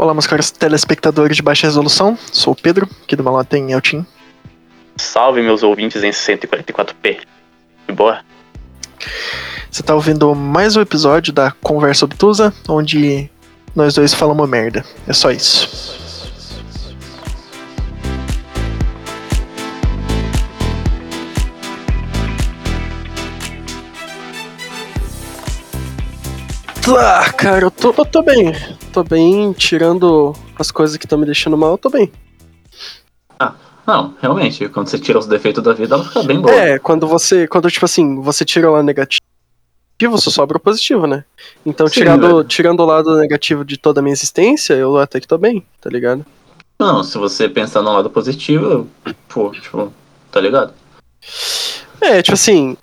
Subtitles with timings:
[0.00, 2.16] Olá, meus caros telespectadores de baixa resolução.
[2.32, 4.06] Sou o Pedro, aqui do Malota em Eltim.
[4.96, 7.18] Salve, meus ouvintes em 144p.
[7.86, 8.20] De boa?
[9.70, 13.28] Você tá ouvindo mais um episódio da Conversa Obtusa, onde
[13.76, 14.86] nós dois falamos merda.
[15.06, 15.99] É só isso.
[26.98, 28.52] Ah, cara, eu tô, eu tô bem.
[28.92, 32.10] Tô bem, tirando as coisas que estão me deixando mal, eu tô bem.
[33.38, 33.54] Ah,
[33.86, 36.54] não, realmente, quando você tira os defeitos da vida, ela fica bem boa.
[36.54, 39.20] É, quando você, quando tipo assim, você tira o lado negativo,
[40.08, 41.24] você sobra o positivo, né?
[41.64, 42.44] Então, Sim, tirando, velho.
[42.44, 45.90] tirando o lado negativo de toda a minha existência, eu até que tô bem, tá
[45.90, 46.24] ligado?
[46.78, 48.88] Não, se você pensar no lado positivo,
[49.28, 49.92] pô, tipo,
[50.30, 50.72] tá ligado?
[52.00, 52.76] É, tipo assim,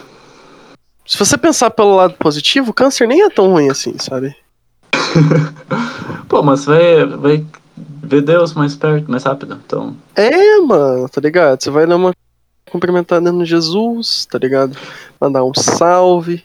[1.08, 4.36] se você pensar pelo lado positivo, câncer nem é tão ruim assim, sabe?
[6.28, 7.46] Pô, mas vai, vai
[8.04, 9.96] ver Deus mais perto, mais rápido, então.
[10.16, 11.64] É, mano, tá ligado?
[11.64, 12.14] Você vai dar uma
[12.70, 14.78] cumprimentada no Jesus, tá ligado?
[15.20, 16.44] Mandar um salve.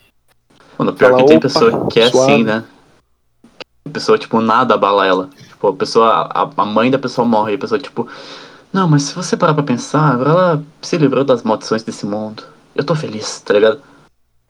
[0.78, 2.33] Mano, pior Fala, que tem pessoa que é suave.
[2.33, 2.65] assim, né?
[3.84, 5.28] A pessoa, tipo, nada abala ela.
[5.48, 8.06] Tipo, a pessoa, a, a mãe da pessoa morre a pessoa, tipo,
[8.72, 12.44] não, mas se você parar pra pensar, agora ela se livrou das maldições desse mundo.
[12.75, 13.83] Eu tô feliz, tá ligado?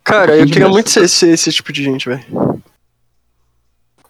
[0.04, 2.24] Cara, eu queria muito ser esse, esse tipo de gente, velho.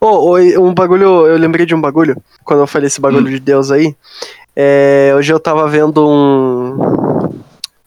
[0.00, 3.30] Oh, um bagulho, eu lembrei de um bagulho, quando eu falei esse bagulho Hum.
[3.30, 3.94] de Deus aí.
[4.56, 7.40] É, hoje eu tava vendo um,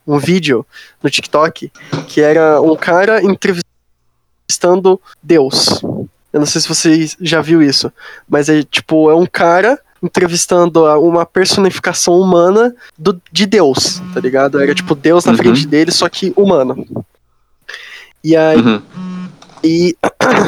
[0.08, 0.66] um vídeo
[1.04, 1.72] no TikTok
[2.08, 5.82] que era um cara entrevistando Deus.
[6.32, 7.92] Eu não sei se você já viu isso,
[8.28, 14.60] mas é tipo, é um cara entrevistando uma personificação humana do, de Deus, tá ligado?
[14.62, 15.38] Era tipo Deus na Uhum.
[15.38, 16.86] frente dele, só que humano.
[18.26, 18.82] E aí, Uhum.
[19.64, 19.96] e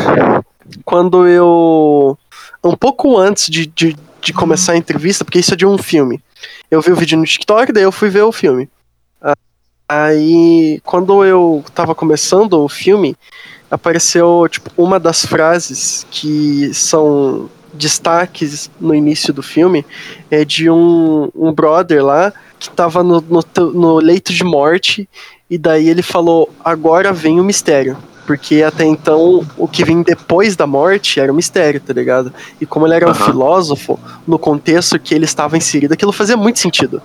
[0.84, 2.18] quando eu.
[2.64, 6.20] Um pouco antes de, de, de começar a entrevista, porque isso é de um filme.
[6.72, 8.68] Eu vi o vídeo no TikTok, daí eu fui ver o filme.
[9.22, 9.36] Ah,
[9.88, 13.16] Aí, quando eu tava começando o filme,
[13.70, 19.86] apareceu tipo, uma das frases que são destaques no início do filme
[20.32, 25.08] é de um, um brother lá que tava no, no, no leito de morte
[25.50, 27.98] e daí ele falou, agora vem o mistério.
[28.26, 32.34] Porque até então o que vem depois da morte era um mistério, tá ligado?
[32.60, 33.98] E como ele era um filósofo,
[34.28, 37.02] no contexto que ele estava inserido, aquilo fazia muito sentido.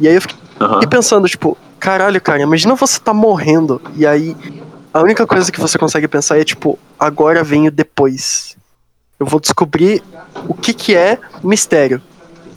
[0.00, 0.74] E aí eu fiquei Aham.
[0.74, 4.36] fiquei pensando, tipo, caralho, cara, imagina você tá morrendo e aí
[4.92, 8.56] a única coisa que você consegue pensar é, tipo, agora vem o depois.
[9.18, 10.02] Eu vou descobrir
[10.48, 12.00] o que que é mistério.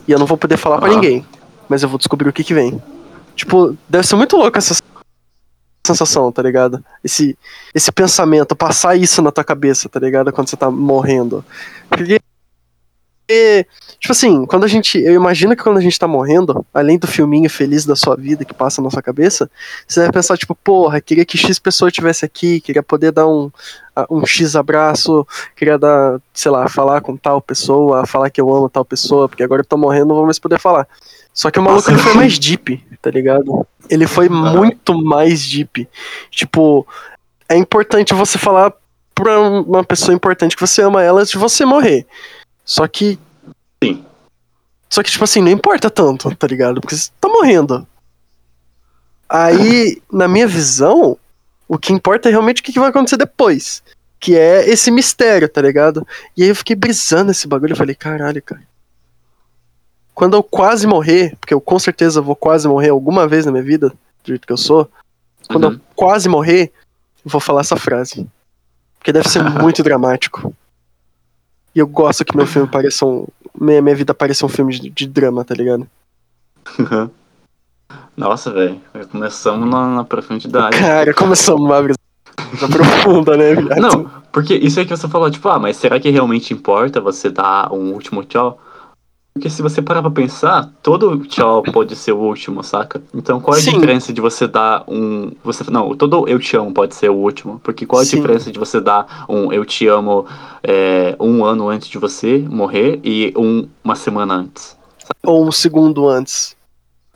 [0.06, 0.96] E eu não vou poder falar pra Aham.
[0.96, 1.26] ninguém,
[1.68, 2.80] mas eu vou descobrir o que que vem.
[3.34, 4.74] Tipo, deve ser muito louco essa
[5.86, 6.84] sensação, tá ligado?
[7.02, 7.36] Esse,
[7.74, 10.32] esse pensamento, passar isso na tua cabeça, tá ligado?
[10.32, 11.44] Quando você tá morrendo.
[11.88, 12.20] Porque
[13.26, 13.66] porque,
[13.98, 14.98] tipo assim, quando a gente.
[14.98, 18.44] Eu imagino que quando a gente tá morrendo, além do filminho feliz da sua vida
[18.44, 19.50] que passa na sua cabeça,
[19.86, 23.50] você vai pensar, tipo, porra, queria que X pessoa estivesse aqui, queria poder dar um,
[24.08, 25.26] um X abraço,
[25.56, 29.42] queria dar, sei lá, falar com tal pessoa, falar que eu amo tal pessoa, porque
[29.42, 30.86] agora eu tô morrendo, não vou mais poder falar.
[31.36, 33.66] Só que o maluco ele foi mais deep, tá ligado?
[33.90, 35.86] Ele foi muito mais deep.
[36.30, 36.86] Tipo,
[37.46, 38.72] é importante você falar
[39.14, 42.06] pra uma pessoa importante que você ama ela antes de você morrer.
[42.64, 43.18] Só que.
[43.84, 44.02] Sim.
[44.88, 46.80] Só que, tipo assim, não importa tanto, tá ligado?
[46.80, 47.86] Porque você tá morrendo.
[49.28, 51.18] Aí, na minha visão,
[51.68, 53.82] o que importa é realmente o que vai acontecer depois.
[54.18, 56.06] Que é esse mistério, tá ligado?
[56.34, 58.62] E aí eu fiquei brisando esse bagulho e falei, caralho, cara.
[60.16, 63.62] Quando eu quase morrer, porque eu com certeza vou quase morrer alguma vez na minha
[63.62, 64.88] vida, do jeito que eu sou,
[65.46, 65.72] quando Uhum.
[65.74, 66.72] eu quase morrer,
[67.22, 68.26] eu vou falar essa frase.
[68.98, 70.54] Porque deve ser muito dramático.
[71.74, 73.26] E eu gosto que meu filme pareça um.
[73.60, 75.86] Minha, minha vida pareça um filme de, de drama, tá ligado?
[78.16, 78.80] Nossa, velho.
[79.12, 80.78] Começamos na, na profundidade.
[80.78, 81.98] Cara, começamos uma brisa
[82.72, 83.80] profunda, né, viado?
[83.80, 87.28] Não, porque isso aí que você falou, tipo, ah, mas será que realmente importa você
[87.28, 88.58] dar um último tchau?
[89.36, 93.02] Porque se você parar pra pensar, todo tchau pode ser o último, saca?
[93.14, 93.72] Então qual é a Sim.
[93.72, 95.30] diferença de você dar um.
[95.44, 97.60] Você, não, todo eu te amo pode ser o último.
[97.62, 98.16] Porque qual é a Sim.
[98.16, 100.24] diferença de você dar um eu te amo
[100.62, 104.74] é, um ano antes de você morrer e um, uma semana antes?
[105.22, 106.56] Ou um segundo antes.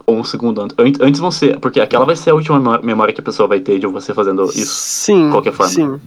[0.07, 0.77] Ou um segundo antes.
[0.79, 1.57] An- Antes você.
[1.59, 4.13] Porque aquela vai ser a última memó- memória que a pessoa vai ter de você
[4.13, 4.67] fazendo isso.
[4.75, 5.25] Sim.
[5.25, 5.73] de qualquer forma.
[5.73, 5.99] Sim.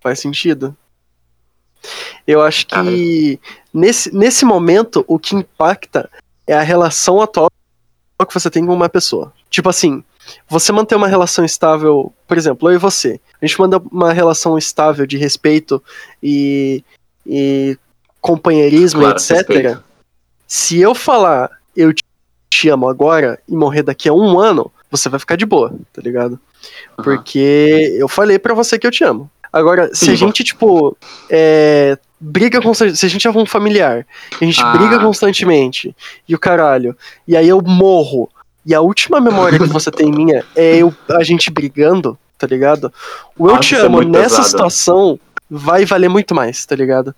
[0.00, 0.74] Faz sentido.
[2.28, 3.40] Eu acho que
[3.72, 6.10] nesse, nesse momento o que impacta
[6.46, 7.50] é a relação atual
[8.28, 9.32] que você tem com uma pessoa.
[9.48, 10.04] Tipo assim,
[10.46, 13.18] você manter uma relação estável, por exemplo, eu e você.
[13.40, 15.82] A gente manda uma relação estável de respeito
[16.22, 16.84] e,
[17.26, 17.78] e
[18.20, 19.30] companheirismo, Claro, etc.
[19.30, 19.84] respeito.
[20.46, 21.94] Se eu falar eu
[22.50, 26.02] te amo agora e morrer daqui a um ano, você vai ficar de boa, tá
[26.02, 26.38] ligado?
[26.96, 29.30] Porque eu falei pra você que eu te amo.
[29.50, 30.96] Agora, se Sim, a gente, tipo,
[31.30, 34.06] é, briga constantemente, se a gente é um familiar,
[34.40, 34.72] a gente Ah.
[34.76, 35.94] briga constantemente,
[36.28, 38.28] e o caralho, e aí eu morro,
[38.66, 42.92] e a última memória que você tem minha é eu, a gente brigando, tá ligado?
[43.38, 44.48] O eu Nossa, te é amo muito nessa pesado.
[44.48, 47.08] situação vai valer muito mais, tá ligado?
[47.08, 47.14] Uhum.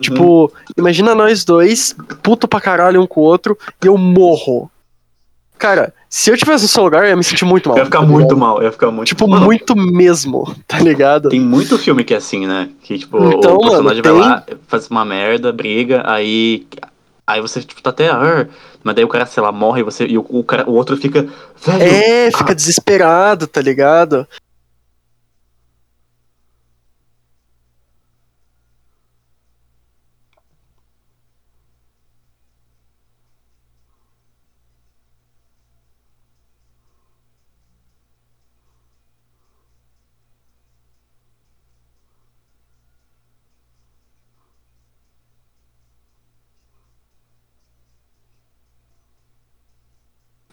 [0.00, 4.70] Tipo, imagina nós dois, puto pra caralho um com o outro, e eu morro.
[5.58, 7.76] Cara, se eu tivesse no seu lugar, eu ia me sentir muito mal.
[7.78, 10.78] Eu ia ficar tá muito mal, eu ia ficar muito Tipo, Mano, muito mesmo, tá
[10.78, 11.28] ligado?
[11.28, 12.68] Tem muito filme que é assim, né?
[12.82, 16.66] Que, tipo, Então, o personagem mano, vai lá, faz uma merda, briga, aí.
[17.26, 18.08] Aí você, tipo, tá até.
[18.08, 18.46] "Ah",
[18.84, 20.06] mas daí o cara, sei lá, morre e você.
[20.06, 21.26] E o, o, cara, o outro fica.
[21.64, 21.82] Velho.
[21.82, 24.26] É, fica ah, desesperado, tá ligado?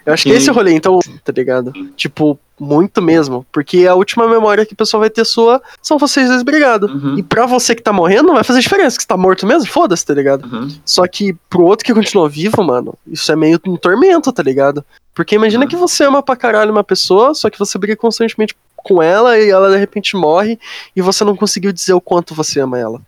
[0.05, 1.71] Eu acho que esse é o rolê, então, tá ligado?
[1.95, 3.45] Tipo, muito mesmo.
[3.51, 6.91] Porque a última memória que a pessoa vai ter sua são vocês dois brigados.
[6.91, 9.47] Uhum, E pra você que tá morrendo, não vai fazer diferença, que você tá morto
[9.47, 10.45] mesmo, foda-se, tá ligado?
[10.45, 10.67] uhum.
[10.85, 14.83] Só que pro outro que continua vivo, mano, isso é meio um tormento, tá ligado?
[15.15, 15.69] Porque imagina Uhum.
[15.69, 19.49] que você ama pra caralho uma pessoa, só que você briga constantemente com ela e
[19.49, 20.59] ela de repente morre
[20.93, 22.99] e você não conseguiu dizer o quanto você ama ela.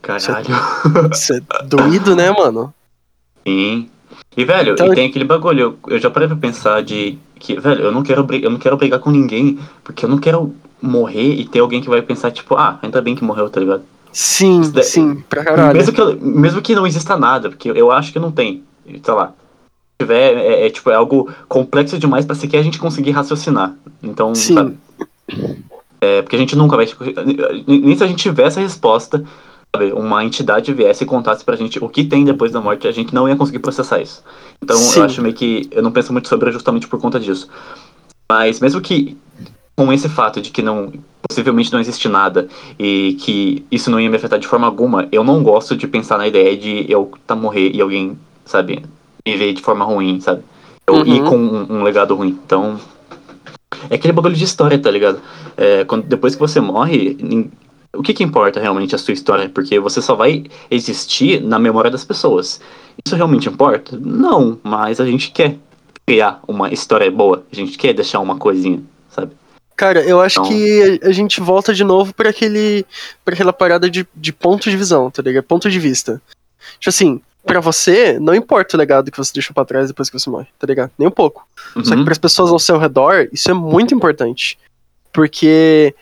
[0.00, 0.46] Caralho.
[1.12, 2.72] Isso é doído, né, mano?
[3.46, 3.88] Sim.
[4.36, 7.58] E, velho, Então- e tem aquele bagulho, eu, eu já parei pra pensar de que,
[7.58, 10.54] velho, eu não quero brigar, eu não quero brigar com ninguém, porque eu não quero
[10.80, 13.82] morrer e ter alguém que vai pensar, tipo, ah, ainda bem que morreu, tá ligado?
[14.12, 15.76] Sim, daí- sim, pra caralho.
[15.76, 19.14] Mesmo que, eu- mesmo que não exista nada, porque eu acho que não tem, sei
[19.14, 19.28] lá.
[19.28, 23.74] Se tiver, é, é, tipo, é algo complexo demais pra sequer a gente conseguir raciocinar.
[24.02, 24.54] Então, Sim.
[24.54, 24.76] sabe?
[26.00, 26.86] É, porque a gente nunca vai.
[27.66, 29.24] Nem se a gente tivesse a resposta,
[29.94, 33.14] uma entidade viesse e contasse pra gente o que tem depois da morte, a gente
[33.14, 34.22] não ia conseguir processar isso.
[34.62, 35.00] Então Sim.
[35.00, 35.66] eu acho meio que.
[35.70, 37.48] Eu não penso muito sobre justamente por conta disso.
[38.30, 39.16] Mas mesmo que
[39.74, 40.92] com esse fato de que não
[41.26, 42.48] possivelmente não existe nada
[42.78, 46.18] e que isso não ia me afetar de forma alguma, eu não gosto de pensar
[46.18, 48.84] na ideia de eu tá morrer e alguém, sabe,
[49.26, 50.42] me ver de forma ruim, sabe?
[50.86, 51.06] Eu Uhum.
[51.06, 52.38] ir com um, um legado ruim.
[52.44, 52.78] Então,
[53.88, 55.20] é aquele bagulho de história, tá ligado?
[55.56, 57.16] É, quando, depois que você morre,
[57.94, 59.48] o que que importa realmente a sua história?
[59.48, 62.60] Porque você só vai existir na memória das pessoas.
[63.04, 63.98] Isso realmente importa?
[64.00, 65.56] Não, mas a gente quer
[66.06, 67.44] criar uma história boa.
[67.52, 69.32] A gente quer deixar uma coisinha, sabe?
[69.76, 72.84] Cara, eu acho Então- que a, gente volta de novo pra aquele
[73.24, 75.44] para aquela parada de, de ponto de visão, tá ligado?
[75.44, 76.20] Ponto de vista.
[76.78, 80.18] Tipo assim, pra você, não importa o legado que você deixou pra trás depois que
[80.18, 80.90] você morre, tá ligado?
[80.98, 81.46] Nem um pouco.
[81.82, 82.04] Só que Uhum.
[82.04, 84.58] para as pessoas ao seu redor, isso é muito importante.
[85.12, 85.94] Porque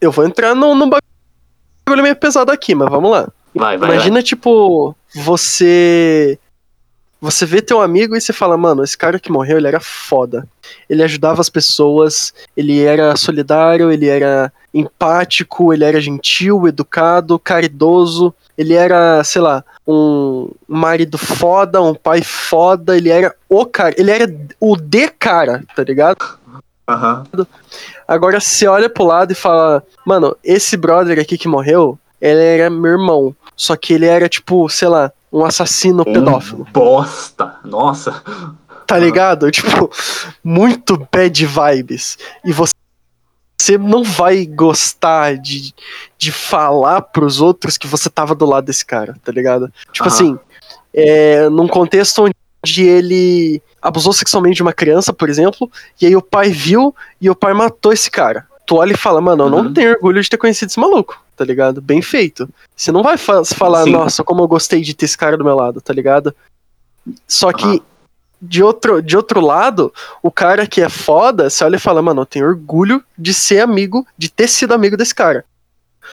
[0.00, 3.28] eu vou entrar num, num bagulho meio pesado aqui, mas vamos lá.
[3.54, 6.38] Vai, vai, Imagina, tipo, você.
[7.20, 10.46] Você vê teu amigo e você fala, mano, esse cara que morreu, ele era foda.
[10.88, 18.32] Ele ajudava as pessoas, ele era solidário, ele era empático, ele era gentil, educado, caridoso,
[18.56, 24.12] ele era, sei lá, um marido foda, um pai foda, ele era o cara, ele
[24.12, 26.38] era o de cara, tá ligado?
[26.88, 27.24] Aham.
[28.06, 32.70] Agora você olha pro lado e fala, mano, esse brother aqui que morreu, ele era
[32.70, 33.36] meu irmão.
[33.54, 36.66] Só que ele era, tipo, sei lá, um assassino pedófilo.
[36.66, 37.56] Um bosta.
[37.62, 38.22] Nossa.
[38.86, 39.50] Tá ligado?
[39.52, 39.90] Tipo,
[40.42, 42.16] muito bad vibes.
[42.42, 42.72] E você.
[43.60, 45.74] Você não vai gostar de,
[46.16, 49.70] de falar pros outros que você tava do lado desse cara, tá ligado?
[49.92, 50.14] Tipo Aham.
[50.14, 50.38] assim,
[50.94, 55.70] é, num contexto onde ele abusou sexualmente de uma criança, por exemplo,
[56.00, 58.46] e aí o pai viu e o pai matou esse cara.
[58.66, 59.72] Tu olha e fala, mano, eu não Uhum.
[59.72, 61.80] tenho orgulho de ter conhecido esse maluco, tá ligado?
[61.80, 62.48] Bem feito.
[62.76, 63.92] Você não vai fa- falar, Sim.
[63.92, 66.34] nossa, como eu gostei de ter esse cara do meu lado, tá ligado?
[67.26, 67.80] Só que, Aham.
[68.42, 69.92] de, outro, de outro lado,
[70.22, 73.60] o cara que é foda, você olha e fala, mano, eu tenho orgulho de ser
[73.60, 75.44] amigo, de ter sido amigo desse cara.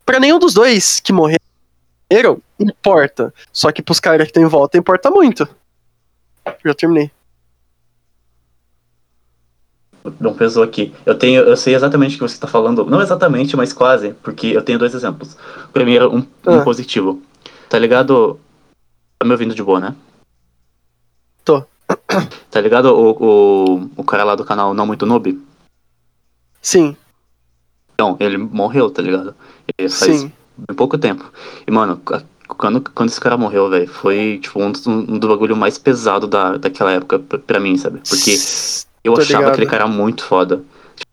[0.05, 3.33] Pra nenhum dos dois que morreram, importa.
[3.51, 5.47] Só que pros caras que estão em volta, importa muito.
[6.63, 7.11] Já terminei.
[10.19, 10.93] Não pesou aqui.
[11.05, 12.85] Eu tenho, eu sei exatamente o que você está falando.
[12.85, 15.35] Não exatamente, mas quase, porque eu tenho dois exemplos.
[15.73, 16.63] Primeiro, um, um Ah.
[16.63, 17.21] positivo.
[17.69, 18.39] Tá ligado?
[19.17, 19.95] Tá me ouvindo de boa, né?
[21.43, 21.63] Tô.
[22.49, 23.11] Tá ligado o,
[23.75, 25.37] o, o cara lá do canal Não Muito Noob?
[26.61, 26.95] Sim,
[27.93, 29.35] Então, ele morreu, tá ligado?
[29.77, 30.31] Ele faz sim.
[30.69, 31.29] em pouco tempo.
[31.67, 32.01] E, mano,
[32.47, 36.55] quando, quando esse cara morreu, velho, foi, tipo, um, um do bagulho mais pesado da,
[36.57, 37.99] daquela época pra, pra mim, sabe?
[38.09, 38.35] Porque
[39.05, 39.53] eu Tô achava ligado.
[39.53, 40.61] aquele cara muito foda.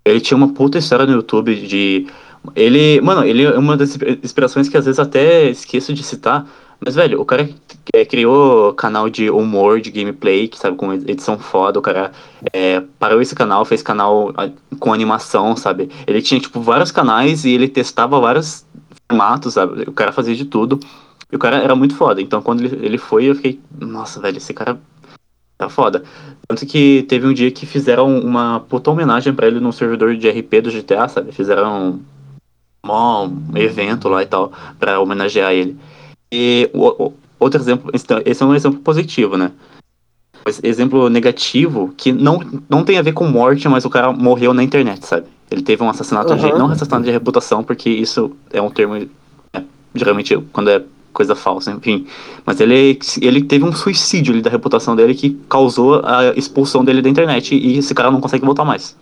[0.04, 2.06] Ele tinha uma puta história no YouTube de.
[2.56, 3.00] Ele.
[3.00, 6.46] Mano, ele é uma das inspirações que às vezes até esqueço de citar.
[6.84, 7.48] Mas, velho, o cara
[7.94, 11.78] é, criou canal de humor, de gameplay, que sabe, com edição foda.
[11.78, 12.10] O cara
[12.52, 14.34] é, parou esse canal, fez canal
[14.80, 15.88] com animação, sabe?
[16.06, 18.66] Ele tinha, tipo, vários canais e ele testava vários
[19.08, 19.82] formatos, sabe?
[19.82, 20.80] O cara fazia de tudo.
[21.30, 22.20] E o cara era muito foda.
[22.20, 24.76] Então, quando ele, ele foi, eu fiquei, nossa, velho, esse cara
[25.62, 26.02] tá foda.
[26.48, 30.28] Tanto que teve um dia que fizeram uma puta homenagem pra ele no servidor de
[30.28, 31.32] RP do GTA, sabe?
[31.32, 32.00] Fizeram
[32.84, 32.90] um,
[33.52, 35.76] um evento lá e tal, pra homenagear ele.
[36.32, 37.90] E o, o- outro exemplo,
[38.24, 39.52] esse é um exemplo positivo, né?
[40.62, 44.62] Exemplo negativo, que não, não tem a ver com morte, mas o cara morreu na
[44.64, 45.26] internet, sabe?
[45.48, 46.46] Ele teve um assassinato de.
[46.46, 46.58] Aham.
[46.58, 48.96] Não assassinato de reputação, porque isso é um termo.
[48.96, 49.62] é,
[49.94, 52.06] geralmente quando é coisa falsa, enfim.
[52.44, 57.02] Mas ele, ele teve um suicídio ali da reputação dele que causou a expulsão dele
[57.02, 58.96] da internet e esse cara não consegue voltar mais.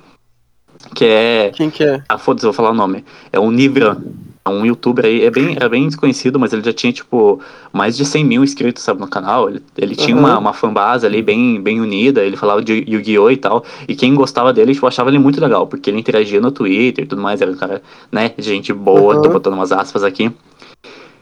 [0.94, 1.50] Que é.
[1.54, 2.02] Quem que é?
[2.08, 3.04] Ah, foda-se, vou falar o nome.
[3.32, 3.96] É o Nivran.
[4.42, 7.38] É um youtuber aí, é bem, era bem desconhecido, mas ele já tinha, tipo,
[7.74, 9.50] mais de 100 mil inscritos, sabe, no canal.
[9.50, 10.22] Ele, ele tinha Uhum.
[10.22, 13.30] uma, uma fanbase ali bem, bem unida, ele falava de Yu-Gi-Oh!
[13.30, 13.62] e tal.
[13.86, 17.06] E quem gostava dele, tipo, achava ele muito legal, porque ele interagia no Twitter e
[17.06, 19.22] tudo mais, era um cara, né, gente boa, Uhum.
[19.22, 20.32] tô botando umas aspas aqui.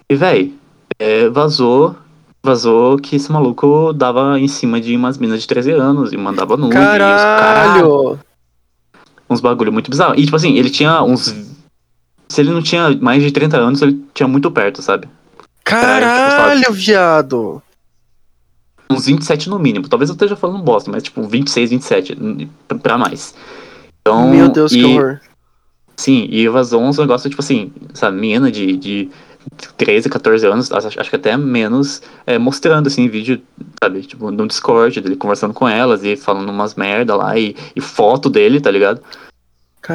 [0.09, 0.55] E, véi,
[0.99, 1.97] é, vazou.
[2.43, 6.57] Vazou que esse maluco dava em cima de umas minas de 13 anos e mandava
[6.57, 6.69] nude.
[6.77, 8.19] os- Caralho!
[9.29, 10.15] uns bagulho muito bizarro.
[10.17, 11.35] E, tipo assim, ele tinha uns.
[12.29, 15.09] Se ele não tinha mais de 30 anos, ele tinha muito perto, sabe?
[15.65, 17.63] Caralho, viado!
[18.91, 19.89] Uns 27 no mínimo.
[19.89, 22.49] Talvez eu esteja falando bosta, mas tipo, 26, 27 n-
[22.83, 23.35] pra- mais.
[24.01, 25.21] Então, Meu Deus, e, que horror.
[25.97, 29.11] Sim, e vazou uns negócios, tipo assim, sabe, menina de, de
[29.77, 33.41] 13, 14 anos, acho, acho que até menos, é, mostrando, assim, vídeo,
[33.83, 37.81] sabe, tipo, no Discord, dele conversando com elas e falando umas merda lá, e, e
[37.81, 39.01] foto dele, tá ligado?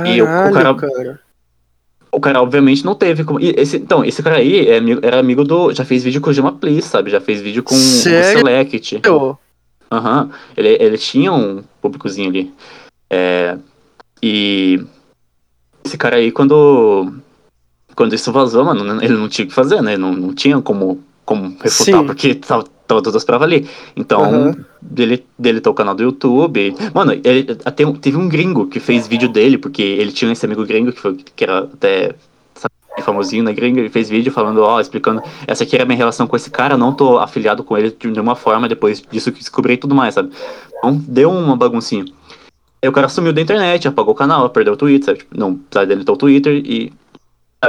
[0.06, 1.20] E o- o Caralho, cara- cara.
[2.12, 3.40] O cara, obviamente, não teve como.
[3.40, 5.74] esse, então, esse cara aí é era amigo do.
[5.74, 7.10] Já fez vídeo com o Gema Please, sabe?
[7.10, 8.38] Já fez vídeo com Sério?
[8.38, 9.02] o Select.
[9.92, 10.30] Aham.
[10.56, 12.54] Ele, ele tinha um públicozinho ali.
[13.10, 13.58] É,
[14.22, 14.80] e.
[15.84, 17.12] Esse cara aí, quando.
[17.96, 19.98] Quando isso vazou, mano, ele não tinha o que fazer, né?
[19.98, 22.06] Não, não tinha como, como refutar, Sim.
[22.06, 23.68] porque tava, tava todas as provas ali.
[23.96, 24.56] Então, Aham.
[24.82, 26.76] dele, deletou o canal do YouTube.
[26.94, 30.66] Mano, ele até teve um gringo que fez vídeo dele, porque ele tinha esse amigo
[30.66, 32.16] gringo que, foi, que era até
[32.56, 35.98] sabe, famosinho na gringa, ele fez vídeo falando, ó, explicando, essa aqui era a minha
[35.98, 39.40] relação com esse cara, não tô afiliado com ele de nenhuma forma, depois disso que
[39.40, 40.32] descobri e tudo mais, sabe?
[40.78, 42.06] Então, deu uma baguncinha.
[42.82, 45.20] Aí o cara sumiu da internet, apagou o canal, perdeu o Twitter, sabe?
[45.20, 46.92] Tipo, não, sabe, deletou o Twitter e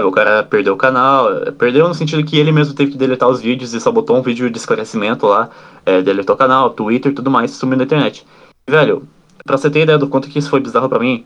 [0.03, 3.29] o cara perdeu o canal, eh, perdeu no sentido que ele mesmo teve que deletar
[3.29, 5.51] os vídeos e só botou um vídeo de esclarecimento lá,
[5.85, 8.27] é, deletou o canal, Twitter e tudo mais, sumiu da internet.
[8.67, 9.07] E, velho,
[9.45, 11.25] pra você ter ideia do quanto que isso foi bizarro pra mim,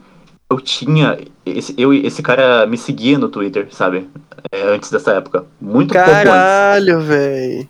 [0.51, 1.17] eu tinha.
[1.45, 4.09] Esse, eu, esse cara me seguia no Twitter, sabe?
[4.51, 5.45] É, antes dessa época.
[5.61, 6.23] Muito pouco antes.
[6.23, 7.69] Caralho, véi.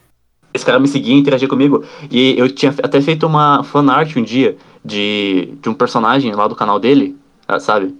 [0.54, 1.84] Esse cara me seguia, interagia comigo.
[2.10, 6.56] E eu tinha até feito uma fanart um dia de, de um personagem lá do
[6.56, 7.16] canal dele,
[7.48, 7.96] ah, sabe?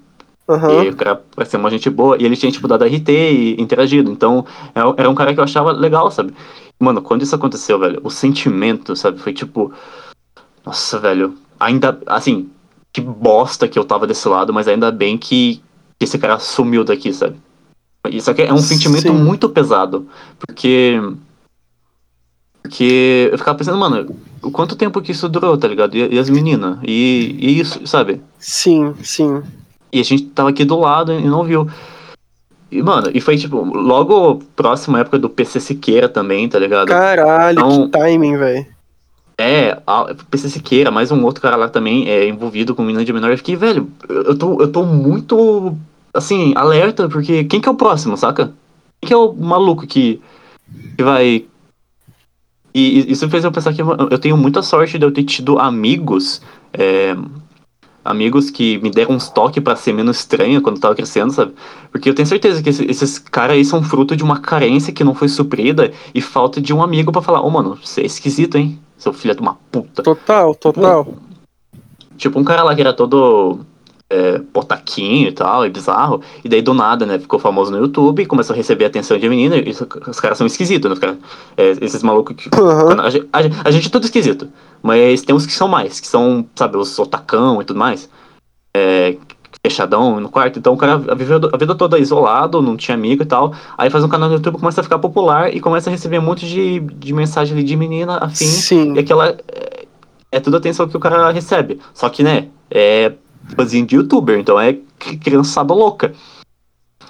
[0.50, 0.84] Aham.
[0.84, 2.18] E o cara parecia uma gente boa.
[2.20, 4.12] E ele tinha, tipo, dado RT e interagido.
[4.12, 6.34] Então, era- era um cara que eu achava legal, sabe?
[6.80, 9.20] Mano, quando isso aconteceu, velho, o sentimento, sabe?
[9.20, 9.72] Foi tipo.
[10.66, 11.36] Nossa, velho.
[11.60, 12.00] Ainda.
[12.08, 12.50] Assim,
[12.92, 15.62] que bosta que eu tava desse lado, mas ainda bem que,
[16.00, 17.36] que esse cara sumiu daqui, sabe?
[18.10, 19.14] Isso aqui é um sentimento Sim.
[19.14, 20.08] muito pesado.
[20.40, 21.00] Porque.
[22.64, 25.96] Porque eu ficava pensando, mano, o quanto tempo que isso durou, tá ligado?
[25.96, 26.78] E, e as meninas?
[26.84, 28.22] E, e isso, sabe?
[28.38, 29.42] Sim, sim.
[29.92, 31.68] E a gente tava aqui do lado e não viu.
[32.72, 36.88] E, mano, e foi tipo, logo próxima época do PC Siqueira também, tá ligado?
[36.88, 38.68] Caralho, Então- que timing, véi.
[39.38, 43.14] É, a- PC Siqueira, mais um outro cara lá também é envolvido com menina de
[43.14, 43.32] menor.
[43.32, 45.76] Eu fiquei, velho, eu tô, eu tô muito,
[46.14, 48.52] assim, alerta, porque quem que é o próximo, saca?
[49.02, 50.22] Quem que é o maluco que,
[50.98, 51.46] que vai.
[52.74, 55.58] E, e isso fez eu pensar que eu tenho muita sorte de eu ter tido
[55.58, 56.42] amigos,
[56.74, 57.16] é,
[58.10, 61.54] amigos que me deram uns toques pra ser menos estranha quando eu tava crescendo, sabe?
[61.92, 65.04] Porque eu tenho certeza que esse- esses caras aí são fruto de uma carência que
[65.04, 68.58] não foi suprida e falta de um amigo pra falar, ô mano, você é esquisito,
[68.58, 68.80] hein?
[68.98, 70.02] Seu filho de uma puta.
[70.02, 71.08] Total, total.
[72.18, 73.60] Tipo, um cara lá que era todo
[74.10, 78.26] é, potaquinho e tal, e bizarro, e daí do nada, né, ficou famoso no YouTube,
[78.26, 81.18] começou a receber atenção de menina, e isso- os caras são esquisitos, né,
[81.56, 82.50] é, esses malucos que...
[82.54, 83.00] Aham.
[83.02, 84.48] A, gente- a a gente é tudo esquisito,
[84.82, 88.10] mas tem uns que são mais, que são, sabe, os otacão e tudo mais,
[88.76, 89.16] é,
[89.66, 90.58] fechadão no quarto.
[90.58, 93.54] Então o cara viveu a vida toda isolado, não tinha amigo e tal.
[93.78, 96.22] Aí faz um canal no YouTube, começa a ficar popular e começa a receber um
[96.22, 98.46] monte de, de mensagem ali de menina afim.
[98.46, 98.94] Sim.
[98.96, 99.38] E aquela.
[99.50, 99.86] É,
[100.32, 101.80] é tudo atenção que o cara recebe.
[101.94, 103.12] Só que, né, é
[103.56, 104.78] fãzinho de youtuber, então é
[105.22, 106.14] criançada louca.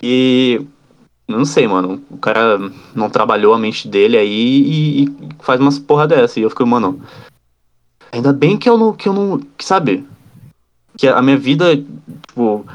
[0.02, 0.62] E.
[1.28, 2.02] Não sei, mano.
[2.10, 2.60] O cara
[2.96, 5.10] não trabalhou a mente dele aí e, e
[5.42, 6.40] faz umas porra dessa.
[6.40, 7.00] E eu fico, mano.
[8.12, 8.94] Ainda bem que eu não.
[8.94, 9.40] Que eu não.
[9.58, 10.06] Que, sabe?
[10.98, 11.78] Que a minha vida,
[12.28, 12.66] tipo,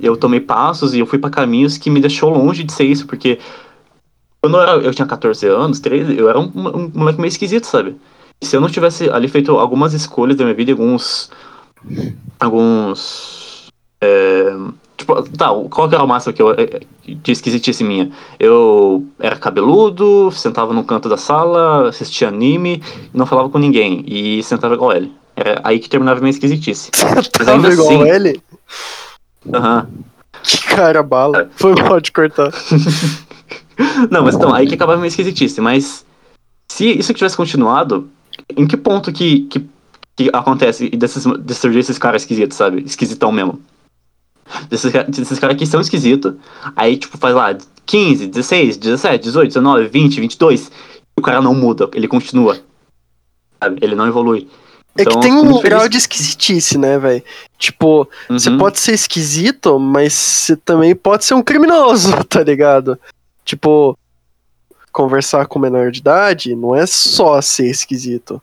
[0.00, 3.06] eu tomei passos e eu fui para caminhos que me deixou longe de ser isso,
[3.06, 3.38] porque
[4.42, 7.64] quando eu, era, eu tinha 14 anos, 13, eu era um, um moleque meio esquisito,
[7.64, 7.96] sabe?
[8.40, 11.30] E se eu não tivesse ali feito algumas escolhas da minha vida, alguns.
[12.38, 13.68] Alguns.
[14.00, 14.56] É,
[14.96, 16.54] tipo, tá, qual que era o máximo que eu.
[17.06, 18.10] de esquisitice minha?
[18.38, 24.42] Eu era cabeludo, sentava no canto da sala, assistia anime, não falava com ninguém, e
[24.42, 25.12] sentava igual ele.
[25.34, 26.90] Era aí que terminava minha esquisitice.
[27.46, 28.08] Ainda igual assim...
[28.08, 28.42] ele?
[29.52, 29.88] Aham.
[30.42, 31.48] Que cara bala.
[31.54, 32.50] Foi mal de cortar.
[34.10, 35.60] Não, mas então, aí que acabava minha esquisitice.
[35.60, 36.04] Mas
[36.68, 38.08] se isso tivesse continuado,
[38.56, 39.66] em que ponto que, que,
[40.24, 42.82] que acontece desses, de surgir esses caras esquisitos, sabe?
[42.82, 43.60] Esquisitão mesmo.
[44.68, 46.34] Desses, desses caras que são esquisitos,
[46.76, 50.70] aí tipo faz lá 15, 16, 17, 18, 19, 20, 22,
[51.16, 52.58] e o cara não muda, ele continua.
[53.62, 53.78] Sabe?
[53.80, 54.48] Ele não evolui.
[54.96, 57.22] É então, que tem um grau de esquisitice, né, velho?
[57.58, 58.38] Tipo, uhum.
[58.38, 62.98] você pode ser esquisito, mas você também pode ser um criminoso, tá ligado?
[63.44, 63.96] Tipo,
[64.92, 68.40] conversar com menor de idade não é só ser esquisito.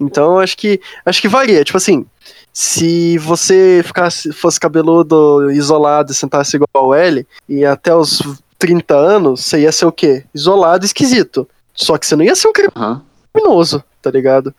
[0.00, 1.64] Então, acho que acho que varia.
[1.64, 2.06] Tipo assim,
[2.52, 8.20] se você ficasse, fosse cabeludo, isolado e sentasse igual o L, e até os
[8.58, 10.24] 30 anos, você ia ser o quê?
[10.34, 11.48] Isolado e esquisito.
[11.74, 13.82] Só que você não ia ser um criminoso, uhum.
[14.02, 14.54] tá ligado?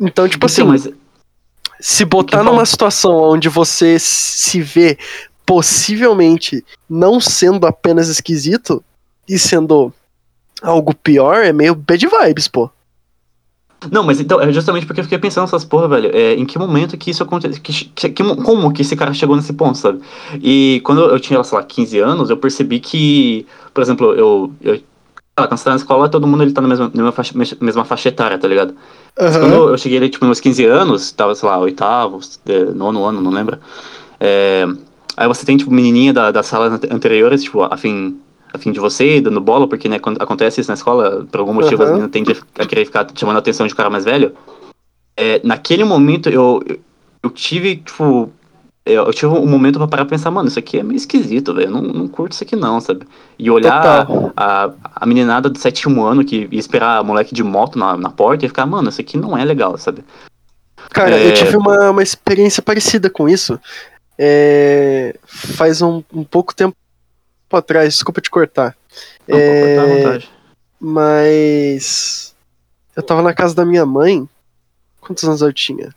[0.00, 0.88] Então, tipo assim, mas...
[1.78, 4.98] se botar numa situação onde você se vê
[5.44, 8.82] possivelmente não sendo apenas esquisito
[9.28, 9.92] e sendo
[10.62, 12.70] algo pior, é meio bad vibes, pô.
[13.90, 16.10] Não, mas então, é justamente porque eu fiquei pensando nessas porra, velho.
[16.14, 17.60] É, em que momento que isso aconteceu?
[17.62, 20.00] Que, que, que, como que esse cara chegou nesse ponto, sabe?
[20.42, 24.52] E quando eu tinha, sei lá, 15 anos, eu percebi que, por exemplo, eu.
[24.62, 24.80] eu
[25.36, 27.84] ah, quando você tá na escola, todo mundo ele tá na mesma, mesma, faixa, mesma
[27.84, 28.70] faixa etária, tá ligado?
[29.18, 29.40] Uhum.
[29.40, 32.20] Quando eu cheguei ali, tipo, meus 15 anos, tava, sei lá, oitavo,
[32.74, 33.58] nono ano, não lembro.
[34.20, 34.64] É,
[35.16, 38.16] aí você tem, tipo, menininha da, das salas anteriores, tipo, afim,
[38.54, 41.82] afim de você, dando bola, porque, né, quando acontece isso na escola, por algum motivo
[41.82, 41.88] uhum.
[41.88, 44.34] as meninas tendem a querer ficar chamando a atenção de cara mais velho.
[45.16, 46.62] É, naquele momento, eu,
[47.22, 48.30] eu tive, tipo,
[48.84, 51.70] eu, tive um momento pra parar e pensar, mano, isso aqui é meio esquisito, velho.
[51.70, 53.06] Não, não curto isso aqui não, sabe?
[53.38, 57.78] E olhar a, a meninada do sétimo ano que ia esperar a moleque de moto
[57.78, 60.04] na, na porta e ficar, mano, isso aqui não é legal, sabe?
[60.90, 61.28] Cara, é...
[61.28, 63.58] eu tive uma, uma experiência parecida com isso.
[64.18, 66.76] É, faz um, um pouco tempo
[67.52, 68.76] atrás, desculpa te cortar.
[69.28, 70.30] Não, é, cortar à vontade.
[70.80, 72.34] Mas
[72.96, 74.28] eu tava na casa da minha mãe.
[75.00, 75.94] Quantos anos eu tinha?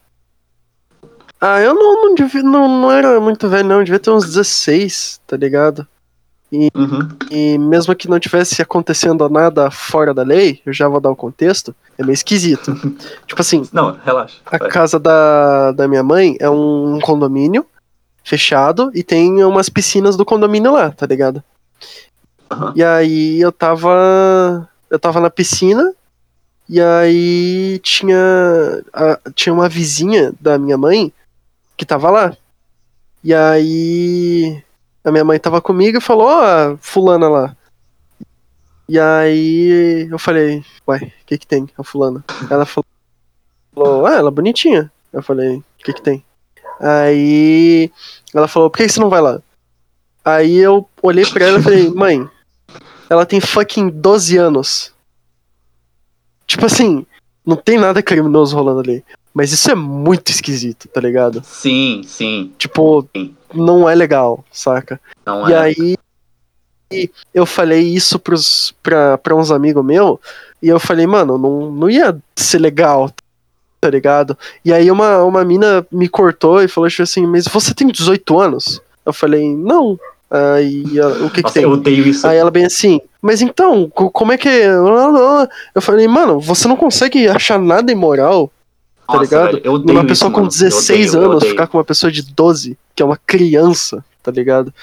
[1.40, 3.80] Ah, eu não, não, devia, não, não era muito velho, não.
[3.80, 5.88] Eu devia ter uns 16, tá ligado?
[6.52, 7.10] E, uhum.
[7.30, 11.16] e mesmo que não tivesse acontecendo nada fora da lei, eu já vou dar o
[11.16, 12.74] contexto, é meio esquisito.
[13.28, 13.68] tipo assim.
[13.72, 14.38] Não, relaxa.
[14.46, 14.70] A vai.
[14.70, 17.66] casa da, da minha mãe é um condomínio
[18.28, 21.42] fechado e tem umas piscinas do condomínio lá, tá ligado?
[22.52, 22.74] Uhum.
[22.76, 24.70] E aí eu tava.
[24.90, 25.94] Eu tava na piscina
[26.68, 28.18] e aí tinha.
[28.94, 31.14] A, tinha uma vizinha da minha mãe
[31.78, 32.36] que tava lá.
[33.24, 34.62] E aí
[35.06, 37.56] a minha mãe tava comigo e falou, ó, oh, fulana lá.
[38.90, 42.24] E aí eu falei, uai, o que que tem, a fulana?
[42.50, 44.92] Ela falou, ah, ela é bonitinha.
[45.14, 46.26] Eu falei, o que que tem?
[46.80, 47.92] Aí
[48.34, 49.42] ela falou, por que você não vai lá?
[50.24, 52.30] Aí eu olhei pra ela e falei, mãe,
[53.10, 54.94] ela tem fucking 12 anos.
[56.46, 57.06] Tipo assim,
[57.46, 59.04] não tem nada criminoso rolando ali.
[59.34, 61.44] Mas isso é muito esquisito, tá ligado?
[61.44, 62.52] Sim, sim.
[62.58, 63.36] Tipo, sim.
[63.54, 65.00] não é legal, saca?
[65.26, 65.58] Não e é.
[65.58, 65.98] aí
[67.34, 70.18] eu falei isso pros, pra, pra uns amigos meus,
[70.62, 73.12] e eu falei, mano, não, não ia ser legal,
[73.88, 74.38] tá ligado?
[74.66, 78.38] E aí uma, uma mina me cortou e falou tipo assim, mas você tem 18
[78.38, 78.82] anos?
[79.06, 79.98] Eu falei, não.
[80.30, 80.84] Aí
[81.24, 81.64] o que, Nossa, que tem?
[81.64, 82.28] Eu odeio isso.
[82.28, 84.50] Aí ela bem assim, mas então, como é que.
[84.50, 88.52] Eu falei, mano, você não consegue achar nada imoral
[89.08, 89.52] tá Nossa, ligado?
[89.62, 93.02] Velho, uma pessoa isso, com 16 odeio, anos ficar com uma pessoa de 12, que
[93.02, 94.74] é uma criança, tá ligado?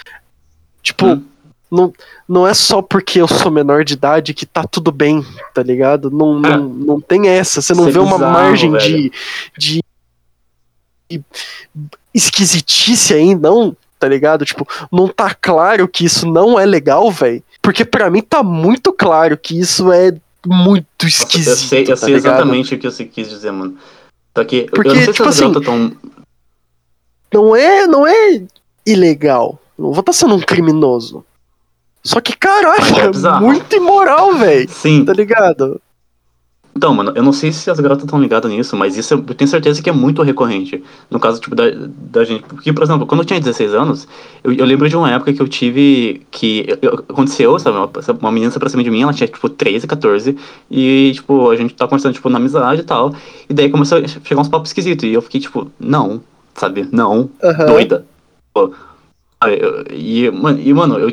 [0.83, 1.23] Tipo, hum.
[1.70, 1.92] Não,
[2.29, 6.11] não é só porque eu sou menor de idade que tá tudo bem, tá ligado?
[6.11, 6.57] Não, é.
[6.57, 9.12] não, não tem essa, você não vê é uma margem de,
[9.59, 9.81] de
[12.12, 14.44] esquisitice aí, não, tá ligado?
[14.44, 17.42] Tipo, não tá claro que isso não é legal, velho.
[17.61, 20.12] Porque para mim tá muito claro que isso é
[20.46, 21.48] muito esquisito.
[21.48, 22.35] Eu sei, eu tá sei ligado?
[22.35, 23.77] exatamente o que você quis dizer, mano.
[24.37, 25.96] Só que Porque, eu não sei tipo se as assim, tão.
[27.33, 28.42] Não é, não é
[28.87, 29.59] ilegal.
[29.79, 31.24] Não vou estar sendo um criminoso.
[32.05, 32.77] Só que, caralho,
[33.27, 34.69] é muito imoral, velho.
[34.69, 35.05] Sim.
[35.05, 35.81] Tá ligado?
[36.77, 39.49] Então, mano, eu não sei se as garotas estão ligadas nisso, mas isso eu tenho
[39.49, 40.83] certeza que é muito recorrente.
[41.09, 42.43] No caso, tipo, da, da gente.
[42.43, 44.09] Porque, por exemplo, quando eu tinha 16 anos,
[44.43, 46.23] eu, eu lembro de uma época que eu tive.
[46.33, 47.79] que eu- eu- aconteceu, sabe?
[47.79, 47.88] Uma,
[48.21, 50.37] uma menina se aproximou de mim, ela tinha, tipo, 13, 14,
[50.69, 53.14] e, tipo, a gente tá conversando, tipo, na amizade e tal.
[53.49, 56.21] E daí começou a chegar uns papos esquisitos, e eu fiquei, tipo, não,
[56.57, 56.88] sabe?
[56.90, 57.67] Não, Aham.
[57.67, 58.05] doida.
[58.53, 58.73] Pô,
[59.93, 60.29] e,
[60.73, 61.12] mano, eu,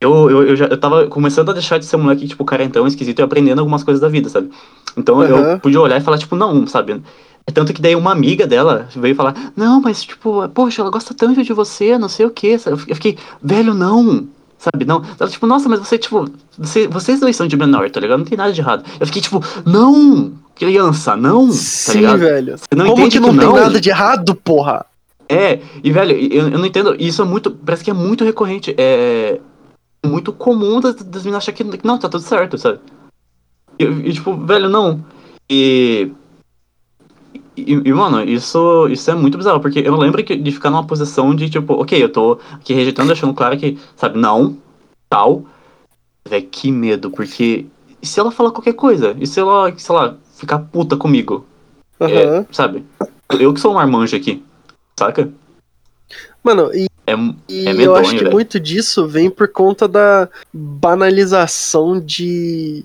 [0.00, 2.86] eu, eu, eu já eu tava começando a deixar de ser um moleque, tipo, carentão,
[2.86, 4.50] esquisito e aprendendo algumas coisas da vida, sabe?
[4.96, 5.58] Então eu Aham.
[5.58, 7.02] podia olhar e falar, tipo, não, sabe?
[7.46, 11.12] É tanto que daí uma amiga dela veio falar, não, mas, tipo, poxa, ela gosta
[11.12, 12.58] tanto de você, não sei o quê.
[12.66, 14.26] Eu fiquei, velho, não.
[14.58, 15.02] Sabe, não.
[15.18, 18.18] Ela, tipo, nossa, mas você, tipo, você, vocês dois são de menor, tá ligado?
[18.18, 18.84] Não tem nada de errado.
[18.98, 22.58] Eu fiquei, tipo, não, criança, não, tá Sim, velho.
[22.58, 23.54] Você não Como entende que não tem não?
[23.54, 24.84] nada de errado, porra?
[25.28, 28.74] É, e velho, eu, eu não entendo, isso é muito, parece que é muito recorrente,
[28.76, 29.40] é
[30.04, 32.80] muito comum das, das meninas achar que não, tá tudo certo, sabe?
[33.78, 35.04] E, e, tipo, velho, não.
[35.48, 36.12] E,
[37.56, 40.86] e, e, mano, isso, isso é muito bizarro, porque eu lembro que, de ficar numa
[40.86, 44.56] posição de, tipo, ok, eu tô aqui rejeitando, deixando claro que, sabe, não,
[45.08, 45.44] tal.
[46.28, 47.66] Véi, que medo, porque
[48.02, 49.14] e se ela falar qualquer coisa?
[49.18, 51.46] E se ela, sei lá, ficar puta comigo?
[52.00, 52.10] Aham.
[52.10, 52.84] É, sabe?
[53.38, 54.42] Eu que sou um marmanjo aqui,
[54.98, 55.30] saca?
[56.42, 58.32] Mano, e, É, e É eu medonho, acho que velho.
[58.32, 62.84] muito disso vem por conta da banalização de.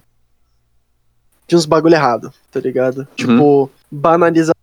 [1.48, 3.00] de uns bagulho errado, tá ligado?
[3.00, 3.06] Uhum.
[3.16, 4.54] Tipo, banalização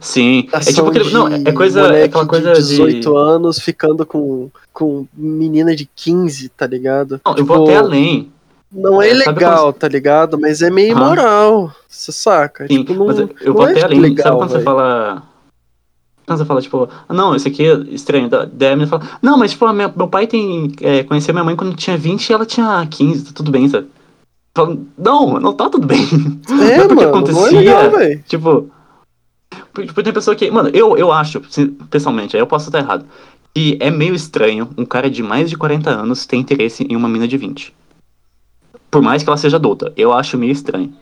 [0.00, 0.48] sim.
[0.52, 1.10] É tipo aquele.
[1.10, 1.80] Não, é coisa.
[1.96, 2.68] É aquela coisa de de.
[2.68, 7.20] 18 anos ficando com, com menina de 15, tá ligado?
[7.24, 8.30] Não, eu Tipo, vou até além.
[8.70, 10.38] Não é, É, legal, quando- tá ligado?
[10.38, 12.66] Mas é meio imoral, você saca?
[12.66, 13.98] Sim, tipo, não, mas eu, eu vou é até além.
[14.00, 14.64] legal, Sabe quando você velho.
[14.64, 15.22] fala.
[16.28, 18.28] Quando você fala, tipo, não, esse aqui é estranho.
[18.28, 20.70] Da- Daí a menina fala, não, mas tipo, minha- meu pai tem.
[20.80, 23.88] É, conheceu minha mãe quando tinha 20 e ela tinha 15, tá tudo bem, sabe?
[24.54, 26.00] Fala, não, não tá tudo bem.
[26.50, 27.90] É, Mas porque mano, não é acontecia- legal.
[28.28, 28.70] Tipo.
[29.72, 30.50] Porque tem pessoa que.
[30.50, 31.40] Mano, eu, eu acho,
[31.90, 33.04] pessoalmente, aí eu posso estar errado.
[33.54, 37.08] Que é meio estranho um cara de mais de 40 anos ter interesse em uma
[37.08, 37.74] mina de 20.
[38.90, 39.92] Por mais que ela seja adulta.
[39.96, 40.92] Eu acho meio estranho.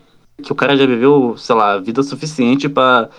[0.41, 3.09] Que o cara já viveu, sei lá, vida suficiente pra.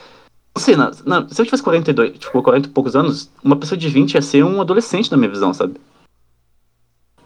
[0.59, 3.89] Sei, na, na- se eu tivesse 42, tipo, 40 e poucos anos, uma pessoa de
[3.89, 5.75] 20 ia ser um adolescente na minha visão, sabe?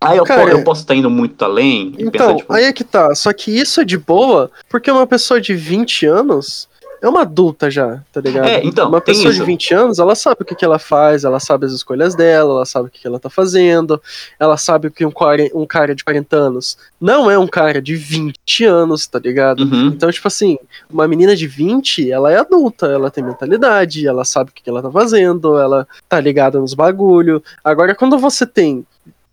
[0.00, 2.52] Aí eu, Cara, eu posso estar indo muito além e Então, pensar, tipo.
[2.52, 3.14] aí é que tá.
[3.14, 6.68] Só que isso é de boa, porque uma pessoa de 20 anos
[7.02, 8.46] é uma adulta já, tá ligado?
[8.46, 9.44] É, então, uma pessoa de isso.
[9.44, 12.64] 20 anos, ela sabe o que, que ela faz, ela sabe as escolhas dela, ela
[12.64, 14.00] sabe o que, que ela tá fazendo,
[14.38, 15.12] ela sabe que um,
[15.52, 19.64] um cara de 40 anos não é um cara de 20 anos, tá ligado?
[19.64, 19.88] Uhum.
[19.88, 20.56] Então, tipo assim,
[20.88, 24.70] uma menina de 20, ela é adulta, ela tem mentalidade, ela sabe o que que
[24.70, 27.42] ela tá fazendo, ela tá ligada nos bagulho.
[27.64, 28.86] Agora, quando você tem,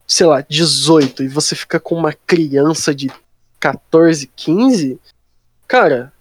[0.08, 3.12] sei lá, 18 e você fica com uma criança de
[3.60, 5.00] 14, 15,
[5.68, 6.12] cara,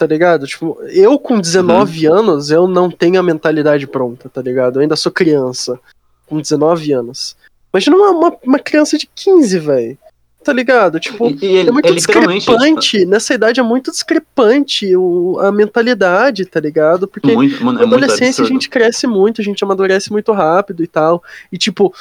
[0.00, 0.46] tá ligado?
[0.46, 4.76] Tipo, eu com 19 anos, eu não tenho a mentalidade pronta, tá ligado?
[4.76, 5.78] Eu ainda sou criança,
[6.26, 7.36] com 19 anos.
[7.70, 9.98] Imagina uma, uma, uma criança de 15, velho.
[10.42, 10.98] Tá ligado?
[10.98, 13.04] Tipo, E, e é muito é discrepante.
[13.04, 17.06] Nessa idade é muito discrepante o, a mentalidade, tá ligado?
[17.06, 20.82] Porque Muito, mano, na é adolescência a gente cresce muito, a gente amadurece muito rápido
[20.82, 21.22] e tal.
[21.52, 21.94] E tipo,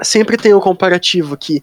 [0.00, 1.62] sempre tem o comparativo que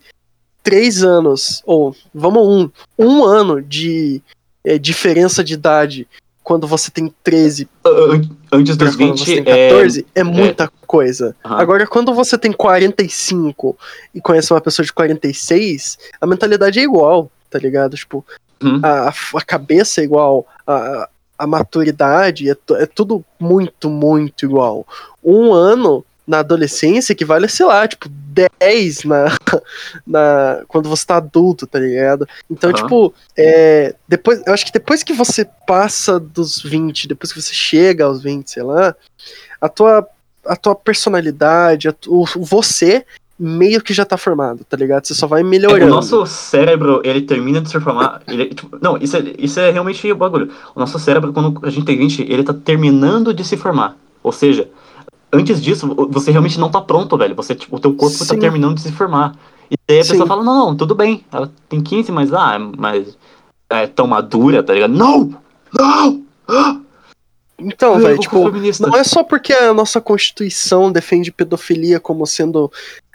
[0.62, 4.22] três anos, ou vamos um, um ano de
[4.64, 6.08] é, diferença de idade
[6.44, 10.72] quando você tem 13 An- Antes dos quando 20, você tem é, 14, é, muita
[10.88, 11.36] coisa.
[11.46, 11.60] Aham.
[11.62, 13.78] Agora, quando você tem 45
[14.16, 17.96] e conhece uma pessoa de 46, a mentalidade é igual, tá ligado?
[17.96, 18.26] Tipo,
[18.62, 18.82] Uhum.
[18.84, 24.86] a, a cabeça é igual, a, a maturidade é, é tudo muito, muito igual.
[25.24, 29.26] Um ano na adolescência equivale a, sei lá, tipo, 10 na,
[30.06, 32.28] na, quando você tá adulto, tá ligado?
[32.50, 32.78] Então, Aham.
[32.84, 37.52] tipo, é, depois, eu acho que depois que você passa dos 20, depois que você
[37.54, 38.96] chega aos 20, sei lá,
[39.60, 40.08] a tua,
[40.46, 43.04] a tua personalidade, a tu- você
[43.40, 45.08] meio que já tá formado, tá ligado?
[45.08, 45.86] Você só vai É, melhorando.
[45.92, 48.22] o nosso cérebro, ele termina de se formar.
[48.28, 50.52] Ele, tipo, não, isso é, isso é realmente o bagulho.
[50.76, 53.98] O nosso cérebro, quando a gente tem 20, ele tá terminando de se formar.
[54.22, 54.70] Ou seja,
[55.32, 57.36] antes disso, você realmente não tá pronto, velho.
[57.36, 58.40] Você, tipo, o teu corpo tá Sim.
[58.40, 59.36] terminando de se formar.
[59.70, 60.12] E daí a Sim.
[60.12, 61.24] pessoa fala, não, não, tudo bem.
[61.32, 63.18] Ela tem 15, mas, ah, mas
[63.70, 64.94] é tão madura, tá ligado?
[64.94, 65.36] Não!
[65.78, 66.24] Não!
[66.48, 66.80] Ah!
[67.58, 68.88] Então, velho, tipo, feminista.
[68.88, 72.72] não é só porque a nossa Constituição defende pedofilia como sendo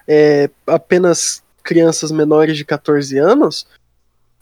[0.06, 3.66] é, apenas crianças menores de 14 anos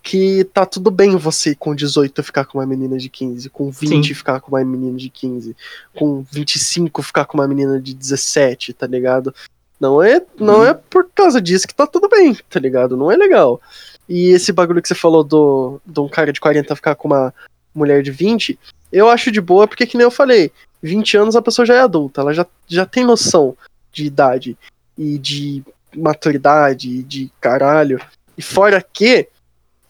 [0.03, 4.09] que tá tudo bem você com 18 ficar com uma menina de 15, com 20
[4.09, 4.15] Sim.
[4.15, 5.57] ficar com uma menina de 15,
[5.95, 9.33] com 25 ficar com uma menina de 17, tá ligado?
[9.79, 10.65] Não é, não Uhum.
[10.65, 12.97] é por causa disso que tá tudo bem, tá ligado?
[12.97, 13.61] Não é legal.
[14.09, 17.33] E esse bagulho que você falou do, de um cara de 40 ficar com uma
[17.75, 18.59] mulher de 20,
[18.93, 20.51] eu acho de boa porque, que nem eu falei,
[20.83, 23.57] 20 anos a pessoa já é adulta, ela já, já tem noção
[23.93, 24.57] de idade
[24.99, 25.63] e de
[25.97, 28.01] maturidade e de caralho.
[28.37, 29.29] E fora que,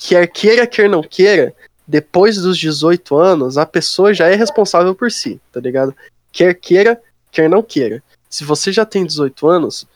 [0.06, 1.54] quer queira, quer não queira,
[1.86, 5.94] depois dos 18 anos, a pessoa já é responsável por si, tá ligado?
[6.30, 8.02] Quer queira, quer não queira.
[8.30, 9.86] Se você já tem 18 anos,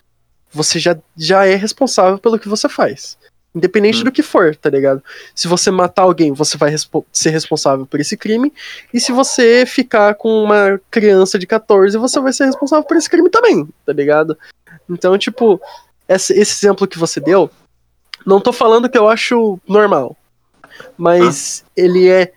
[0.53, 3.17] você já, já é responsável pelo que você faz.
[3.55, 4.05] Independente Hum.
[4.05, 5.03] do que for, tá ligado?
[5.35, 8.53] Se você matar alguém, você vai respo- ser responsável por esse crime.
[8.93, 13.09] E se você ficar com uma criança de 14, você vai ser responsável por esse
[13.09, 14.37] crime também, tá ligado?
[14.91, 15.59] Então, tipo,
[16.07, 17.51] esse, esse exemplo que você deu,
[18.27, 20.17] não tô falando que eu acho normal,
[20.99, 22.33] mas ele é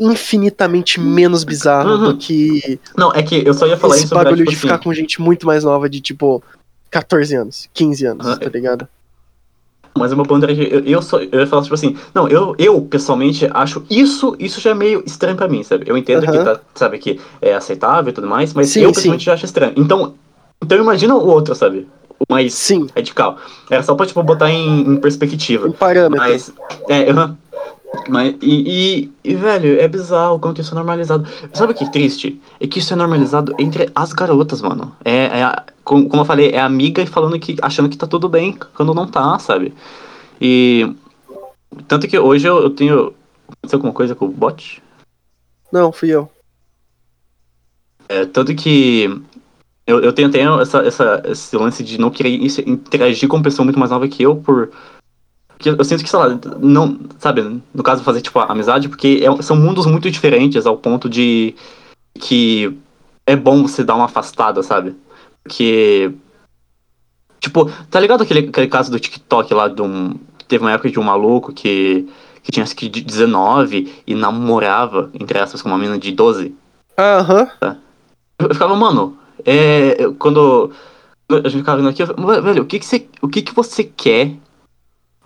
[0.00, 2.04] infinitamente menos bizarro Uhum.
[2.04, 4.56] do que Não, é que eu só ia falar esse isso pra, bagulho tipo de
[4.56, 6.42] assim, ficar com gente muito mais nova, de tipo
[6.90, 8.88] 14 anos, 15 anos, Ah, tá ligado?
[9.96, 12.28] Mas o meu ponto era que eu, eu, só, eu ia falar, tipo assim, não,
[12.28, 15.88] eu, eu pessoalmente acho isso, isso já é meio estranho pra mim, sabe?
[15.88, 16.44] Eu entendo que Aham.
[16.44, 18.94] tá, sabe, que é aceitável e tudo mais, mas Sim, eu sim.
[18.94, 19.72] pessoalmente já acho estranho.
[19.74, 20.14] Então,
[20.62, 21.88] então imagina o outro, sabe?
[22.28, 23.38] Mais Sim, radical.
[23.70, 25.68] Era só pra, tipo, botar em, em perspectiva.
[25.68, 26.26] em parâmetro.
[26.26, 26.52] Mas,
[26.88, 27.36] é, aham.
[28.08, 31.26] Mas, e, e, e, velho, é bizarro o quanto isso é normalizado.
[31.52, 32.40] Sabe o que é triste?
[32.60, 34.94] É que isso é normalizado entre as garotas, mano.
[35.04, 38.28] É, é a- como, como eu falei, é amiga falando que, achando que tá tudo
[38.28, 39.72] bem, quando não tá, sabe?
[40.40, 40.94] E.
[41.86, 43.14] Tanto que hoje eu, eu tenho.
[43.48, 44.82] Aconteceu alguma coisa com o bot?
[45.72, 46.30] Não, fui eu.
[48.08, 49.08] É, tanto que
[49.86, 52.30] eu, eu tenho até essa, essa, esse lance de não querer
[52.66, 54.70] interagir com uma pessoa muito mais nova que eu por.
[55.48, 56.98] Porque eu sinto que, sei lá, não.
[57.18, 61.54] Sabe, no caso, fazer, tipo, amizade, porque é- são mundos muito diferentes ao ponto de
[62.18, 62.76] que
[63.24, 64.94] é bom você dar uma afastada, sabe?
[65.44, 66.12] Porque.
[67.38, 70.14] Tipo, tá ligado aquele, aquele caso do TikTok lá de um.
[70.48, 72.08] Teve uma época de um maluco que.
[72.42, 76.54] que tinha acho que de 19 e namorava, entre aspas, com uma menina de 12.
[76.98, 77.48] Aham.
[78.38, 79.16] Eu ficava, mano,
[79.46, 80.70] é, eu- quando
[81.30, 83.84] a gente ficava vendo aqui, eu velho, o que que você, o que que você
[83.84, 84.32] quer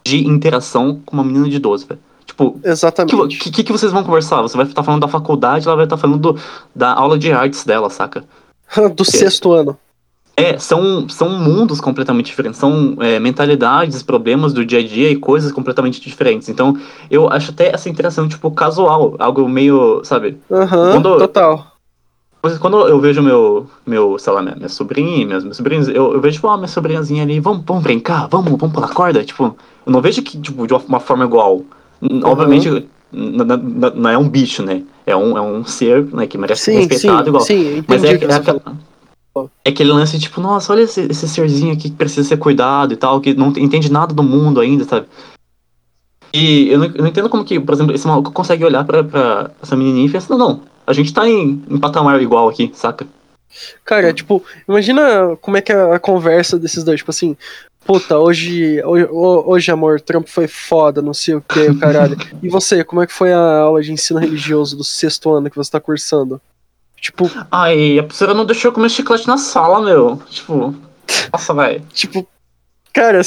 [0.05, 2.01] de interação com uma menina de 12, velho?
[2.25, 3.39] Tipo, o que, Exatamente.
[3.51, 4.41] que, que vocês vão conversar?
[4.43, 6.41] Você vai estar falando da faculdade, ela vai estar falando do-
[6.75, 8.25] da aula de artes dela, saca?
[8.95, 9.77] Do sexto ano.
[10.37, 15.17] É, são, são mundos completamente diferentes, são é, mentalidades, problemas do dia a dia e
[15.17, 16.49] coisas completamente diferentes.
[16.49, 16.79] Então,
[17.11, 21.67] eu acho até essa interação, tipo, casual, algo meio, sabe, Aham, Quando- total.
[22.59, 26.20] Quando eu vejo meu, meu sei lá, minha, minha sobrinha, meus, meus sobrinhos, eu, eu
[26.22, 29.55] vejo, tipo, ah, minha sobrinhazinha ali, vamos, vamos brincar, vamos, vamos pular corda, tipo,
[29.87, 31.62] eu não vejo que, tipo, de uma, uma forma igual.
[32.00, 34.83] N- Obviamente, não é um bicho, né?
[35.05, 37.42] É um, é um ser, né, que merece ser Sim, sim, respeitado igual.
[37.44, 38.62] sim, Mas é, é, você aquela-
[39.62, 42.96] é aquele lance, tipo, nossa, olha esse, esse serzinho aqui que precisa ser cuidado e
[42.96, 45.07] tal, que não entende nada do mundo ainda, sabe?
[46.33, 49.03] E eu não, eu não entendo como que, por exemplo, esse maluco consegue olhar pra,
[49.05, 52.71] pra essa menininha e pensar, não, não, a gente tá em, em patamar igual aqui,
[52.75, 53.07] saca?
[53.85, 57.37] Cara, tipo, imagina como é que é a conversa desses dois, tipo assim,
[57.85, 62.16] puta, hoje, hoje, hoje amor, Trump foi foda, não sei o que, o caralho.
[62.43, 65.57] E você, como é que foi a aula de ensino religioso do sexto ano que
[65.57, 66.40] você tá cursando?
[67.01, 70.23] Tipo, Ai, a professora não deixou eu comer chiclete na sala, meu.
[70.29, 70.75] Tipo,
[71.33, 71.83] nossa, velho.
[71.93, 72.27] tipo,
[72.93, 73.23] cara,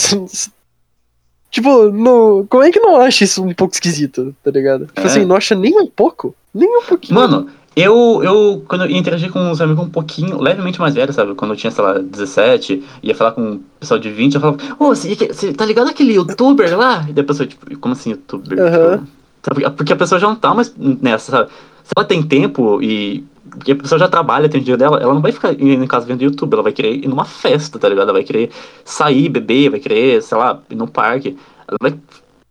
[1.50, 4.86] tipo, não, como é que não acha isso um pouco esquisito, tá ligado?
[4.88, 5.06] Tipo É.
[5.06, 6.36] assim, não acha nem um pouco?
[6.54, 7.20] Nem um pouquinho.
[7.20, 11.16] Mano, eu, eu, quando eu ia interagir com uns amigos um pouquinho, levemente mais velhos,
[11.16, 11.34] sabe?
[11.34, 14.58] Quando eu tinha, sei lá, 17, ia falar com um pessoal de 20, eu falava,
[14.78, 17.06] ô, você, você tá ligado aquele youtuber lá?
[17.10, 18.60] E daí a pessoa, tipo, como assim youtuber?
[18.60, 19.08] Aham.
[19.42, 19.72] Tipo?
[19.72, 21.50] Porque a pessoa já não tá mais nessa, sabe?
[21.84, 23.26] Se ela tem tempo e.
[23.50, 26.08] Porque a pessoa já trabalha, tem o dia dela, ela não vai ficar em casa
[26.08, 28.06] vendo YouTube, ela vai querer ir numa festa, tá ligado?
[28.06, 28.50] Ela vai querer
[28.86, 31.38] sair, beber, vai querer, sei lá, ir no parque.
[31.68, 32.00] Ela vai.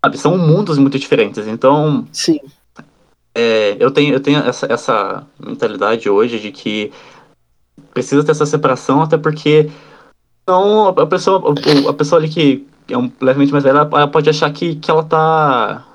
[0.04, 1.46] Sabe, são mundos muito diferentes.
[1.46, 2.38] Então, Sim,
[3.34, 6.92] é, eu tenho, eu tenho essa, essa mentalidade hoje de que
[7.92, 9.70] precisa ter essa separação, até porque
[10.46, 11.54] não a pessoa,
[11.88, 15.04] a pessoa ali que é um, levemente mais velha, ela pode achar que, que ela
[15.04, 15.86] tá.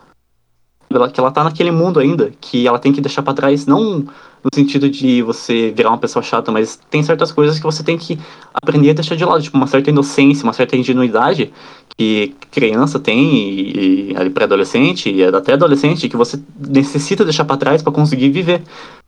[1.13, 4.08] Que ela tá naquele mundo ainda, que ela tem que deixar pra trás, não
[4.43, 7.97] no sentido de você virar uma pessoa chata, mas tem certas coisas que você tem
[7.97, 8.17] que
[8.54, 11.52] aprender a deixar de lado, tipo uma certa inocência, uma certa ingenuidade
[11.97, 17.82] que criança tem e, e pré-adolescente e até adolescente que você necessita deixar pra trás
[17.82, 18.62] pra conseguir viver.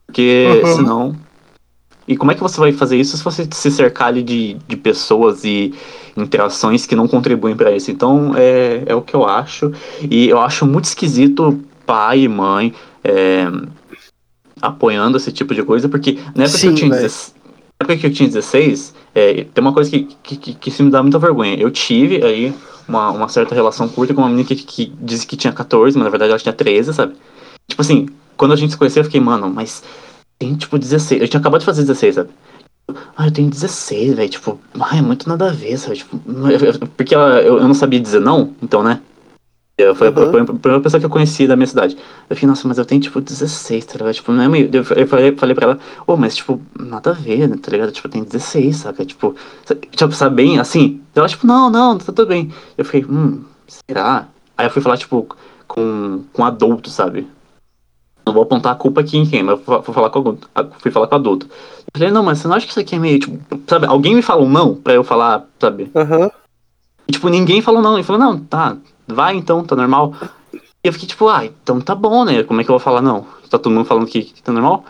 [0.05, 0.75] Porque uhum.
[0.75, 1.15] senão.
[2.07, 4.75] E como é que você vai fazer isso se você se cercar ali de, de
[4.75, 5.71] pessoas e
[6.17, 7.91] interações que não contribuem para isso?
[7.91, 9.71] Então é, é o que eu acho.
[10.09, 13.47] E eu acho muito esquisito pai e mãe é,
[14.61, 17.35] apoiando esse tipo de coisa, porque na época Sim, que eu tinha 16,
[17.79, 20.91] época que eu tinha 16, é, tem uma coisa que, que, que, que se me
[20.91, 21.55] dá muita vergonha.
[21.55, 22.53] Eu tive aí
[22.87, 26.03] uma, uma certa relação curta com uma menina que, que disse que tinha 14, mas
[26.03, 27.13] na verdade ela tinha 13, sabe?
[27.67, 29.83] Tipo assim, quando a gente se conheceu, eu fiquei, mano, mas
[30.37, 31.21] tem tipo 16.
[31.21, 32.29] Eu tinha acabado de fazer 16, sabe?
[33.15, 34.29] Ah, eu tenho 16, velho.
[34.29, 35.97] Tipo, ah, é muito nada a ver, sabe?
[35.97, 36.19] Tipo,
[36.97, 39.01] porque ela, eu, eu não sabia dizer não, então, né?
[39.95, 40.41] Foi uhum.
[40.41, 41.97] a primeira pessoa que eu conheci da minha cidade.
[42.29, 44.13] Eu fiquei, nossa, mas eu tenho, tipo, 16, tá ligado?
[44.13, 44.69] Tipo, não é meio...
[44.73, 47.91] Eu falei, falei pra ela, ô, oh, mas, tipo, nada a ver, né, tá ligado?
[47.91, 49.05] Tipo, eu tenho 16, saca?
[49.05, 49.35] Tipo,
[49.91, 51.01] tipo, sabe bem, assim?
[51.15, 52.51] Ela, tipo, não, não, tá tudo bem.
[52.77, 54.27] Eu fiquei, hum, será?
[54.57, 55.27] Aí eu fui falar, tipo,
[55.67, 57.27] com, com adulto, sabe?
[58.25, 60.49] Não vou apontar a culpa aqui em quem, mas eu fui falar com adulto.
[60.79, 61.47] Fui falar com adulto.
[61.47, 63.87] Eu falei, não, mas você não acha que isso aqui é meio, tipo, sabe?
[63.87, 65.89] Alguém me falou não pra eu falar, sabe?
[65.95, 66.19] Aham.
[66.19, 66.31] Uhum.
[67.07, 67.95] E, tipo, ninguém falou não.
[67.95, 68.77] Ele falou, não, tá,
[69.11, 70.13] vai então, tá normal.
[70.53, 72.43] E eu fiquei tipo, ah, então tá bom, né?
[72.43, 73.25] Como é que eu vou falar não?
[73.49, 74.85] Tá todo mundo falando que, que tá normal?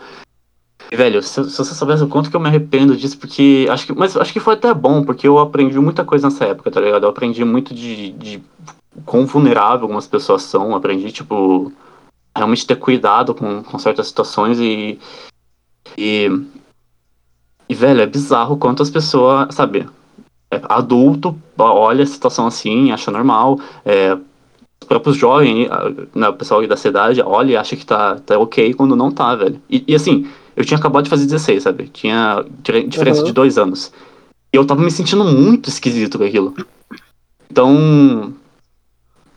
[0.90, 3.86] E, velho, se, se, você soubesse o quanto que eu me arrependo disso, porque acho
[3.86, 3.92] que.
[3.92, 7.04] Mas acho que foi até bom, porque eu aprendi muita coisa nessa época, tá ligado?
[7.04, 8.42] Eu aprendi muito de, de
[9.04, 11.72] quão vulnerável algumas pessoas são, aprendi, tipo,
[12.34, 14.98] realmente ter cuidado com, com certas situações e.
[15.96, 16.28] E.
[17.68, 19.88] E, velho, é bizarro quanto as pessoas, sabe,
[20.68, 23.60] adulto olha a situação assim, acha normal.
[23.84, 25.68] É, os próprios jovens,
[26.14, 29.34] né, o pessoal da cidade, olha e acha que tá, tá ok quando não tá,
[29.34, 29.60] velho.
[29.68, 31.88] E, e assim, eu tinha acabado de fazer 16, sabe?
[31.88, 32.44] Tinha
[32.88, 33.26] diferença uhum.
[33.26, 33.92] de dois anos.
[34.52, 36.54] E eu tava me sentindo muito esquisito com aquilo.
[37.50, 38.32] Então.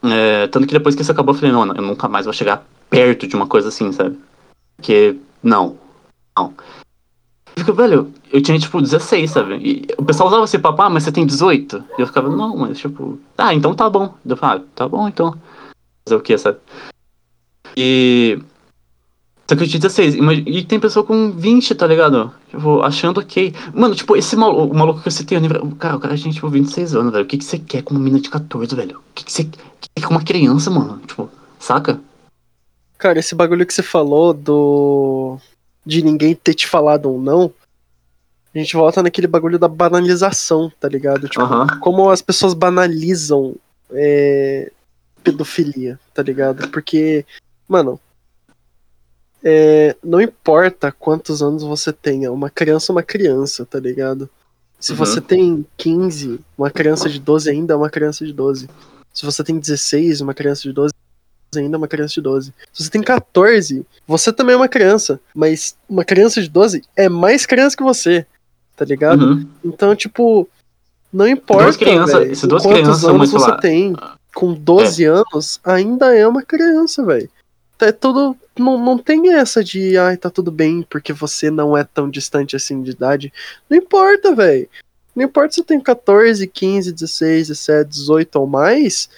[0.04, 2.66] É, tanto que depois que isso acabou, eu falei, não, eu nunca mais vou chegar
[2.90, 4.18] perto de uma coisa assim, sabe?
[4.76, 5.78] Porque, não.
[6.38, 6.54] Não.
[7.58, 9.56] Fica, velho, eu tinha, tipo, 16, sabe?
[9.56, 11.84] E o pessoal usava esse papo, ah, mas você tem 18?
[11.98, 14.14] E eu ficava, não, mas, tipo, ah, então tá bom.
[14.26, 15.36] Eu falava, ah, tá bom, então.
[16.06, 16.58] Fazer o que, sabe?
[17.78, 18.40] E.
[19.48, 20.16] Só que eu tinha 16.
[20.46, 22.34] E tem pessoa com 20, tá ligado?
[22.50, 23.54] Tipo, achando ok.
[23.74, 25.40] Mano, tipo, esse maluco, o maluco que você tem,
[25.78, 27.24] cara, o cara tinha, tipo, 26 anos, velho.
[27.24, 28.98] O que, que você quer com uma menina de 14, velho?
[28.98, 31.00] O que, que você quer com uma criança, mano?
[31.06, 32.00] Tipo, saca?
[32.98, 35.38] Cara, esse bagulho que você falou do
[35.86, 37.54] de ninguém ter te falado ou não,
[38.54, 41.28] a gente volta naquele bagulho da banalização, tá ligado?
[41.28, 41.80] Tipo, uhum.
[41.80, 43.56] como as pessoas banalizam
[43.92, 44.72] é,
[45.24, 46.70] pedofilia, tá ligado?
[46.70, 47.26] Porque,
[47.68, 48.00] mano,
[49.44, 54.30] é, não importa quantos anos você tenha, uma criança é uma criança, tá ligado?
[54.80, 54.98] Se uhum.
[54.98, 58.70] você tem 15, uma criança de 12 ainda é uma criança de 12.
[59.14, 60.94] Se você tem 16, uma criança de 12
[61.58, 62.54] ainda é uma criança de 12.
[62.72, 65.20] Se você tem 14, você também é uma criança.
[65.34, 68.26] Mas uma criança de 12 é mais criança que você.
[68.76, 69.26] Tá ligado?
[69.26, 69.48] Uhum.
[69.64, 70.48] Então, tipo,
[71.12, 71.64] não importa.
[71.64, 73.58] Duas crianças, se duas crianças anos você lá...
[73.58, 73.96] tem.
[74.34, 75.08] Com 12 é.
[75.08, 77.30] anos, ainda é uma criança, velho.
[77.80, 78.36] É tudo.
[78.58, 82.56] Não, não tem essa de, ai, tá tudo bem, porque você não é tão distante
[82.56, 83.32] assim de idade.
[83.70, 84.68] Não importa, velho.
[85.16, 89.10] Não importa se tem 14, 15, 16, 17, 18 ou mais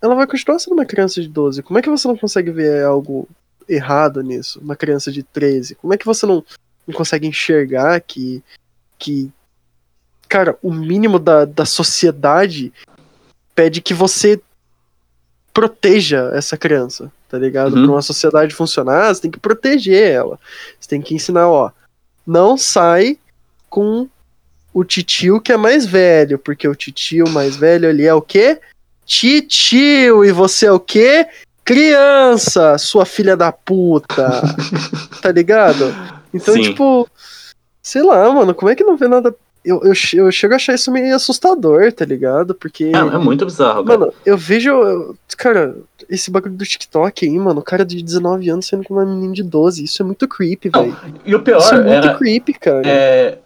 [0.00, 1.62] ela vai continuar sendo uma criança de 12.
[1.62, 3.28] Como é que você não consegue ver algo
[3.68, 4.60] errado nisso?
[4.60, 5.76] Uma criança de 13?
[5.76, 6.44] Como é que você não,
[6.86, 8.42] não consegue enxergar que,
[8.98, 9.30] que.
[10.28, 12.72] Cara, o mínimo da, da sociedade
[13.54, 14.40] pede que você
[15.52, 17.76] proteja essa criança, tá ligado?
[17.76, 17.84] Uhum.
[17.84, 20.38] Pra uma sociedade funcionar, você tem que proteger ela.
[20.78, 21.70] Você tem que ensinar, ó.
[22.26, 23.18] Não sai
[23.70, 24.08] com
[24.72, 28.60] o titio que é mais velho, porque o titio mais velho ali é o quê?
[29.06, 31.26] Titio, e você é o quê?
[31.64, 34.42] Criança, sua filha da puta.
[35.22, 35.94] tá ligado?
[36.32, 36.62] Então, Sim.
[36.62, 37.08] tipo,
[37.82, 39.34] sei lá, mano, como é que não vê nada.
[39.64, 42.54] Eu, eu, eu chego a achar isso meio assustador, tá ligado?
[42.54, 42.84] Porque.
[42.84, 43.98] É, é muito bizarro, cara.
[43.98, 44.70] Mano, eu vejo.
[44.70, 45.74] Eu, cara,
[46.08, 49.32] esse bagulho do TikTok aí, mano, o cara de 19 anos sendo com uma menina
[49.32, 49.84] de 12.
[49.84, 50.96] Isso é muito creepy, velho.
[51.24, 51.60] E o pior.
[51.60, 52.86] Isso é muito era, creepy, cara.
[52.86, 53.38] É,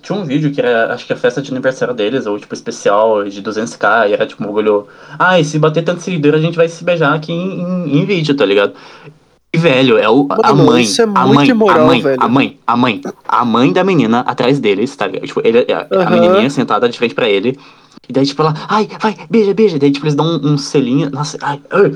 [0.00, 3.24] tinha um vídeo que era, acho que a festa de aniversário deles, ou tipo, especial
[3.24, 4.86] de 200k, e era tipo um bagulho.
[5.18, 8.04] Ah, e se bater tanto seguidor, a gente vai se beijar aqui em, em, em
[8.04, 8.74] vídeo, tá ligado?
[9.54, 10.84] E, velho, é o, Mano, a mãe.
[10.84, 12.16] É a mãe, imoral, a mãe, velho.
[12.18, 15.26] a mãe, a mãe, a mãe da menina atrás deles, tá ligado?
[15.26, 16.06] Tipo, ele, a, uhum.
[16.06, 17.58] a menininha sentada de frente pra ele.
[18.08, 19.78] E daí, tipo, ela, ai, vai, beija, beija.
[19.78, 21.10] Daí, tipo, eles dão um, um selinho.
[21.10, 21.90] Nossa, ai, ai,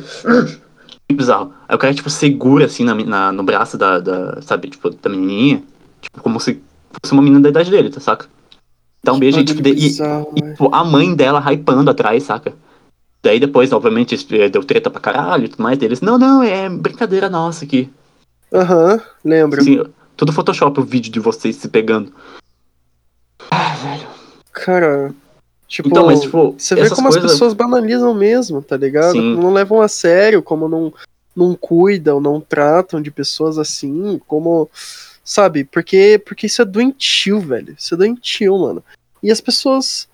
[1.09, 1.53] que bizarro.
[1.67, 5.09] Aí o cara, tipo, segura assim na, na, no braço da, da, sabe, tipo, da
[5.09, 5.62] menininha.
[6.03, 6.61] Tipo, como se
[7.03, 8.27] fosse uma menina da idade dele, tá, saca?
[9.03, 12.55] Dá um beijo e, tipo, bizarro, e, e tipo, a mãe dela hypando atrás, saca?
[13.23, 14.17] Daí depois, obviamente,
[14.51, 16.01] deu treta pra caralho e tudo mais deles.
[16.01, 17.91] Não, não, é brincadeira nossa aqui.
[18.53, 19.63] Aham, lembro.
[19.63, 19.85] Sim,
[20.17, 22.13] tudo Photoshop o vídeo de vocês se pegando.
[23.51, 24.07] Ah, velho.
[24.53, 25.15] Cara,
[25.69, 27.33] tipo, Então, mas tipo, você vê como as coisas.
[27.33, 29.13] pessoas banalizam mesmo, tá ligado?
[29.13, 29.35] Sim.
[29.35, 30.93] Como não levam a sério, como não,
[31.35, 34.71] não cuidam, não tratam de pessoas assim, como.
[35.27, 35.64] Sabe?
[35.64, 37.74] Porque, porque isso é doentio, velho.
[37.77, 38.85] Isso é doentio, mano.
[39.20, 40.09] E as pessoas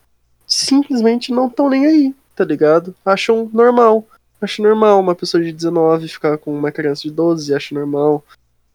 [0.47, 2.95] simplesmente não estão nem aí, tá ligado?
[3.05, 4.07] Acham normal.
[4.41, 8.25] Acham normal uma pessoa de 19 ficar com uma criança de 12, acha normal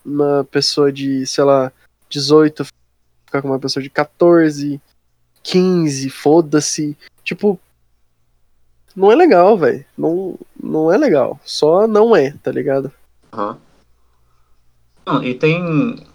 [0.05, 1.71] uma pessoa de, sei lá,
[2.07, 2.67] 18
[3.25, 4.79] ficar com uma pessoa de 14,
[5.41, 6.95] 15, foda-se.
[7.23, 7.59] Tipo,
[8.95, 9.83] não é legal, velho.
[9.97, 11.39] Não, não é legal.
[11.43, 12.91] Só não é, tá ligado?
[15.03, 16.05] Não, e tem.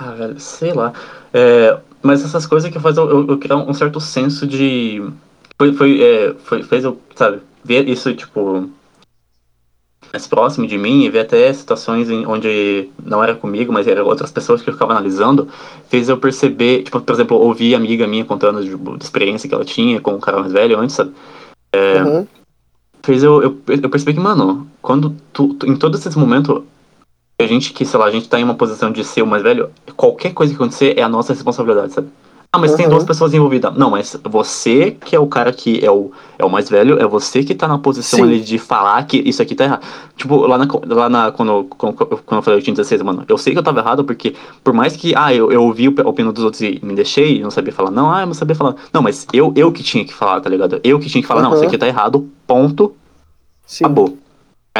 [0.00, 0.92] Ah, velho, sei lá.
[1.32, 5.02] É, mas essas coisas que faz eu, eu, eu criar um certo senso de.
[5.58, 8.70] Foi, foi, é, foi, fez eu, sabe, ver isso, tipo.
[10.12, 14.06] Mais próximo de mim e ver até situações em, onde não era comigo, mas eram
[14.06, 15.46] outras pessoas que eu ficava analisando,
[15.88, 19.64] fez eu perceber, tipo, por exemplo, ouvir amiga minha contando de, de experiência que ela
[19.64, 21.12] tinha com um cara mais velho antes, sabe?
[21.76, 22.26] Aham.
[23.04, 26.64] fez eu, eu, eu percebi que, mano, quando tu, tu- em todos esses momentos,
[27.44, 29.42] a gente que, sei lá, a gente tá em uma posição de ser o mais
[29.42, 32.08] velho, qualquer coisa que acontecer é a nossa responsabilidade, sabe?
[32.52, 32.90] Ah, mas tem Uhum.
[32.90, 33.72] duas pessoas envolvidas.
[33.76, 37.06] Não, mas você que é o cara que é o, é o mais velho, é
[37.06, 38.24] você que tá na posição Sim.
[38.24, 39.82] ali de falar que isso aqui tá errado.
[40.16, 43.38] Tipo, lá na, lá na quando, quando, quando eu falei eu tinha 16, mano, eu
[43.38, 44.34] sei que eu tava errado porque,
[44.64, 47.52] por mais que, ah, eu, eu ouvi a opinião dos outros e me deixei, não
[47.52, 48.74] sabia falar, não, ah, eu não sabia falar.
[48.92, 50.80] Não, mas eu, eu que tinha que falar, tá ligado?
[50.82, 51.54] Eu que tinha que falar, não, Uhum.
[51.56, 52.92] isso aqui tá errado, ponto,
[53.64, 53.84] Sim.
[53.84, 54.18] acabou.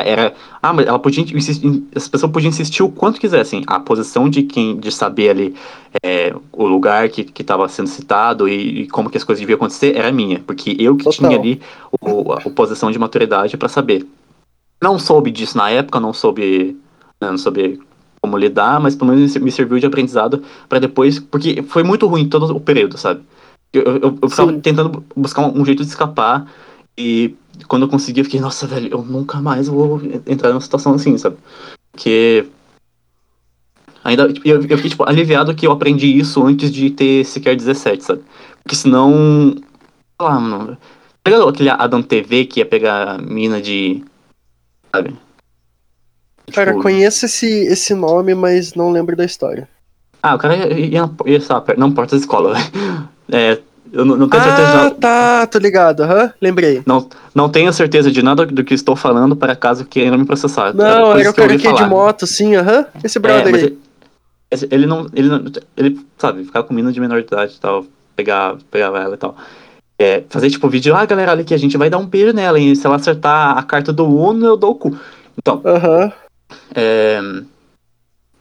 [0.04, 0.34] Era.
[0.62, 1.82] Ah, mas ela podia insistir.
[1.94, 3.62] Essa pessoa podia insistir o quanto quisessem.
[3.66, 4.78] A posição de quem.
[4.78, 5.54] de saber ali
[6.02, 9.96] é, o lugar que estava sendo citado e, e como que as coisas deviam acontecer
[9.96, 10.40] era minha.
[10.40, 11.28] Porque eu que Total.
[11.28, 11.60] tinha ali
[12.00, 14.06] o, a, a posição de maturidade para saber.
[14.82, 16.76] Não soube disso na época, não soube.
[17.20, 17.80] né, não soube
[18.22, 21.18] como lidar, mas pelo menos me serviu de aprendizado para depois.
[21.18, 23.20] Porque foi muito ruim todo o período, sabe?
[23.72, 26.46] Eu, eu, eu tentando buscar um, um jeito de escapar.
[26.98, 27.34] E
[27.68, 31.16] quando eu consegui, eu fiquei, nossa, velho, eu nunca mais vou entrar numa situação assim,
[31.18, 31.36] sabe?
[31.92, 32.46] Porque.
[34.04, 34.32] Ainda.
[34.32, 38.02] tipo, Eu, eu fiquei, tipo, aliviado que eu aprendi isso antes de ter sequer 17,
[38.04, 38.22] sabe?
[38.62, 39.54] Porque senão.
[39.56, 40.76] Sei lá, mano.
[41.22, 44.02] Tá ligado aquele Adam TV que ia pegar a mina de.
[44.94, 45.14] Sabe?
[46.52, 49.68] Cara, Tipo, conheço esse, esse nome, mas não lembro da história.
[50.22, 53.10] Ah, o cara ia, ia, na- ia per- não porta da escola, velho.
[53.32, 53.60] É.
[53.92, 56.82] Eu não, não tenho certeza de Ah, tá, tô ligado, aham, lembrei.
[56.86, 60.72] Não, não tenho certeza de nada do que estou falando para caso queiram me processar.
[60.72, 62.86] Não, por era o cara que de moto, sim, aham.
[63.02, 63.78] Esse É, brother mas aí.
[64.50, 65.06] ele, ele não.
[65.12, 65.44] Ele não.
[65.76, 67.84] Ele, sabe, ficar com mina de menor de idade e tal.
[68.14, 69.36] Pegar, pegar ela e tal.
[69.98, 72.58] É, fazer tipo vídeo, ah, galera, olha aqui, a gente vai dar um beijo nela,
[72.58, 74.98] e se ela acertar a carta do Uno, eu dou o cu.
[75.36, 76.10] Então, Aham.
[76.74, 77.20] é,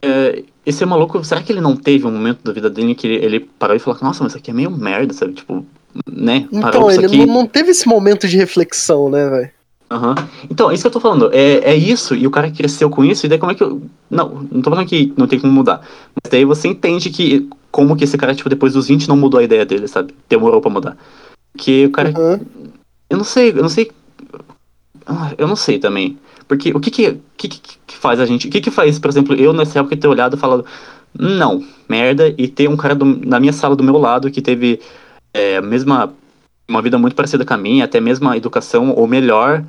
[0.01, 3.26] é, esse maluco, será que ele não teve um momento da vida dele que ele,
[3.26, 5.34] ele parou e falou, nossa, mas isso aqui é meio merda, sabe?
[5.34, 5.65] Tipo,
[6.09, 6.47] né?
[6.51, 7.17] Então, Parou isso ele aqui.
[7.17, 9.51] não, não teve esse momento de reflexão, né, velho?
[9.91, 10.15] Aham.
[10.49, 11.32] Então, é isso que eu tô falando.
[11.34, 13.82] É, é isso, e o cara cresceu com isso, e daí como é que eu.
[14.09, 15.82] Não, não tô falando que não tem como mudar.
[16.13, 19.39] Mas daí você entende que como que esse cara, tipo, depois dos 20 não mudou
[19.39, 20.13] a ideia dele, sabe?
[20.30, 20.97] Demorou pra mudar.
[21.57, 22.09] Que o cara.
[22.09, 22.39] Aham.
[23.09, 23.91] Eu não sei, eu não sei.
[25.38, 26.20] Eu não sei também.
[26.49, 28.47] Porque o que que, que, que, faz a gente.
[28.47, 30.65] O que que faz, por exemplo, eu nessa época ter olhado e falado,
[31.17, 34.81] não, merda, e ter um cara do- na minha sala do meu lado que teve
[35.31, 36.11] é, a mesma.
[36.67, 39.63] Uma vida muito parecida com a minha, até mesmo a educação, ou melhor,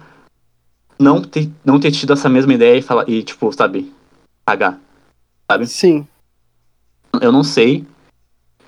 [0.99, 3.93] não ter, não ter tido essa mesma ideia e falar, e tipo, sabe,
[4.47, 4.79] cagar.
[5.51, 5.67] Sabe?
[5.67, 6.07] Sim.
[7.21, 7.85] Eu não sei.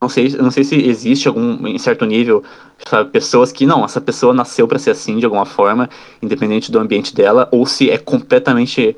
[0.03, 2.42] Não sei, não sei se existe algum, em certo nível,
[2.88, 5.88] sabe, pessoas que, não, essa pessoa nasceu pra ser assim de alguma forma,
[6.20, 8.96] independente do ambiente dela, ou se é completamente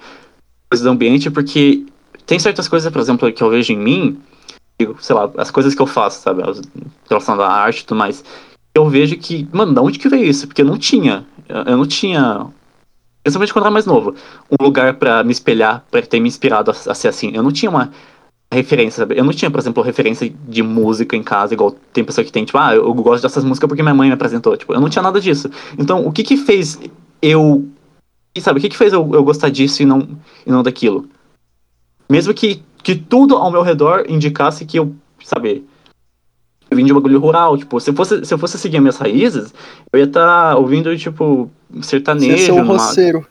[0.70, 1.84] coisa do ambiente, porque
[2.24, 4.18] tem certas coisas, por exemplo, que eu vejo em mim,
[4.98, 6.42] sei lá, as coisas que eu faço, sabe,
[7.06, 8.24] relação à arte e tudo mais,
[8.74, 10.46] eu vejo que, mano, de onde que veio isso?
[10.46, 11.26] Porque eu não tinha,
[11.66, 12.46] eu não tinha,
[13.22, 14.14] principalmente quando eu era mais novo,
[14.50, 17.30] um lugar pra me espelhar, pra ter me inspirado a, a ser assim.
[17.34, 17.92] Eu não tinha uma
[18.54, 19.18] referência, sabe?
[19.18, 22.44] Eu não tinha, por exemplo, referência de música em casa, igual tem pessoa que tem,
[22.44, 24.56] tipo, ah, eu gosto dessas músicas porque minha mãe me apresentou.
[24.56, 25.50] Tipo, eu não tinha nada disso.
[25.78, 26.78] Então, o que que fez
[27.20, 27.66] eu.
[28.34, 30.08] E sabe, o que que fez eu, eu gostar disso e não,
[30.46, 31.08] e não daquilo?
[32.08, 34.94] Mesmo que, que tudo ao meu redor indicasse que eu,
[35.24, 35.64] sabe,
[36.70, 38.82] eu vim de um bagulho rural, tipo, se eu fosse, se eu fosse seguir as
[38.82, 39.54] minhas raízes,
[39.92, 42.44] eu ia estar ouvindo, tipo, Você ia sertanejo.
[42.44, 43.26] ser um roceiro.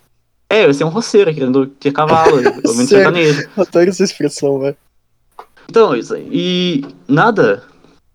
[0.49, 3.49] É, eu ia ser um roceiro, querendo ter cavalo, ouvindo sertanejo.
[3.57, 4.77] Adoro essa expressão, velho.
[5.73, 6.15] Então, isso.
[6.15, 7.63] E nada,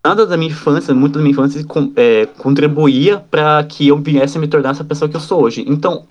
[0.01, 1.61] nada da minha infância, muito da minha infância,
[1.97, 5.65] é, contribuía pra que eu viesse a me tornar essa pessoa que eu sou hoje.
[5.67, 6.05] Então,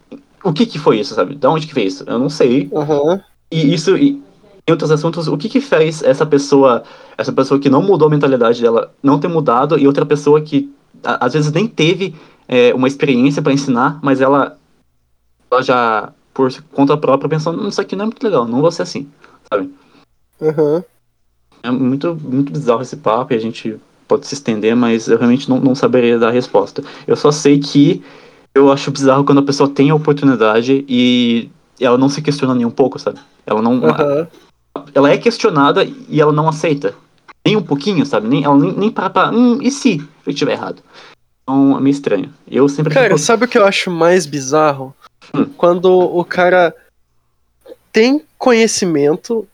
[0.44, 1.36] o que que foi isso, sabe?
[1.36, 2.04] Da onde que veio isso?
[2.06, 2.68] Eu não sei.
[2.70, 3.22] Aham.
[3.50, 4.22] E isso, e,
[4.68, 6.82] em outros assuntos, o que que fez essa pessoa,
[7.16, 10.70] essa pessoa que não mudou a mentalidade dela, não ter mudado, e outra pessoa que
[11.02, 12.14] a, às vezes nem teve
[12.46, 14.58] é, uma experiência para ensinar, mas ela,
[15.50, 18.70] ela já, por conta própria, pensando, "Hum, isso aqui não é muito legal, não vou
[18.70, 19.08] ser assim,
[19.50, 19.72] sabe?
[20.42, 20.84] Aham.
[21.62, 25.48] É muito, muito bizarro esse papo e a gente pode se estender, mas eu realmente
[25.48, 26.82] não, não saberia dar a resposta.
[27.06, 28.02] Eu só sei que
[28.54, 31.50] eu acho bizarro quando a pessoa tem a oportunidade e
[31.80, 33.18] ela não se questiona nem um pouco, sabe?
[33.46, 33.84] Ela não.
[33.84, 34.26] Aham.
[34.94, 36.94] Ela é questionada e ela não aceita.
[37.44, 38.28] Nem um pouquinho, sabe?
[38.28, 39.30] Nem, ela nem, nem para pra.
[39.30, 40.82] Hum, e se eu estiver errado?
[41.42, 42.32] Então é meio estranho.
[42.50, 44.94] Eu sempre Cara, fico- sabe o que eu acho mais bizarro?
[45.34, 45.44] Hum.
[45.56, 46.74] Quando o cara
[47.92, 49.46] tem conhecimento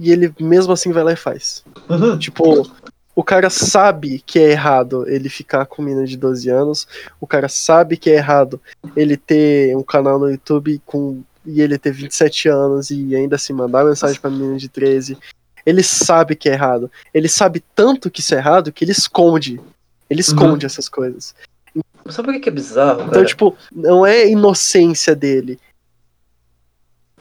[0.00, 1.62] e ele mesmo assim vai lá e faz.
[1.88, 2.18] Uhum.
[2.18, 2.66] Tipo,
[3.14, 6.88] o cara sabe que é errado ele ficar com mina de 12 anos,
[7.20, 8.58] o cara sabe que é errado
[8.96, 13.52] ele ter um canal no YouTube com e ele ter 27 anos e ainda assim
[13.52, 15.18] mandar mensagem pra menina de 13.
[15.66, 16.90] Ele sabe que é errado.
[17.12, 19.60] Ele sabe tanto que isso é errado que ele esconde.
[20.08, 21.34] Ele esconde essas coisas.
[22.08, 23.02] Sabe por que é bizarro?
[23.02, 23.26] Então, velho?
[23.26, 25.58] tipo, não é inocência dele.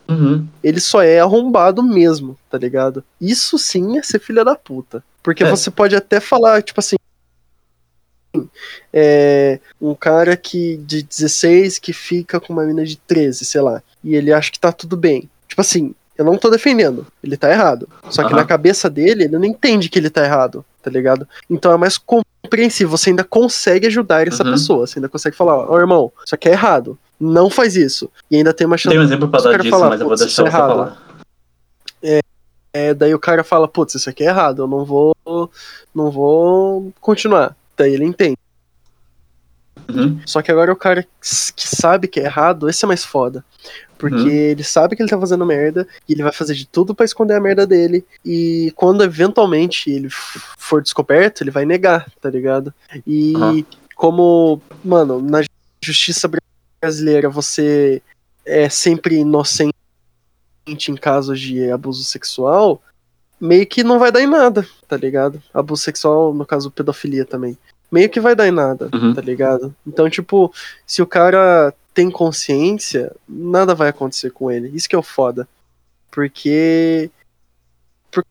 [0.10, 0.48] Uhum.
[0.64, 3.04] Ele só é arrombado mesmo, tá ligado?
[3.22, 5.04] Isso sim é ser filha da puta.
[5.22, 5.50] Porque É.
[5.50, 6.96] você pode até falar, tipo assim.
[8.94, 13.82] É, um cara que de 16 que fica com uma mina de 13, sei lá.
[14.04, 15.30] E ele acha que tá tudo bem.
[15.48, 17.08] Tipo assim, eu não tô defendendo.
[17.24, 17.88] Ele tá errado.
[18.10, 18.38] Só que Aham.
[18.38, 21.28] na cabeça dele, ele não entende que ele tá errado, tá ligado?
[21.50, 22.90] Então é mais compreensível.
[22.98, 24.52] Você ainda consegue ajudar essa Uhum.
[24.52, 24.88] pessoa.
[24.88, 26.98] Você ainda consegue falar, ó, irmão, isso aqui é errado.
[27.20, 28.10] Não faz isso.
[28.32, 28.94] E ainda tem uma chance.
[28.94, 30.70] Tem um exemplo pra dar disso, falam, mas eu vou "Putz, deixar você é errado."
[30.70, 31.10] falar.
[32.72, 35.16] É, daí o cara fala, putz, isso aqui é errado, eu não vou.
[35.94, 37.56] não vou continuar.
[37.76, 38.38] Daí ele entende.
[39.94, 40.20] Uhum.
[40.26, 43.44] Só que agora o cara que sabe que é errado, esse é mais foda.
[43.98, 44.28] Porque Uhum.
[44.30, 47.34] ele sabe que ele tá fazendo merda e ele vai fazer de tudo pra esconder
[47.36, 48.06] a merda dele.
[48.24, 52.74] E quando eventualmente ele for descoberto, ele vai negar, tá ligado?
[53.06, 53.64] E Aham.
[53.96, 55.42] como, mano, na
[55.84, 56.30] justiça
[56.82, 58.02] brasileira você
[58.46, 59.74] é sempre inocente
[60.68, 62.82] em casos de abuso sexual,
[63.40, 65.42] meio que não vai dar em nada, tá ligado?
[65.54, 67.58] Abuso sexual, no caso, pedofilia também.
[67.92, 69.14] Meio que vai dar em nada, Uhum.
[69.14, 69.74] tá ligado?
[69.86, 70.54] Então, tipo,
[70.86, 74.70] se o cara tem consciência, nada vai acontecer com ele.
[74.70, 75.48] Isso que é o foda.
[76.12, 77.10] Porque.
[78.12, 78.24] Por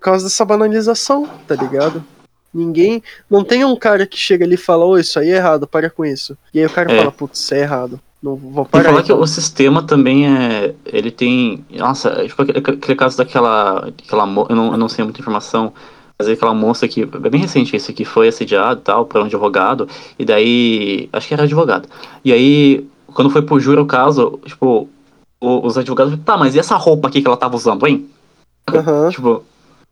[0.00, 2.04] causa dessa banalização, tá ligado?
[2.52, 3.02] Ninguém.
[3.30, 5.88] Não tem um cara que chega ali e fala, ô, isso aí é errado, para
[5.90, 6.36] com isso.
[6.52, 6.98] E aí o cara É.
[6.98, 8.00] fala, putz, isso é errado.
[8.22, 8.82] Não vou parar.
[8.84, 9.22] que falar que então.
[9.22, 10.74] o sistema também é.
[10.84, 11.64] Ele tem.
[11.70, 13.88] Nossa, é tipo aquele, caso daquela.
[13.88, 15.72] aquela eu, não, eu não sei muita informação,
[16.18, 17.02] mas é aquela moça que.
[17.02, 19.88] É bem recente isso, que foi assediada e tal, pra um advogado,
[20.18, 21.08] e daí.
[21.14, 21.88] Acho que era advogado.
[22.22, 24.86] E aí, quando foi pro júri o caso, tipo,
[25.40, 26.18] o- os advogados.
[26.22, 28.06] Tá, mas e essa roupa aqui que ela tava usando, hein?
[28.68, 29.08] Aham.
[29.08, 29.42] Tipo,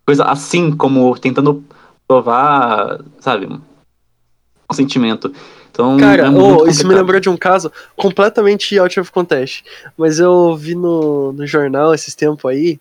[0.05, 1.65] coisa assim, como tentando
[2.09, 3.47] provar, sabe?
[3.47, 5.33] Um sentimento.
[5.71, 9.63] Então, Cara, é muito isso me lembrou de um caso completamente out of contest.
[9.97, 12.81] Mas eu vi no, no jornal esses tempos aí.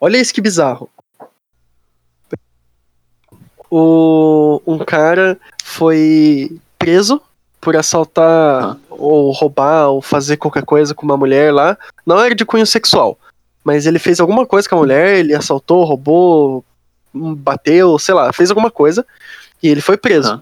[0.00, 0.88] Olha isso que bizarro.
[3.70, 7.20] O, um cara foi preso
[7.60, 8.76] por assaltar Ah.
[8.90, 11.76] ou roubar ou fazer qualquer coisa com uma mulher lá.
[12.04, 13.18] Não era de cunho sexual,
[13.64, 16.64] mas ele fez alguma coisa com a mulher, ele assaltou, roubou,
[17.34, 19.06] bateu, sei lá, fez alguma coisa
[19.62, 20.34] e ele foi preso.
[20.34, 20.40] Ah.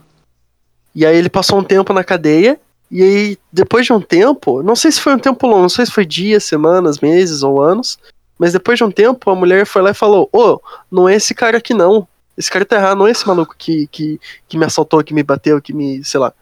[0.94, 2.58] E aí ele passou um tempo na cadeia.
[2.90, 5.84] E aí, depois de um tempo, não sei se foi um tempo longo, não sei
[5.86, 7.98] se foi dias, semanas, meses ou anos,
[8.38, 10.60] mas depois de um tempo, a mulher foi lá e falou: Ô,
[10.90, 12.06] não é esse cara aqui não.
[12.36, 15.22] Esse cara tá errado, não é esse maluco que, que, que me assaltou, que me
[15.22, 16.04] bateu, que me.
[16.04, 16.32] sei lá.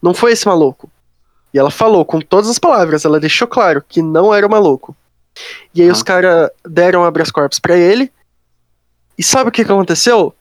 [0.00, 0.90] Não foi esse maluco.
[1.52, 4.96] E ela falou com todas as palavras, ela deixou claro que não era o maluco.
[5.74, 8.12] E aí os caras deram habeas corpus pra ele.
[9.18, 10.32] E sabe o que, que aconteceu?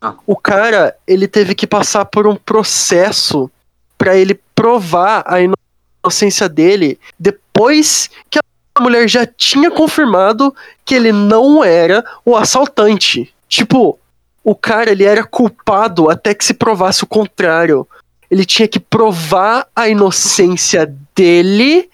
[0.00, 0.14] Ah.
[0.26, 3.50] O cara, ele teve que passar por um processo
[3.96, 11.12] pra ele provar a inocência dele depois que a mulher já tinha confirmado que ele
[11.12, 13.32] não era o assaltante.
[13.48, 13.98] Tipo,
[14.42, 17.88] o cara ele era culpado até que se provasse o contrário.
[18.30, 21.88] Ele tinha que provar a inocência dele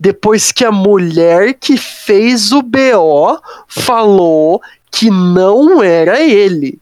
[0.00, 6.78] depois que a mulher que fez o BO falou que não era ele.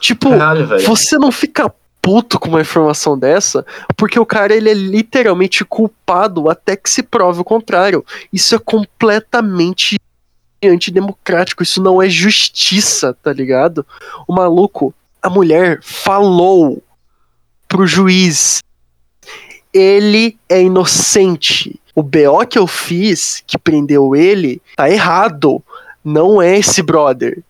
[0.00, 1.72] Tipo, Caralho, você não fica
[2.02, 3.64] puto com uma informação dessa,
[3.96, 8.04] porque o cara ele é literalmente culpado até que se prove o contrário.
[8.30, 9.98] Isso é completamente
[10.62, 13.86] antidemocrático, isso não é justiça, tá ligado?
[14.28, 16.82] O maluco, a mulher falou
[17.66, 18.62] pro juiz:
[19.72, 21.80] ele é inocente.
[21.94, 25.62] o BO que eu fiz, que prendeu ele, tá errado.
[26.04, 27.42] Não é esse brother.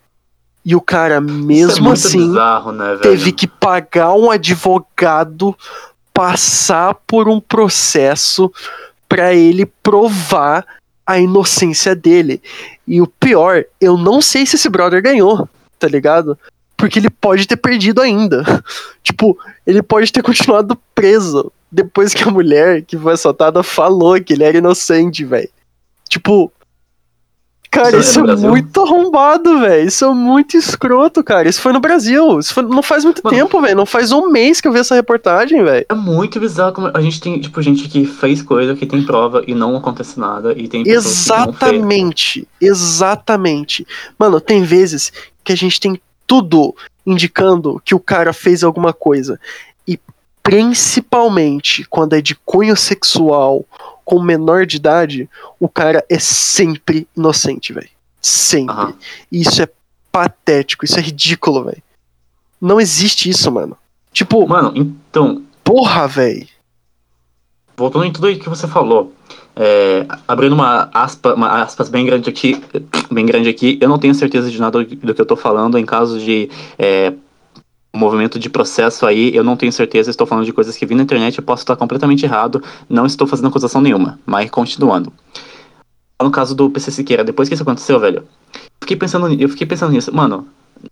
[0.64, 5.54] E o cara, mesmo é assim, bizarro, né, teve que pagar um advogado
[6.14, 8.50] passar por um processo
[9.08, 10.64] para ele provar
[11.06, 12.40] a inocência dele.
[12.86, 15.48] E o pior, eu não sei se esse brother ganhou,
[15.78, 16.38] tá ligado?
[16.76, 18.44] Porque ele pode ter perdido ainda.
[19.02, 24.32] tipo, ele pode ter continuado preso depois que a mulher que foi assaltada falou que
[24.32, 25.50] ele era inocente, velho.
[26.08, 26.50] Tipo,
[27.74, 29.88] Cara, Isso isso, é é muito arrombado, velho.
[29.88, 31.48] Isso é muito escroto, cara.
[31.48, 32.38] Isso foi no Brasil.
[32.38, 33.36] Isso foi- não faz muito Mano.
[33.36, 33.76] tempo, velho.
[33.76, 35.84] Não faz um mês que eu vi essa reportagem, velho.
[35.88, 39.42] É muito bizarro como a gente tem, tipo, gente que fez coisa, que tem prova
[39.46, 40.52] e não acontece nada.
[40.56, 40.84] E tem.
[40.86, 42.46] Exatamente.
[42.60, 43.86] Exatamente.
[44.18, 45.12] Mano, tem vezes
[45.42, 49.38] que a gente tem tudo indicando que o cara fez alguma coisa.
[49.86, 49.98] E
[50.42, 53.64] principalmente quando é de cunho sexual
[54.04, 55.28] com menor de idade,
[55.58, 57.88] o cara é sempre inocente, velho.
[58.20, 58.74] Sempre.
[58.74, 58.94] Aham.
[59.30, 59.68] E isso é
[60.12, 61.82] patético, isso é ridículo, velho.
[62.60, 63.76] Não existe isso, mano.
[64.12, 66.46] Tipo, Mano, então, porra, velho.
[67.76, 69.12] voltando em tudo aí que você falou,
[69.56, 72.62] é, abrindo uma aspa, uma aspas bem grande aqui,
[73.10, 75.76] bem grande aqui, eu não tenho certeza de nada do, do que eu tô falando
[75.78, 76.48] em caso de
[76.78, 77.12] é,
[77.98, 81.02] movimento de processo aí, eu não tenho certeza, estou falando de coisas que vi na
[81.02, 85.12] internet, eu posso estar completamente errado, não estou fazendo acusação nenhuma, mas continuando.
[86.20, 88.24] No caso do PC Siqueira, depois que isso aconteceu, velho,
[88.80, 90.46] fiquei pensando, eu fiquei pensando nisso, mano,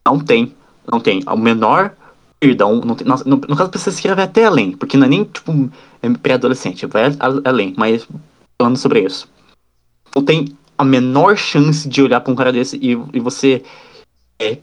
[0.06, 0.54] não tem,
[0.90, 1.92] não tem, o menor
[2.38, 5.06] perdão, não tem, nossa, no, no caso do PC Siqueira vai até além, porque não
[5.06, 5.70] é nem, tipo,
[6.02, 7.04] é pré-adolescente, vai
[7.44, 8.06] além, mas
[8.60, 9.28] falando sobre isso.
[10.14, 13.62] Não tem a menor chance de olhar pra um cara desse e, e você,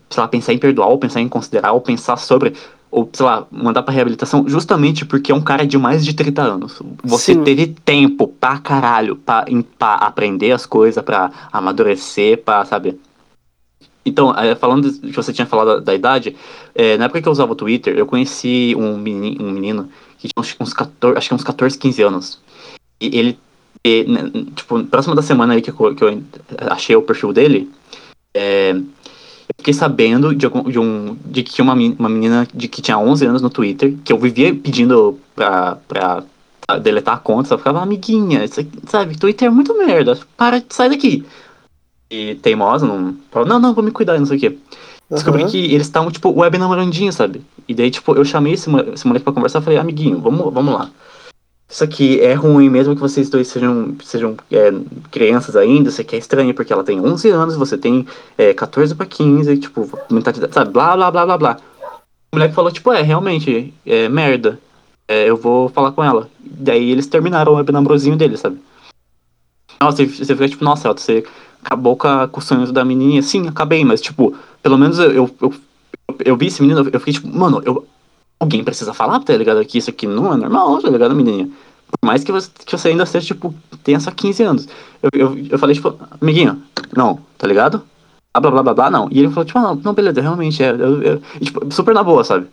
[0.10, 2.54] sei lá, pensar em perdoar, ou pensar em considerar, ou pensar sobre,
[2.92, 6.42] ou, sei lá, mandar pra reabilitação, justamente porque é um cara de mais de 30
[6.42, 6.82] anos.
[7.04, 7.44] Você Sim.
[7.44, 9.46] teve tempo pra caralho pra,
[9.78, 13.00] pra aprender as coisas, pra amadurecer, pra, sabe?
[14.06, 16.36] Então, é, falando que você tinha falado da, da idade,
[16.74, 20.28] é, na época que eu usava o Twitter, eu conheci um menino, um menino que
[20.28, 22.40] tinha uns, uns 14, acho que uns 14, 15 anos.
[23.00, 23.40] E ele,
[23.84, 26.24] e, né, tipo, próxima da semana aí que eu, que eu
[26.70, 27.70] achei o perfil dele,
[28.34, 28.76] é,
[29.50, 32.82] eu fiquei sabendo de, algum, de, um, de que tinha uma, uma menina de que
[32.82, 36.24] tinha 11 anos no Twitter, que eu vivia pedindo pra, pra
[36.82, 41.26] deletar a conta, só ficava, amiguinha, isso sabe, Twitter é muito merda, para, sai daqui.
[42.12, 44.58] E teimosa, não, não, não, vou me cuidar, não sei o quê.
[45.10, 45.52] Descobri Aham.
[45.52, 47.42] que eles estavam, tipo, web namorandinho, sabe?
[47.68, 50.74] E daí, tipo, eu chamei esse, esse moleque pra conversar e falei, amiguinho, vamos, vamos
[50.74, 50.92] lá.
[51.70, 54.74] Isso aqui é ruim, mesmo que vocês dois sejam, sejam é,
[55.12, 58.96] crianças ainda, isso aqui é estranho, porque ela tem 11 anos, você tem é, 14
[58.96, 60.72] pra 15, tipo, mentalidade, sabe?
[60.72, 61.58] Blá, blá, blá, blá, blá.
[62.32, 64.60] O moleque falou, tipo, é, realmente, é merda.
[65.08, 66.28] É, eu vou falar com ela.
[66.40, 68.60] Daí eles terminaram o namorozinho deles, sabe?
[69.80, 71.24] Nossa, você fica tipo, nossa, você
[71.64, 73.22] acabou com, a, com os sonhos da menininha.
[73.22, 75.54] Sim, acabei, mas tipo, pelo menos eu, eu, eu,
[76.26, 77.88] eu vi esse menino, eu fiquei tipo, mano, eu,
[78.40, 79.64] alguém precisa falar, tá ligado?
[79.66, 81.50] Que isso aqui não é normal, tá ligado, menininha?
[81.92, 84.68] Por mais que você, que você ainda seja, tipo, tenha só 15 anos.
[85.02, 86.62] Eu, eu, eu falei, tipo, amiguinho,
[86.96, 87.84] não, tá ligado?
[88.34, 89.08] Blá, blá, blá, blá, blá, não.
[89.12, 90.72] E ele falou, tipo, ah, não, não, beleza, realmente, é.
[91.44, 92.48] Tipo, super na boa, sabe?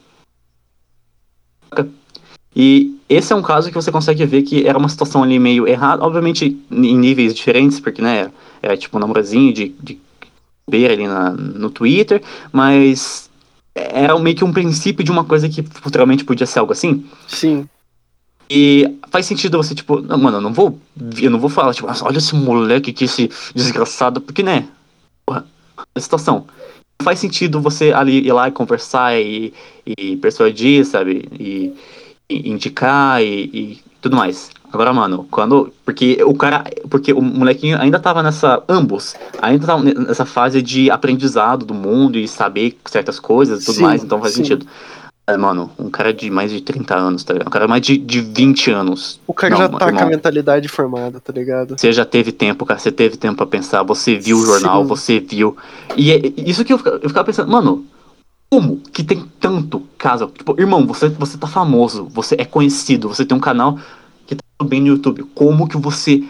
[2.55, 5.69] E esse é um caso que você consegue ver que era uma situação ali meio
[5.69, 8.31] errada, obviamente em níveis diferentes, porque, né,
[8.63, 10.01] é tipo um namorazinho de, de
[10.69, 13.26] ver ali na, no Twitter, mas
[13.77, 17.05] era meio que um princípio de uma coisa que futuramente podia ser algo assim.
[17.29, 17.69] Sim.
[18.49, 20.79] E faz sentido você, tipo, não, mano, eu não vou.
[21.21, 24.67] Eu não vou falar, tipo, "Nossa, olha esse moleque que esse desgraçado, porque, né?
[25.27, 25.45] Porra,
[25.95, 26.47] a situação.
[27.03, 29.53] Faz sentido você ali ir lá e conversar e,
[29.85, 31.29] e persuadir, sabe?
[31.39, 31.75] E,
[32.31, 34.51] e indicar e, e tudo mais.
[34.73, 35.73] Agora, mano, quando.
[35.85, 36.65] Porque o cara.
[36.91, 38.63] Porque o molequinho ainda tava nessa.
[38.69, 39.15] Ambos.
[39.41, 43.83] Ainda tava nessa fase de aprendizado do mundo e saber certas coisas e tudo Sim,
[43.83, 44.43] mais, então faz sim.
[44.43, 44.67] sentido.
[45.29, 47.49] É, mano, um cara de mais de 30 anos, tá ligado?
[47.49, 49.21] Um cara mais de, de 20 anos.
[49.27, 50.09] O cara Não, já tá com a irmão.
[50.09, 51.77] mentalidade formada, tá ligado?
[51.77, 52.79] Você já teve tempo, cara.
[52.79, 53.83] Você teve tempo pra pensar.
[53.83, 54.89] Você viu o jornal, Sim.
[54.89, 55.57] você viu.
[55.97, 57.85] E é isso que eu, eu ficava pensando, mano,
[58.49, 60.29] como que tem tanto caso?
[60.29, 63.81] Tipo, irmão, você, você tá famoso, você é conhecido, você tem um canal
[64.65, 65.25] bem no YouTube.
[65.35, 66.25] Como que você.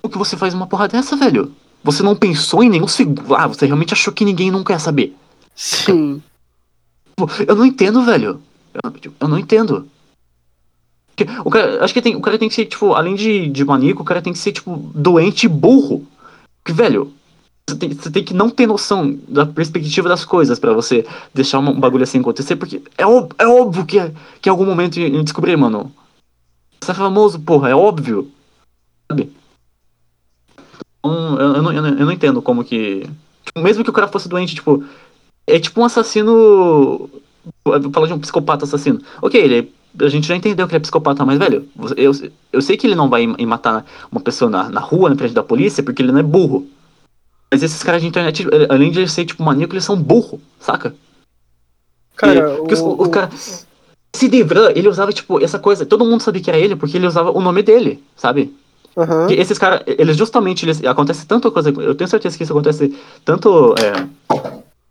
[0.00, 1.52] Como que você faz uma porra dessa, velho?
[1.82, 3.34] Você não pensou em nenhum segundo.
[3.34, 5.14] Ah, você realmente achou que ninguém nunca ia saber.
[5.54, 6.22] Sim.
[7.46, 8.40] Eu não entendo, velho.
[8.84, 9.88] Eu, tipo, eu não entendo.
[11.44, 14.02] O cara, acho que tem, o cara tem que ser, tipo, além de, de maníaco,
[14.02, 16.06] o cara tem que ser, tipo, doente e burro.
[16.62, 17.10] Porque, velho,
[17.68, 21.58] você tem, você tem que não ter noção da perspectiva das coisas pra você deixar
[21.58, 23.02] um bagulho assim acontecer, porque é,
[23.38, 23.98] é óbvio que,
[24.40, 25.90] que em algum momento eu descobri, mano.
[26.80, 28.30] Você é famoso, porra, é óbvio.
[29.10, 29.32] sabe?
[30.98, 33.08] Então, eu, eu, não, eu, não, eu não entendo como que.
[33.44, 34.84] Tipo, mesmo que o cara fosse doente, tipo.
[35.46, 37.08] É tipo um assassino.
[37.64, 39.00] Eu falo de um psicopata assassino.
[39.22, 42.12] Ok, ele a gente já entendeu que ele é psicopata, mas, velho, eu,
[42.52, 45.42] eu sei que ele não vai matar uma pessoa na, na rua, na frente da
[45.42, 46.66] polícia, porque ele não é burro.
[47.50, 50.94] Mas esses caras de internet, além de ser, tipo, maníaco, eles são burro, saca?
[52.16, 53.30] Cara, porque o, o, o cara.
[54.16, 55.84] Esse Devran, ele usava, tipo, essa coisa.
[55.84, 58.50] Todo mundo sabia que era ele, porque ele usava o nome dele, sabe?
[58.96, 59.26] Uhum.
[59.28, 61.68] esses caras, eles justamente, eles, acontece tanta coisa.
[61.68, 62.96] Eu tenho certeza que isso acontece
[63.26, 64.06] tanto é,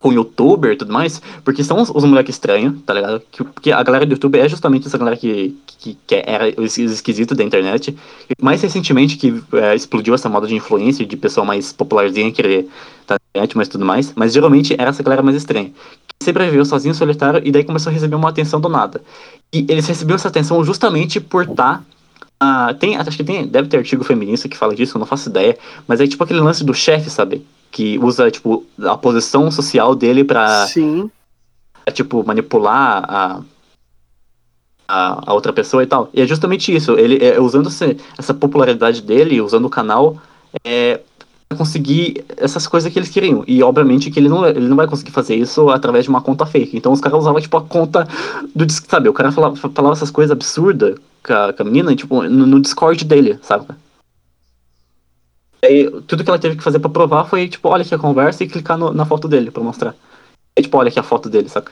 [0.06, 3.20] com youtuber e tudo mais, porque são os, os moleques estranhos, tá ligado?
[3.32, 6.78] Que, porque a galera do YouTube é justamente essa galera que, que, que era os
[6.78, 7.98] esquisitos da internet.
[8.30, 12.68] E mais recentemente que é, explodiu essa moda de influência, de pessoa mais popularzinha querer
[13.08, 14.14] tá na internet, mas tudo mais.
[14.16, 15.72] Mas geralmente era essa galera mais estranha.
[16.20, 19.02] Que sempre viveu sozinho, solitário, e daí começou a receber uma atenção do nada.
[19.52, 21.80] E eles receberam essa atenção justamente por estar.
[21.80, 21.84] Tá
[22.40, 25.30] ah, tem, acho que tem, deve ter artigo feminista que fala disso, eu não faço
[25.30, 25.58] ideia.
[25.88, 27.44] Mas é tipo aquele lance do chefe, sabe?
[27.76, 31.12] Que usa, tipo, a posição social dele pra, Sim.
[31.84, 33.42] pra tipo, manipular a,
[34.88, 36.10] a, a, outra pessoa e tal.
[36.14, 40.16] E é justamente isso, ele é, usando esse, essa popularidade dele, usando o canal,
[40.64, 41.02] é,
[41.58, 43.44] conseguir essas coisas que eles queriam.
[43.46, 46.46] E obviamente que ele não, ele não vai conseguir fazer isso através de uma conta
[46.46, 46.78] fake.
[46.78, 48.08] Então os caras usavam, tipo, a conta
[48.56, 49.10] do sabe?
[49.10, 52.62] O cara falava, falava essas coisas absurdas com a, com a menina, tipo, no, no
[52.62, 53.66] Discord dele, sabe?
[55.66, 58.44] Aí, tudo que ela teve que fazer pra provar foi, tipo, olha aqui a conversa
[58.44, 59.96] e clicar no, na foto dele pra mostrar.
[60.56, 61.72] E, tipo, olha aqui a foto dele, saca?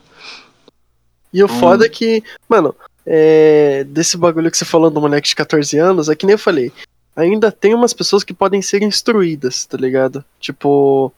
[1.34, 1.50] E o hum.
[1.50, 2.76] foda é que, mano,
[3.06, 6.40] é, desse bagulho que você falou do moleque de 14 anos, é que nem eu
[6.40, 6.72] falei.
[7.16, 10.24] Ainda tem umas pessoas que podem ser instruídas, tá ligado?
[10.40, 11.12] Tipo,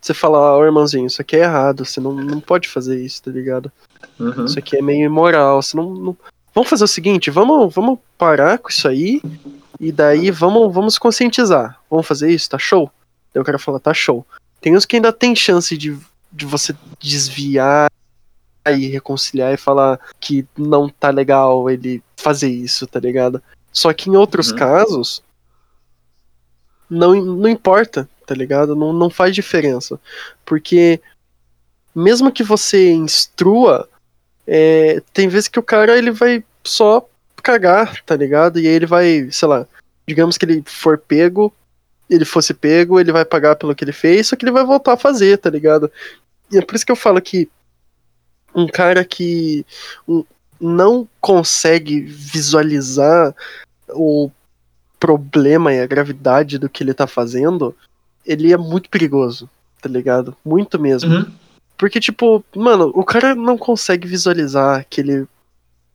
[0.00, 3.22] você fala, ó, oh, irmãozinho, isso aqui é errado, você não, não pode fazer isso,
[3.22, 3.70] tá ligado?
[4.18, 4.44] Uhum.
[4.44, 6.16] Isso aqui é meio imoral, você não, não.
[6.54, 9.20] Vamos fazer o seguinte, vamos, vamos parar com isso aí
[9.78, 11.80] e daí vamos, vamos conscientizar.
[11.90, 12.50] Vamos fazer isso?
[12.50, 12.90] Tá show?
[13.32, 14.26] Daí o cara fala, tá show.
[14.60, 15.98] Tem uns que ainda tem chance de,
[16.32, 17.90] de você desviar
[18.66, 23.42] e reconciliar e falar que não tá legal ele fazer isso, tá ligado?
[23.72, 24.56] Só que em outros uhum.
[24.56, 25.22] casos,
[26.88, 28.74] não, não importa, tá ligado?
[28.74, 30.00] Não, não faz diferença.
[30.44, 31.00] Porque
[31.94, 33.88] mesmo que você instrua,
[34.46, 37.08] é, tem vezes que o cara ele vai só
[37.46, 38.58] cagar, tá ligado?
[38.58, 39.66] E aí ele vai, sei lá,
[40.06, 41.54] digamos que ele for pego,
[42.10, 44.94] ele fosse pego, ele vai pagar pelo que ele fez, só que ele vai voltar
[44.94, 45.90] a fazer, tá ligado?
[46.50, 47.48] E é por isso que eu falo que
[48.52, 49.64] um cara que
[50.08, 50.24] um,
[50.60, 53.32] não consegue visualizar
[53.90, 54.28] o
[54.98, 57.76] problema e a gravidade do que ele tá fazendo,
[58.24, 59.48] ele é muito perigoso,
[59.80, 60.36] tá ligado?
[60.44, 61.14] Muito mesmo.
[61.14, 61.32] Uhum.
[61.78, 65.28] Porque, tipo, mano, o cara não consegue visualizar que ele.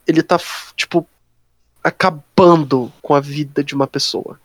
[0.06, 0.38] Ele tá,
[0.76, 1.06] tipo,
[1.82, 4.38] acabando com a vida de uma pessoa.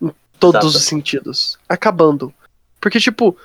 [0.00, 0.76] Em todos Exato.
[0.78, 1.58] os sentidos.
[1.68, 2.32] Acabando.
[2.80, 3.36] Porque, tipo,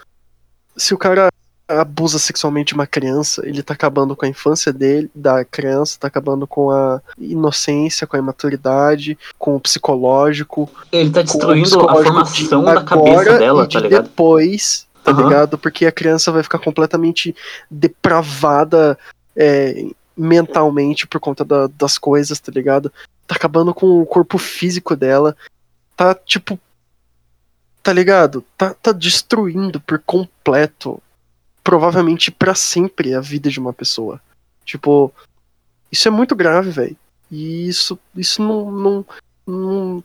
[0.75, 1.29] se o cara
[1.67, 6.07] abusa sexualmente de uma criança, ele tá acabando com a infância dele, da criança, tá
[6.07, 10.69] acabando com a inocência, com a imaturidade, com o psicológico.
[10.91, 14.03] Ele tá destruindo a formação da cabeça dela, tá ligado?
[14.03, 15.23] Depois, tá uhum.
[15.23, 15.57] ligado?
[15.57, 17.35] Porque a criança vai ficar completamente
[17.69, 18.97] depravada
[19.35, 19.85] é,
[20.17, 22.91] mentalmente por conta da, das coisas, tá ligado?
[23.31, 25.37] Tá acabando com o corpo físico dela,
[25.95, 26.59] tá tipo.
[27.81, 28.43] Tá ligado?
[28.57, 31.01] Tá, tá destruindo por completo,
[31.63, 34.21] provavelmente para sempre, a vida de uma pessoa.
[34.65, 35.11] Tipo,
[35.89, 36.97] isso é muito grave, velho.
[37.31, 39.05] E isso, isso não, não,
[39.47, 40.03] não,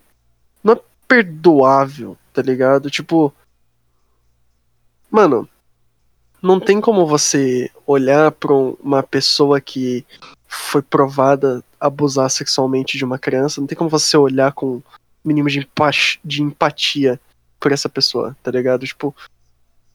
[0.62, 2.89] não é perdoável, tá ligado?
[2.89, 3.35] Tipo,
[5.11, 5.47] mano,
[6.41, 10.07] não tem como você olhar pra uma pessoa que
[10.57, 14.82] foi provada abusar sexualmente de uma criança, não tem como você olhar com
[15.24, 15.68] mínimo de,
[16.24, 17.20] de empatia
[17.59, 18.86] por essa pessoa, tá ligado?
[18.86, 19.14] Tipo,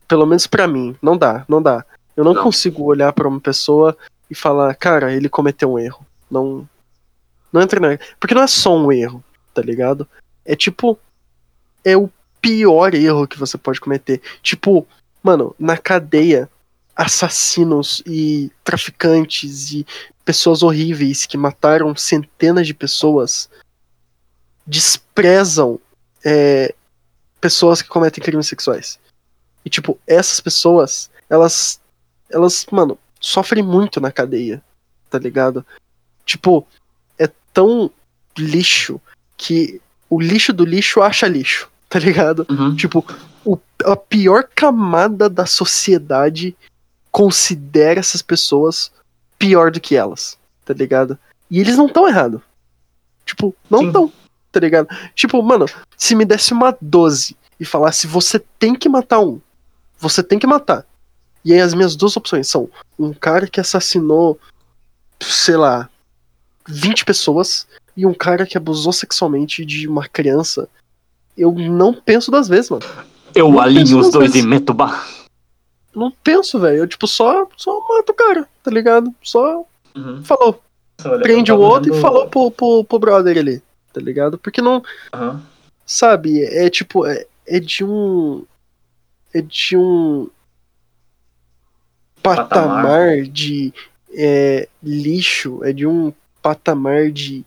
[0.08, 1.86] pelo menos para mim, não dá, não dá.
[2.16, 2.44] Eu não, não.
[2.44, 3.98] consigo olhar para uma pessoa
[4.30, 6.06] e falar, cara, ele cometeu um erro.
[6.30, 6.68] Não.
[7.52, 7.98] Não entra na.
[8.20, 10.08] Porque não é só um erro, tá ligado?
[10.46, 11.00] É tipo.
[11.84, 12.10] É o
[12.42, 14.22] pior erro que você pode cometer.
[14.42, 14.86] Tipo,
[15.24, 16.50] mano, na cadeia,
[16.96, 19.86] assassinos e traficantes e
[20.24, 23.50] pessoas horríveis que mataram centenas de pessoas
[24.66, 25.80] desprezam
[26.24, 26.74] é,
[27.40, 29.00] pessoas que cometem crimes sexuais.
[29.66, 31.80] E, tipo, essas pessoas, elas,
[32.30, 34.64] elas, mano, sofrem muito na cadeia,
[35.10, 35.66] tá ligado?
[36.26, 36.66] Tipo,
[37.18, 37.92] é tão
[38.38, 39.00] lixo
[39.38, 42.46] que o lixo do lixo acha lixo, tá ligado?
[42.50, 42.76] Uhum.
[42.76, 43.06] Tipo,
[43.46, 46.56] o, a pior camada da sociedade
[47.12, 48.92] considera essas pessoas
[49.42, 51.18] pior do que elas, tá ligado?
[51.50, 52.40] E eles não estão errados.
[53.26, 54.12] Tipo, não estão.
[54.52, 54.88] tá ligado?
[55.16, 55.66] Tipo, mano,
[55.98, 59.40] se me desse uma 12 e falasse você tem que matar um,
[59.98, 60.86] você tem que matar.
[61.44, 62.70] E aí as minhas duas opções são
[63.00, 64.40] um cara que assassinou,
[65.20, 65.90] sei lá,
[66.68, 67.66] 20 pessoas
[67.98, 70.70] e um cara que abusou sexualmente de uma criança.
[71.36, 72.84] Eu não penso das vezes, mano.
[73.34, 74.44] Eu Não alinho os dois vezes.
[74.46, 75.08] e meto bar.
[75.96, 76.78] Não penso, velho.
[76.80, 79.14] Eu, tipo, só, só mato o cara, tá ligado?
[79.22, 79.66] Só
[79.96, 80.24] Uhum.
[80.24, 80.62] falou.
[81.24, 83.62] Prende o outro e falou pro, pro, pro brother ali,
[83.92, 84.38] tá ligado?
[84.38, 85.42] Porque não, Aham.
[85.86, 88.46] sabe, é tipo, é, é de um.
[89.34, 90.30] É de um.
[92.22, 92.48] Patamar,
[92.84, 93.22] Patamar.
[93.24, 93.74] de
[94.14, 97.44] é, lixo, é de um patamar de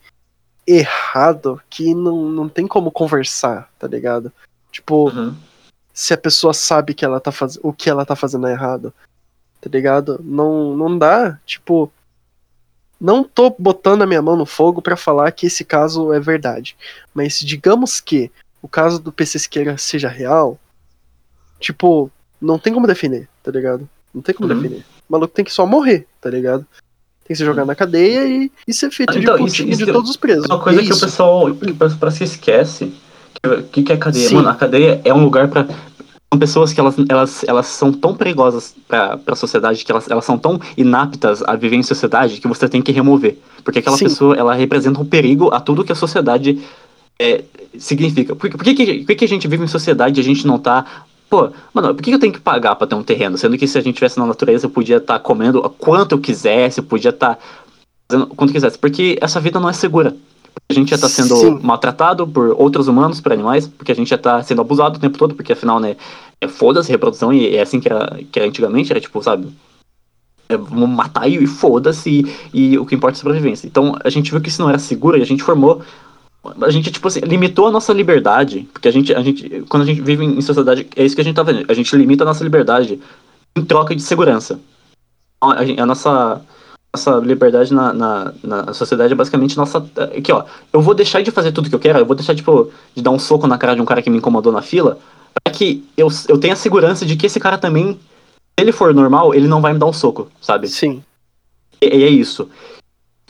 [0.66, 4.32] errado que não, não tem como conversar, tá ligado?
[4.72, 5.36] Tipo, Uhum.
[5.94, 7.56] Se a pessoa sabe que ela tá faz...
[7.62, 8.92] o que ela tá fazendo é errado,
[9.60, 10.20] tá ligado?
[10.22, 11.90] Não, não dá, tipo,
[13.00, 16.76] não tô botando a minha mão no fogo pra falar que esse caso é verdade,
[17.14, 18.30] mas digamos que
[18.60, 20.58] o caso do PC Siqueira seja real,
[21.60, 23.88] tipo, não tem como defender, tá ligado?
[24.12, 24.60] Não tem como Uhum.
[24.60, 24.84] defender.
[25.08, 26.66] O maluco tem que só morrer, tá ligado?
[27.24, 29.90] Tem que ser jogado na cadeia e, e ser feito Então, de putinho isso de
[29.90, 30.46] é todos os presos.
[30.46, 32.94] Uma coisa É que o pessoal que o pessoal que esquece.
[33.44, 34.28] O que, que é a cadeia?
[34.28, 34.34] Sim.
[34.36, 35.66] Mano, a cadeia é um lugar pra.
[36.32, 40.24] São pessoas que elas, elas, elas são tão perigosas pra, pra sociedade, que elas, elas
[40.24, 43.38] são tão inaptas a viver em sociedade que você tem que remover.
[43.62, 44.06] Porque aquela Sim.
[44.06, 46.60] pessoa, ela representa um perigo a tudo que a sociedade
[47.20, 47.44] é,
[47.78, 48.34] significa.
[48.34, 50.44] Por, que- por, que, que, por que a gente vive em sociedade e a gente
[50.46, 50.84] não tá.
[51.30, 53.38] Pô, mano, por que eu tenho que pagar pra ter um terreno?
[53.38, 56.80] Sendo que se a gente tivesse na natureza, eu podia estar comendo quanto eu quisesse,
[56.80, 57.38] eu podia estar
[58.10, 58.78] fazendo quanto eu quisesse.
[58.78, 60.16] Porque essa vida não é segura.
[60.68, 61.58] A gente já tá sendo Sim.
[61.62, 65.18] maltratado por outros humanos, por animais, porque a gente já tá sendo abusado o tempo
[65.18, 65.96] todo, porque afinal, né,
[66.40, 69.48] é foda-se reprodução e é assim que era, que era antigamente, era tipo, sabe?
[70.48, 73.66] É, vamos matar e, foda-se, e, e o que importa é a sobrevivência.
[73.66, 75.82] Então a gente viu que isso não era seguro e a gente formou.
[76.60, 79.86] A gente, tipo assim, limitou a nossa liberdade, porque a gente, a gente, quando a
[79.86, 81.64] gente vive em sociedade, é isso que a gente tá vendo.
[81.70, 83.00] A gente limita a nossa liberdade
[83.56, 84.60] em troca de segurança.
[85.40, 86.42] A, gente- a nossa,
[86.94, 89.78] nossa liberdade na, na, na sociedade é basicamente nossa.
[90.16, 90.44] Aqui, ó.
[90.72, 93.10] Eu vou deixar de fazer tudo que eu quero, eu vou deixar, tipo, de dar
[93.10, 94.98] um soco na cara de um cara que me incomodou na fila,
[95.42, 97.98] pra que eu, eu tenha a segurança de que esse cara também, se
[98.60, 100.68] ele for normal, ele não vai me dar um soco, sabe?
[100.68, 101.02] Sim.
[101.82, 102.48] E, e é isso.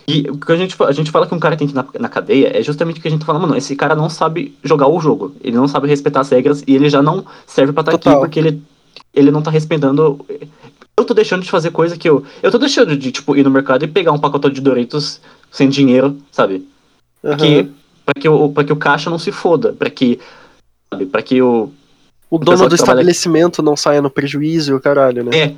[0.06, 1.86] E o que a gente, a gente fala que um cara tem que ir na,
[1.98, 4.86] na cadeia é justamente o que a gente fala, mano, esse cara não sabe jogar
[4.86, 7.94] o jogo, ele não sabe respeitar as regras e ele já não serve pra estar
[7.94, 8.20] aqui Total.
[8.20, 8.62] porque ele,
[9.14, 10.22] ele não tá respeitando.
[10.96, 12.24] Eu tô deixando de fazer coisa que eu.
[12.42, 15.20] Eu tô deixando de, tipo, ir no mercado e pegar um pacote de Doritos
[15.50, 16.66] sem dinheiro, sabe?
[17.24, 17.36] Aham.
[17.36, 17.70] Que,
[18.04, 20.20] pra, que o, pra que o caixa não se foda, pra que.
[20.92, 21.72] Sabe, pra que o.
[22.30, 25.36] O dono do estabelecimento não saia no prejuízo e o caralho, né?
[25.36, 25.54] É.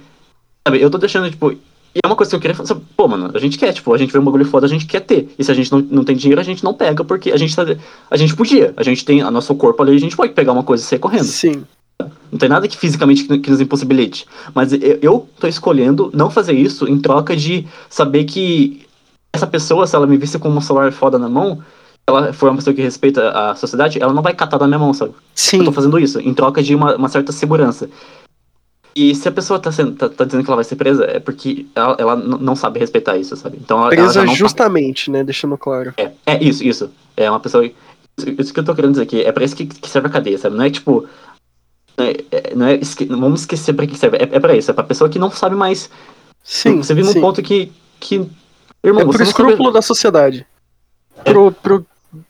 [0.67, 1.53] Sabe, eu tô deixando, tipo.
[1.53, 2.77] E é uma coisa que eu queria fazer.
[2.97, 5.01] Pô, mano, a gente quer, tipo, a gente vê um bagulho foda, a gente quer
[5.01, 5.29] ter.
[5.39, 7.55] E se a gente não, não tem dinheiro, a gente não pega, porque a gente
[7.55, 7.65] tá.
[8.11, 8.75] A gente podia.
[8.77, 10.99] A gente tem a nosso corpo ali, a gente pode pegar uma coisa e sair
[10.99, 11.25] correndo.
[11.25, 11.65] Sim.
[12.31, 14.27] Não tem nada que fisicamente que, nos impossibilite.
[14.55, 18.87] Mas eu, tô escolhendo não fazer isso em troca de saber que
[19.33, 21.63] essa pessoa, se ela me visse com um celular foda na mão,
[22.07, 24.93] ela for uma pessoa que respeita a sociedade, ela não vai catar da minha mão,
[24.93, 25.15] sabe?
[25.35, 25.59] Sim.
[25.59, 27.89] Eu tô fazendo isso, em troca de uma, uma certa segurança.
[28.95, 31.21] E se a pessoa tá, sendo, tá, tá dizendo que ela vai ser presa, é
[31.21, 33.59] porque ela, ela não sabe respeitar isso, sabe?
[33.61, 35.23] Então ela, ela Presa não tá- justamente, né?
[35.23, 35.93] Deixando claro.
[35.99, 36.91] é, é isso, isso.
[37.15, 37.67] É uma pessoa.
[37.67, 39.21] Isso, isso que eu tô querendo dizer aqui.
[39.21, 40.57] É pra isso que, que serve a cadeia, sabe?
[40.57, 41.07] Não é tipo.
[41.99, 42.79] É, é- não é
[43.09, 44.19] vamos esquecer pra que serve.
[44.19, 44.71] É, é pra isso.
[44.71, 45.91] É pra pessoa que não sabe mais.
[46.43, 46.77] Sim.
[46.83, 47.73] você vive num ponto que.
[47.99, 48.27] que
[48.85, 49.75] irmão, É pro escrúpulo sabe.
[49.75, 50.47] da sociedade.
[51.25, 51.87] Pro, pro,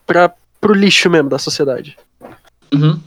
[0.06, 1.96] pra, pro lixo mesmo da sociedade.
[2.72, 2.98] Uhum.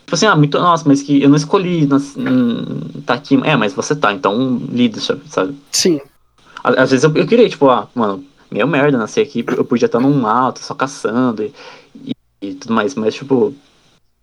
[0.00, 0.58] Tipo assim, ah, muito.
[0.58, 3.40] Nossa, mas que eu não escolhi nas, hum, tá aqui.
[3.44, 5.56] É, mas você tá, então lida, sabe?
[5.70, 6.00] Sim.
[6.64, 9.86] Às às vezes eu, eu queria, tipo, ah, mano, meio merda nascer aqui, eu podia
[9.86, 11.54] estar num alto, só caçando e,
[12.04, 12.12] e,
[12.42, 13.54] e tudo mais, mas tipo,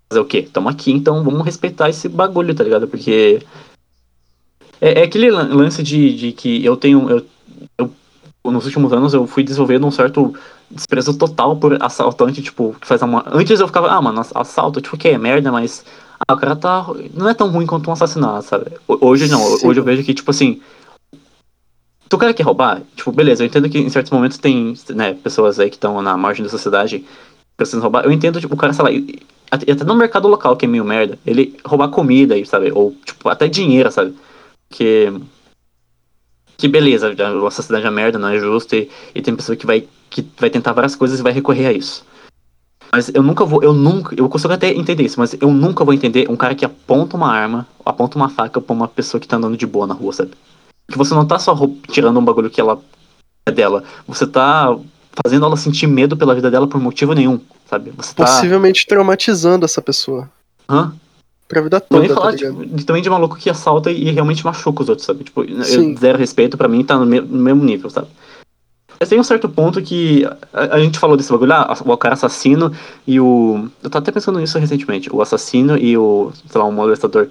[0.10, 0.48] fazer o quê?
[0.52, 2.88] Tamo aqui, então vamos respeitar esse bagulho, tá ligado?
[2.88, 3.42] Porque
[4.80, 7.26] é, é aquele lan- lance de, de que eu tenho, eu,
[7.78, 7.92] eu,
[8.52, 10.34] nos últimos anos eu fui desenvolvendo um certo
[10.70, 13.24] desprezo total por assaltante, tipo, que faz uma...
[13.28, 15.86] Antes eu ficava, ah, mano, ass- assalto, tipo, que é merda, mas...
[16.28, 16.86] Ah, o cara tá...
[17.14, 18.72] Não é tão ruim quanto um assassinato, sabe?
[18.88, 19.68] Ho- Hoje não, Sim.
[19.68, 20.62] hoje eu vejo que, tipo assim,
[22.10, 25.14] se o cara quer roubar, tipo, beleza, eu entendo que em certos momentos tem, né,
[25.14, 27.06] pessoas aí que estão na margem da sociedade
[27.56, 28.04] precisam roubar.
[28.06, 28.92] Eu entendo, tipo, o cara, sei lá,
[29.50, 32.72] até até no mercado local que é meio merda, ele roubar comida aí, sabe?
[32.72, 34.16] Ou, tipo, até dinheiro, sabe?
[34.70, 35.14] Que.
[36.58, 39.88] Que beleza, a sociedade é merda, não é justo, e, e tem pessoa que vai,
[40.10, 42.04] que vai tentar várias coisas e vai recorrer a isso.
[42.92, 45.94] Mas eu nunca vou, eu nunca, eu consigo até entender isso, mas eu nunca vou
[45.94, 49.38] entender um cara que aponta uma arma, aponta uma faca pra uma pessoa que tá
[49.38, 50.32] andando de boa na rua, sabe?
[50.90, 51.56] Que você não tá só
[51.90, 52.82] tirando um bagulho que ela
[53.46, 54.76] é dela, você tá
[55.24, 57.40] fazendo ela sentir medo pela vida dela por motivo nenhum.
[57.70, 57.92] Sabe?
[57.96, 58.26] Você tá.
[58.26, 60.30] Possivelmente traumatizando essa pessoa.
[60.70, 60.94] Hã?
[61.48, 62.60] Pra vida Não toda, nem tá falar ligado?
[62.62, 65.24] tipo, de- também de maluco que assalta e realmente machuca os outros, sabe?
[65.24, 68.08] Tipo, eu- zero respeito pra mim tá no, me- no mesmo nível, sabe?
[69.00, 72.16] Mas tem um certo ponto que a, a gente falou desse bagulho, ah, o cara
[72.16, 72.72] assassino
[73.06, 73.70] e o.
[73.84, 77.30] Eu tava até pensando nisso recentemente, o assassino e o, sei lá, o molestador.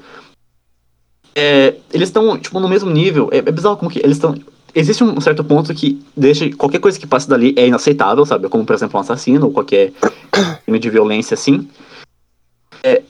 [1.35, 3.29] É, eles estão, tipo, no mesmo nível.
[3.33, 4.35] É, é bizarro como que eles estão.
[4.77, 8.47] Existe um certo ponto que deixa qualquer coisa que passe dali é inaceitável, sabe?
[8.51, 9.91] Como, por exemplo, um assassino ou qualquer
[10.67, 11.67] crime de violência assim.
[12.85, 13.03] É,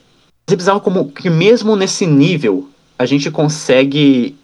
[0.49, 4.37] é bizarro como que mesmo nesse nível a gente consegue.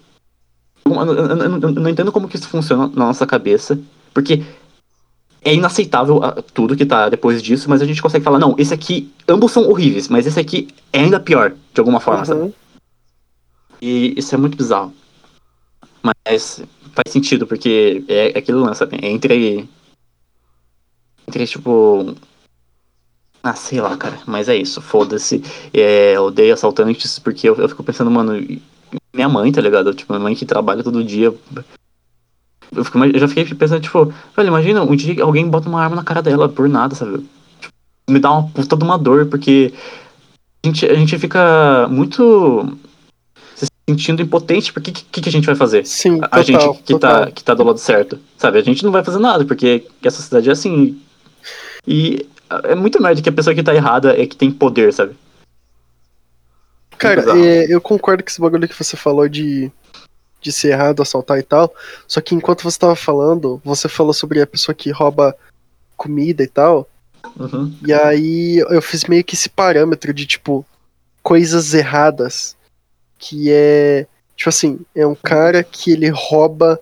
[0.84, 3.78] Eu, eu- eu- eu- não entendo como que isso funciona na nossa cabeça,
[4.12, 4.42] porque
[5.44, 8.74] é inaceitável ah, tudo que tá depois disso, mas a gente consegue falar, não, esse
[8.74, 12.40] aqui, ambos são horríveis, mas esse aqui é ainda pior, de alguma forma, sabe?
[12.40, 12.52] Uhum.
[13.80, 14.92] E isso é muito bizarro.
[16.02, 16.62] Mas
[16.94, 18.98] faz sentido, porque é, é aquele lance, sabe?
[19.00, 19.68] É entre.
[21.26, 22.14] Entre, tipo.
[23.42, 24.18] Ah, sei lá, cara.
[24.26, 25.42] Mas é isso, foda-se.
[25.72, 28.34] É, odeio assaltantes, porque eu, eu fico pensando, mano,
[29.12, 29.94] minha mãe, tá ligado?
[29.94, 31.34] Tipo, minha mãe que trabalha todo dia.
[32.74, 35.96] Eu, fico, eu já fiquei pensando, tipo, velho, imagina um dia alguém bota uma arma
[35.96, 37.26] na cara dela por nada, sabe?
[37.60, 37.74] Tipo,
[38.08, 39.74] me dá uma puta de uma dor, porque
[40.64, 42.78] a gente, a gente fica muito
[43.88, 45.84] sentindo impotente, porque o que, que, a gente vai fazer?
[45.86, 47.26] Sim, A- total, gente que total.
[47.26, 48.58] tá, que tá do lado certo, sabe?
[48.58, 51.00] A gente não vai fazer nada, porque a sociedade é assim.
[51.86, 52.26] E
[52.64, 55.16] é muito merda que a pessoa que tá errada é que tem poder, sabe?
[56.98, 57.44] Cara, bizarro.
[57.44, 59.72] é, eu concordo com esse bagulho que você falou de,
[60.40, 61.74] de ser errado, assaltar e tal.
[62.06, 65.36] Só que enquanto você tava falando, você falou sobre a pessoa que rouba
[65.96, 66.88] comida e tal.
[67.36, 67.74] Uhum.
[67.84, 70.64] E aí eu fiz meio que esse parâmetro de, tipo,
[71.22, 72.56] coisas erradas.
[73.22, 74.06] Que é.
[74.34, 76.80] Tipo assim, é um cara que ele rouba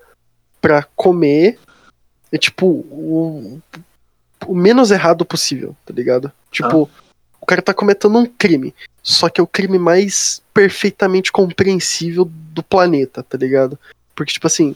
[0.59, 1.59] pra comer.
[2.33, 3.61] É tipo o,
[4.47, 6.33] o menos errado possível, tá ligado?
[6.51, 6.89] Tipo,
[7.39, 8.75] o cara tá cometendo um crime.
[9.03, 13.79] Só que é o crime mais perfeitamente compreensível do planeta, tá ligado?
[14.15, 14.75] Porque, tipo assim,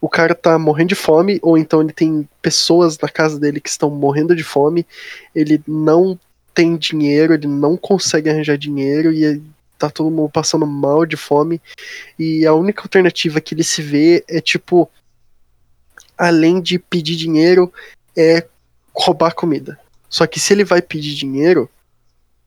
[0.00, 3.68] o cara tá morrendo de fome, ou então ele tem pessoas na casa dele que
[3.68, 4.84] estão morrendo de fome,
[5.32, 6.18] ele não
[6.54, 9.40] tem dinheiro, ele não consegue arranjar dinheiro e
[9.78, 11.60] tá todo mundo passando mal de fome.
[12.18, 14.90] E a única alternativa que ele se vê é tipo,
[16.16, 17.72] além de pedir dinheiro,
[18.16, 18.46] é
[18.92, 19.78] roubar comida.
[20.08, 21.70] Só que se ele vai pedir dinheiro,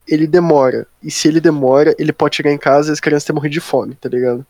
[0.07, 0.85] ele demora.
[1.01, 3.61] E se ele demora, ele pode chegar em casa e as crianças têm morrido de
[3.61, 4.45] fome, tá ligado?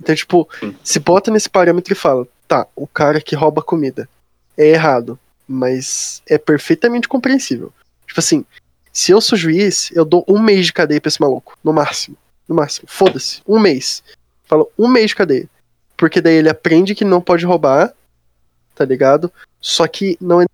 [0.00, 0.74] Então, tipo, Sim.
[0.82, 4.08] se bota nesse parâmetro e fala, tá, o cara que rouba comida
[4.56, 7.72] é errado, mas é perfeitamente compreensível.
[8.06, 8.44] Tipo assim,
[8.94, 12.16] se eu sou juiz, eu dou um mês de cadeia pra esse maluco, no máximo.
[12.48, 12.86] No máximo.
[12.88, 13.42] Foda-se.
[13.44, 14.04] Um mês.
[14.44, 15.48] Falo, um mês de cadeia.
[15.96, 17.92] Porque daí ele aprende que não pode roubar,
[18.72, 19.32] tá ligado?
[19.60, 20.46] Só que não é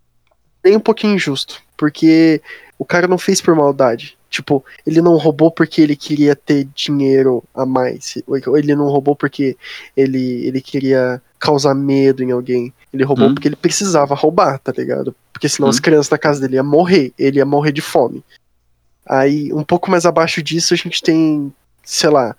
[0.64, 1.62] nem um pouquinho injusto.
[1.76, 2.40] Porque
[2.78, 4.16] o cara não fez por maldade.
[4.30, 8.14] Tipo, ele não roubou porque ele queria ter dinheiro a mais.
[8.26, 9.54] Ou ele não roubou porque
[9.94, 12.72] ele, ele queria causar medo em alguém.
[12.92, 13.34] Ele roubou Hum.
[13.34, 15.14] porque ele precisava roubar, tá ligado?
[15.32, 15.70] Porque senão Hum.
[15.70, 17.12] as crianças da casa dele iam morrer.
[17.18, 18.22] Ele ia morrer de fome.
[19.06, 22.36] Aí, um pouco mais abaixo disso, a gente tem, sei lá,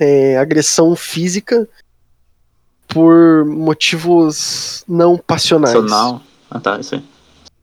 [0.00, 1.68] é, agressão física
[2.88, 6.22] por motivos não passionais Nacional.
[6.50, 7.04] Ah tá, isso aí.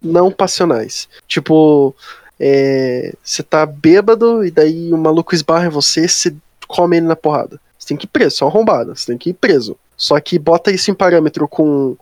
[0.01, 1.09] não passionais.
[1.27, 1.93] Tipo,
[2.39, 6.33] é, você tá bêbado e daí o maluco esbarra em você, você
[6.67, 7.59] come ele na porrada.
[7.77, 9.77] Você tem que ir preso, só arrombado, você tem que ir preso.
[9.97, 11.97] Só que bota isso em parâmetro com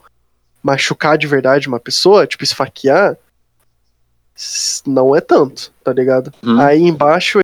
[0.62, 3.18] machucar de verdade uma pessoa, tipo esfaquear,
[4.86, 6.34] não é tanto, tá ligado?
[6.44, 6.60] Hum.
[6.60, 7.40] Aí embaixo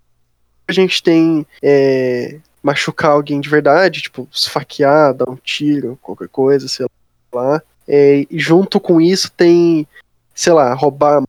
[0.68, 6.68] a gente tem é, machucar alguém de verdade, tipo esfaquear, dar um tiro, qualquer coisa,
[6.68, 6.86] sei
[7.32, 7.62] lá.
[7.88, 9.86] É, e junto com isso tem,
[10.34, 11.22] sei lá, roubar,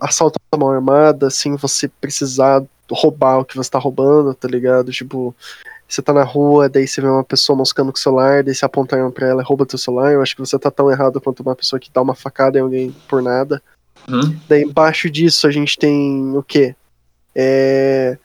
[0.00, 4.92] assalto à mão armada sem você precisar roubar o que você tá roubando, tá ligado?
[4.92, 5.34] Tipo,
[5.94, 8.64] você tá na rua, daí você vê uma pessoa moscando com o celular, daí você
[8.64, 10.12] aponta a arma pra ela e rouba teu celular.
[10.12, 12.62] Eu acho que você tá tão errado quanto uma pessoa que dá uma facada em
[12.62, 13.60] alguém por nada.
[14.08, 14.38] Uhum.
[14.48, 16.74] Daí embaixo disso a gente tem o quê?
[17.34, 18.16] É.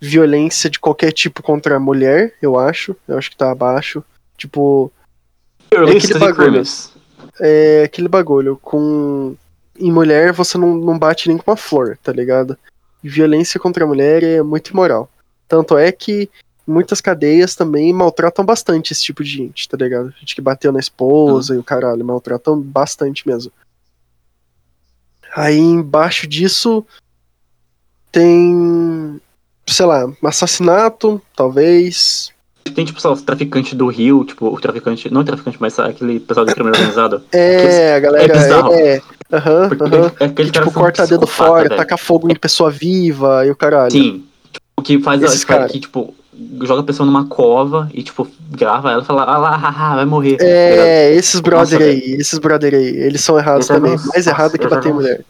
[0.00, 2.96] Violência de qualquer tipo contra a mulher, eu acho.
[3.06, 4.04] Eu acho que tá abaixo.
[4.36, 4.92] Tipo,
[5.70, 6.50] Terroristas aquele e bagulho.
[6.52, 6.92] crimes.
[7.40, 8.56] é aquele bagulho.
[8.62, 9.36] Com.
[9.78, 12.58] Em mulher você não, não bate nem com uma flor, tá ligado?
[13.02, 15.10] Violência contra a mulher é muito imoral.
[15.48, 16.30] Tanto é que
[16.66, 20.12] muitas cadeias também maltratam bastante esse tipo de gente, tá ligado?
[20.18, 23.52] Gente que bateu na esposa e o caralho, maltratam bastante mesmo.
[25.34, 26.84] Aí embaixo disso
[28.12, 29.20] tem.
[29.68, 32.30] Sei lá, assassinato, talvez.
[32.74, 35.10] Tem, tipo, sei lá, os traficantes do Rio, tipo, o traficante.
[35.12, 37.22] Não o traficante, mas sabe, aquele pessoal do crime organizado.
[37.32, 38.24] É, a galera.
[38.32, 38.72] é bizarro.
[38.74, 39.02] É,
[39.32, 39.68] Aham,
[40.20, 41.76] é aquele Que, tipo, que é corta dedo fora, velho.
[41.76, 43.90] taca fogo em pessoa viva e o caralho.
[43.90, 44.24] Sim.
[44.52, 45.72] Tipo, que faz Esses que, faz- cara.
[45.72, 46.14] que, tipo,
[46.62, 50.04] joga a pessoa numa cova e, tipo, grava ela e fala, ah lá, haha, vai
[50.04, 50.36] morrer.
[50.36, 50.44] tá?
[50.44, 53.96] É, esses brother Nossa, aí, esses brother aí, eles são errados já também.
[53.96, 55.24] não- Mais errado nossa, que já bater não- mulher.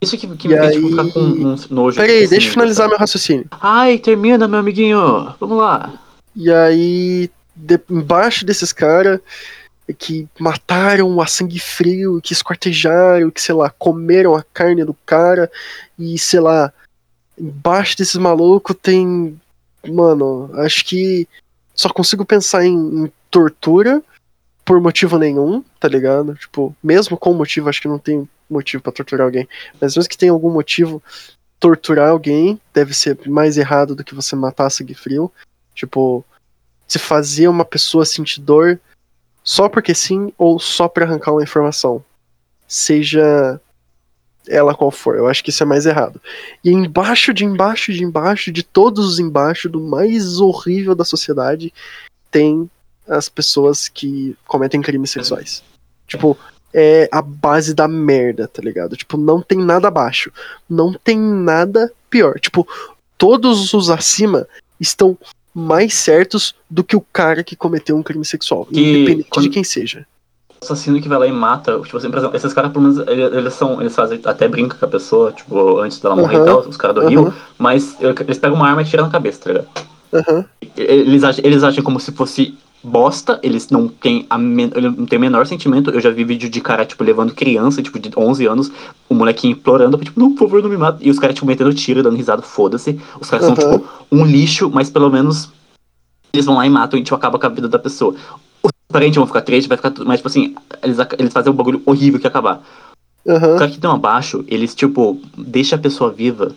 [0.00, 1.96] Isso que, que E me fez, tipo, aí- ficar com um nojo.
[1.96, 3.46] Pera aí, desse deixa eu nível, finalizar meu raciocínio.
[3.60, 5.34] Ai, termina, meu amiguinho.
[5.40, 5.92] Vamos lá.
[6.36, 9.18] E aí, de- embaixo desses caras
[9.98, 15.50] que mataram a sangue frio, que esquartejaram, que, sei lá, comeram a carne do cara,
[15.98, 16.72] e, sei lá,
[17.36, 19.36] embaixo desses malucos tem.
[19.90, 21.28] Mano, acho que
[21.74, 24.02] só consigo pensar em, em tortura
[24.64, 26.34] por motivo nenhum, tá ligado?
[26.34, 29.48] Tipo, mesmo com motivo, acho que não tem motivo pra torturar alguém,
[29.80, 31.02] mas mesmo que tenha algum motivo,
[31.58, 35.32] torturar alguém deve ser mais errado do que você matar sangue frio.
[35.74, 36.24] Tipo,
[36.86, 38.80] se fazer uma pessoa sentir dor
[39.42, 42.04] só porque sim ou só pra arrancar uma informação.
[42.66, 43.60] Seja
[44.48, 45.16] ela qual for.
[45.16, 46.20] Eu acho que isso é mais errado.
[46.64, 51.72] E embaixo de embaixo de embaixo, de todos os embaixo, do mais horrível da sociedade,
[52.30, 52.70] tem
[53.06, 55.62] as pessoas que cometem crimes sexuais.
[56.06, 56.36] Tipo,
[56.74, 58.96] é a base da merda, tá ligado?
[58.96, 60.30] Tipo, não tem nada abaixo.
[60.68, 62.38] Não tem nada pior.
[62.38, 62.66] Tipo,
[63.16, 64.46] todos os acima
[64.78, 65.16] estão
[65.54, 69.50] mais certos do que o cara que cometeu um crime sexual, Que independente quando- de
[69.50, 70.06] quem seja.
[70.62, 73.32] Assassino que vai lá e mata, tipo assim, por exemplo, esses caras, pelo menos, eles,
[73.32, 73.80] eles são.
[73.80, 76.76] Eles fazem até brinca com a pessoa, tipo, antes dela morrer Aham, e tal, os
[76.76, 77.10] caras do aham.
[77.10, 79.68] Rio, mas eles pegam uma arma e tiram na cabeça, tá ligado?
[80.12, 80.44] Aham.
[80.76, 85.16] Eles agem, eles agem como se fosse bosta, eles não têm a men- não têm
[85.18, 85.90] o menor sentimento.
[85.90, 88.70] Eu já vi vídeo de cara, tipo, levando criança, tipo, de 11 anos,
[89.08, 90.98] o molequinho implorando, tipo, não, por favor, não me mata.
[91.00, 92.98] E os caras, tipo, metendo tiro, dando risada, foda-se.
[93.20, 93.54] Os caras Aham.
[93.56, 95.50] são, tipo, um lixo, mas pelo menos
[96.32, 98.14] eles vão lá e matam e, tipo, acaba com a vida da pessoa.
[98.62, 101.56] Os parentes vão ficar tristes, vai ficar tudo, mas, tipo assim, eles, eles fazem um
[101.56, 102.62] bagulho horrível que acabar.
[103.24, 103.58] O Aham.
[103.58, 106.54] cara que tem abaixo, eles, tipo, deixa a pessoa viva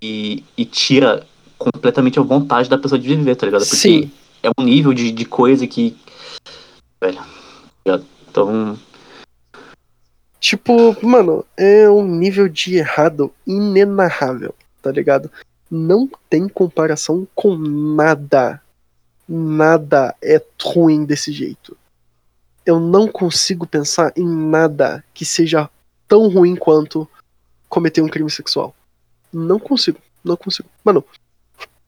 [0.00, 1.26] e, e tira
[1.58, 3.62] completamente a vontade da pessoa de viver, tá ligado?
[3.62, 4.10] Porque Sim.
[4.42, 5.96] é um nível de, de coisa que.
[7.00, 7.18] Velho.
[7.84, 8.00] tá?
[8.30, 8.78] Então.
[10.40, 15.30] Tipo, mano, é um nível de errado inenarrável, tá ligado?
[15.70, 18.60] Não tem comparação com nada.
[19.32, 21.76] Nada é ruim desse jeito.
[22.66, 25.70] Eu não consigo pensar em nada que seja
[26.08, 27.08] tão ruim quanto
[27.68, 28.74] cometer um crime sexual.
[29.32, 30.68] Não consigo, não consigo.
[30.84, 31.04] Mano,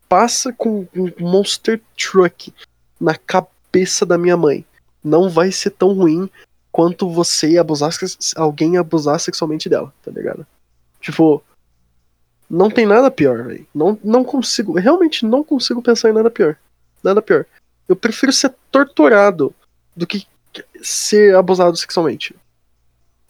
[0.09, 2.55] passa com um monster truck
[3.01, 4.65] na cabeça da minha mãe.
[5.03, 6.31] Não vai ser tão ruim
[6.71, 7.91] quanto você abusar,
[8.37, 10.47] alguém abusar sexualmente dela, tá ligado?
[11.01, 11.43] Tipo,
[12.49, 13.67] não tem nada pior, velho.
[13.75, 16.57] Não, não consigo, realmente não consigo pensar em nada pior.
[17.03, 17.47] Nada pior.
[17.89, 19.55] Eu prefiro ser torturado
[19.95, 20.27] do que
[20.83, 22.35] ser abusado sexualmente.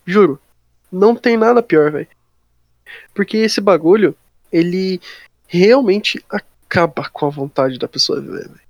[0.06, 0.38] Juro.
[0.90, 2.08] Não tem nada pior, velho.
[3.14, 4.14] Porque esse bagulho,
[4.52, 5.00] ele
[5.46, 8.60] realmente acaba com a vontade da pessoa viver, velho.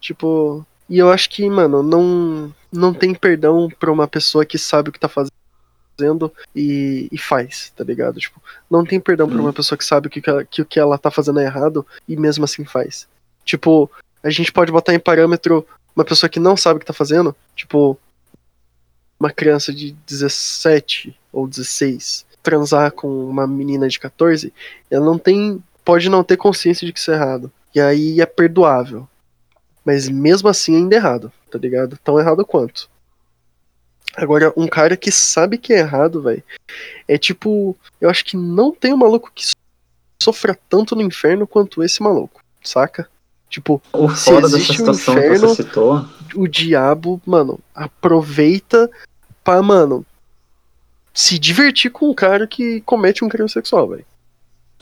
[0.00, 4.88] Tipo, e eu acho que, mano, não não tem perdão pra uma pessoa que sabe
[4.88, 8.18] o que tá fazendo e, e faz, tá ligado?
[8.18, 9.42] Tipo, não tem perdão pra Hum.
[9.42, 11.44] uma pessoa que sabe que, o que, ela- que o que ela tá fazendo é
[11.44, 13.06] errado e mesmo assim faz.
[13.44, 13.90] Tipo,
[14.22, 17.36] a gente pode botar em parâmetro uma pessoa que não sabe o que tá fazendo,
[17.54, 17.98] tipo,
[19.20, 24.52] uma criança de 17 ou 16 transar com uma menina de 14,
[24.90, 27.52] ela não tem, pode não ter consciência de que isso é errado.
[27.74, 29.08] E aí é perdoável.
[29.84, 31.98] Mas mesmo assim ainda é errado, tá ligado?
[32.02, 32.90] Tão errado quanto.
[34.14, 36.42] Agora, um cara que sabe que é errado, velho,
[37.08, 39.44] é tipo, eu acho que não tem um maluco que
[40.22, 43.08] sofra tanto no inferno quanto esse maluco, saca?
[43.52, 46.04] Tipo, O Se foda dessa existe um situação que inferno- você citou.
[46.34, 48.90] o diabo, mano, aproveita
[49.44, 50.06] pra, mano,
[51.12, 54.06] se divertir com um cara que comete um crime sexual, velho.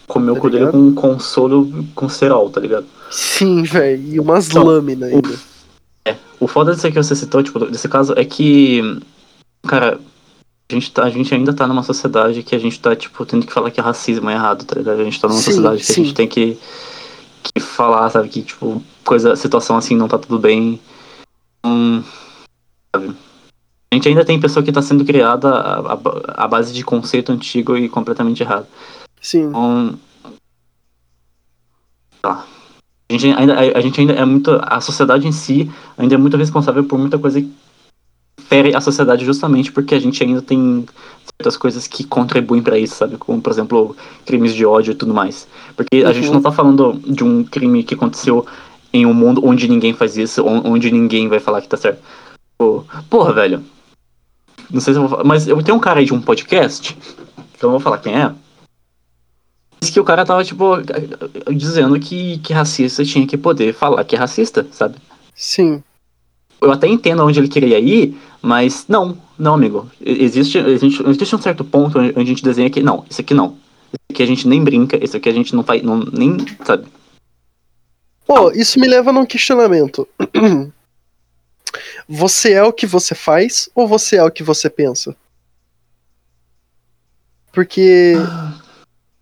[0.07, 2.87] Comeu o Tá cu dele com um consolo com cerol, tá ligado?
[3.11, 5.51] Sim, velho, e umas Então, lâminas ainda.
[6.39, 8.81] O foda disso que você citou, tipo, desse caso, é que,
[9.67, 9.99] cara,
[10.71, 13.45] a gente, tá, a gente ainda tá numa sociedade que a gente tá, tipo, tendo
[13.47, 15.01] que falar que racismo é errado, tá ligado?
[15.01, 15.93] A gente tá numa Sim, sociedade que sim.
[16.01, 16.57] a gente tem que,
[17.55, 20.81] que falar, sabe, que, tipo, coisa, situação assim não tá tudo bem.
[21.65, 22.03] Hum,
[22.95, 23.17] sabe?
[23.93, 27.89] A gente ainda tem pessoa que tá sendo criada à, base de conceito antigo e
[27.89, 28.67] completamente errado.
[29.21, 29.99] Sim, Então.
[32.23, 32.47] Tá.
[33.09, 34.57] A gente, ainda, a, a gente ainda é muito.
[34.63, 35.69] A sociedade em si
[35.99, 37.53] ainda é muito responsável por muita coisa que
[38.41, 40.87] fere a sociedade justamente porque a gente ainda tem
[41.41, 43.17] certas coisas que contribuem pra isso, sabe?
[43.17, 43.97] Como, por exemplo,
[44.27, 45.49] crimes de ódio e tudo mais.
[45.75, 46.12] Porque a Uhum.
[46.15, 48.45] gente não tá falando de um crime que aconteceu
[48.93, 52.03] em um mundo onde ninguém faz isso, on- onde ninguém vai falar que tá certo.
[53.09, 53.65] Porra, velho.
[54.71, 56.95] Não sei se eu vou falar, mas eu tenho um cara aí de um podcast,
[56.95, 58.33] que eu não vou falar quem é.
[59.81, 60.77] Diz que o cara tava, tipo,
[61.51, 64.97] dizendo que, que racista tinha que poder falar que é racista, sabe?
[65.35, 65.83] Sim.
[66.61, 69.91] Eu até entendo onde ele queria ir, mas não, não, amigo.
[70.01, 73.57] Existe, existe, existe um certo ponto onde a gente desenha que, não, isso aqui não.
[73.93, 76.87] Isso aqui a gente nem brinca, isso aqui a gente não faz, não, nem, sabe?
[78.27, 80.07] Pô, isso me leva num questionamento.
[82.09, 85.15] Você é o que você faz ou você é o que você pensa?
[87.53, 88.15] Porque.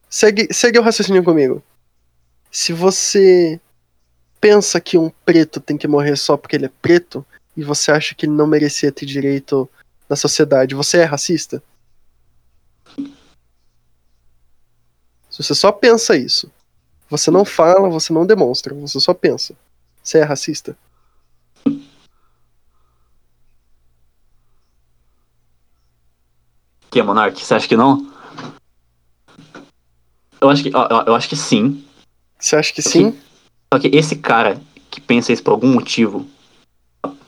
[0.09, 1.63] Segue, segue o raciocínio comigo.
[2.51, 3.61] Se você
[4.41, 7.25] pensa que um preto tem que morrer só porque ele é preto,
[7.57, 9.69] e você acha que ele não merecia ter direito
[10.09, 11.63] na sociedade, você é racista?
[15.29, 16.51] Se você só pensa isso,
[17.09, 19.55] você não fala, você não demonstra, você só pensa.
[20.03, 20.77] Você é racista?
[26.91, 27.45] Que é Monark?
[27.45, 28.11] Você acha que não?
[30.41, 31.85] Eu acho que, ó, eu acho que sim.
[32.39, 33.19] Você acha que sim?
[33.73, 36.27] Só que esse cara que pensa isso por algum motivo,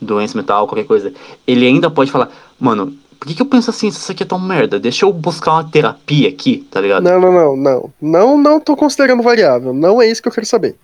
[0.00, 1.12] doença mental, qualquer coisa,
[1.46, 4.40] ele ainda pode falar, mano, por que, que eu penso assim, isso aqui é tão
[4.40, 4.80] merda?
[4.80, 7.02] Deixa eu buscar uma terapia aqui, tá ligado?
[7.02, 7.92] Não, não, não, não.
[8.00, 9.74] Não, não tô considerando variável.
[9.74, 10.74] Não é isso que eu quero saber.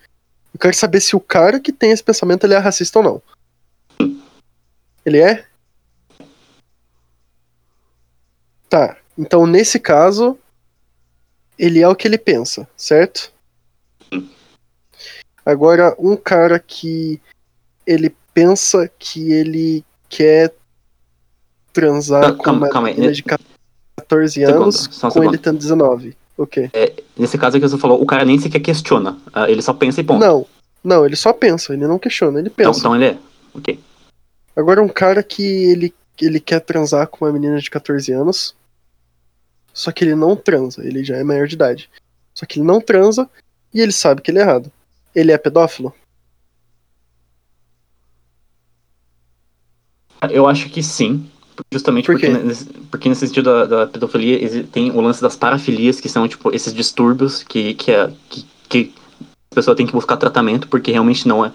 [0.52, 3.04] Eu quero saber se o cara que tem esse pensamento ele é racista ou
[3.98, 4.16] não.
[5.04, 5.46] Ele é?
[8.68, 8.96] Tá.
[9.16, 10.38] Então, nesse caso,
[11.58, 13.32] ele é o que ele pensa, certo?
[15.46, 17.20] Agora, um cara que
[17.86, 20.52] ele pensa que ele quer
[21.72, 25.38] transar Não, com calma, uma calma menina de 14 anos, um com ele segundo.
[25.38, 26.16] tendo 19.
[26.36, 26.68] O quê?
[26.74, 29.16] É, nesse caso que você falou, o cara nem sequer questiona.
[29.32, 30.20] ah, Ele só pensa e ponto.
[30.20, 30.44] Não,
[30.82, 32.80] não, ele só pensa, ele não questiona, ele então, pensa.
[32.80, 33.18] então ele é.
[33.54, 33.80] Ok.
[34.56, 38.54] Agora, um cara que ele, ele quer transar com uma menina de 14 anos,
[39.72, 41.88] só que ele não transa, ele já é maior de idade.
[42.34, 43.28] Só que ele não transa
[43.72, 44.70] e ele sabe que ele é errado.
[45.16, 45.94] Ele é pedófilo?
[50.30, 51.26] Eu acho que sim.
[51.72, 55.98] Justamente Por porque, nesse, porque nesse sentido da, da pedofilia tem o lance das parafilias,
[55.98, 58.94] que são tipo esses distúrbios que, que, é, que, que
[59.50, 61.52] a pessoa tem que buscar tratamento, porque realmente não é.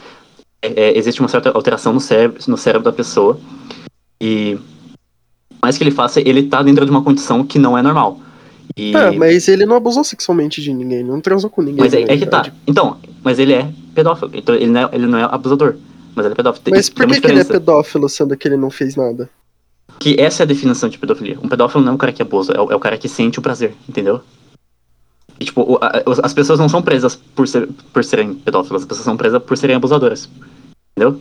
[0.59, 3.39] é- é- existe uma certa alteração no cérebro, no cérebro da pessoa.
[4.19, 4.57] E
[5.61, 8.19] mais que ele faça, ele tá dentro de uma condição que não é normal.
[8.75, 11.79] E, Tá, mas ele não abusou sexualmente de ninguém, não transou com ninguém.
[11.79, 12.51] mas é, é que tá.
[12.65, 14.31] Então, mas ele é pedófilo.
[14.33, 15.75] Então ele não é, ele não é abusador.
[16.15, 16.63] Mas ele é pedófilo.
[16.69, 19.29] Mas por que, que ele é pedófilo sendo que ele não fez nada?
[19.99, 21.37] Que essa é a definição de pedofilia.
[21.41, 23.39] Um pedófilo não é um cara que abusa, é o, é o cara que sente
[23.39, 24.21] o prazer, entendeu?
[25.39, 25.79] E, tipo,
[26.21, 29.57] as pessoas não são presas por, ser, por serem pedófilas, as pessoas são presas por
[29.57, 30.29] serem abusadoras.
[30.95, 31.19] Entendeu?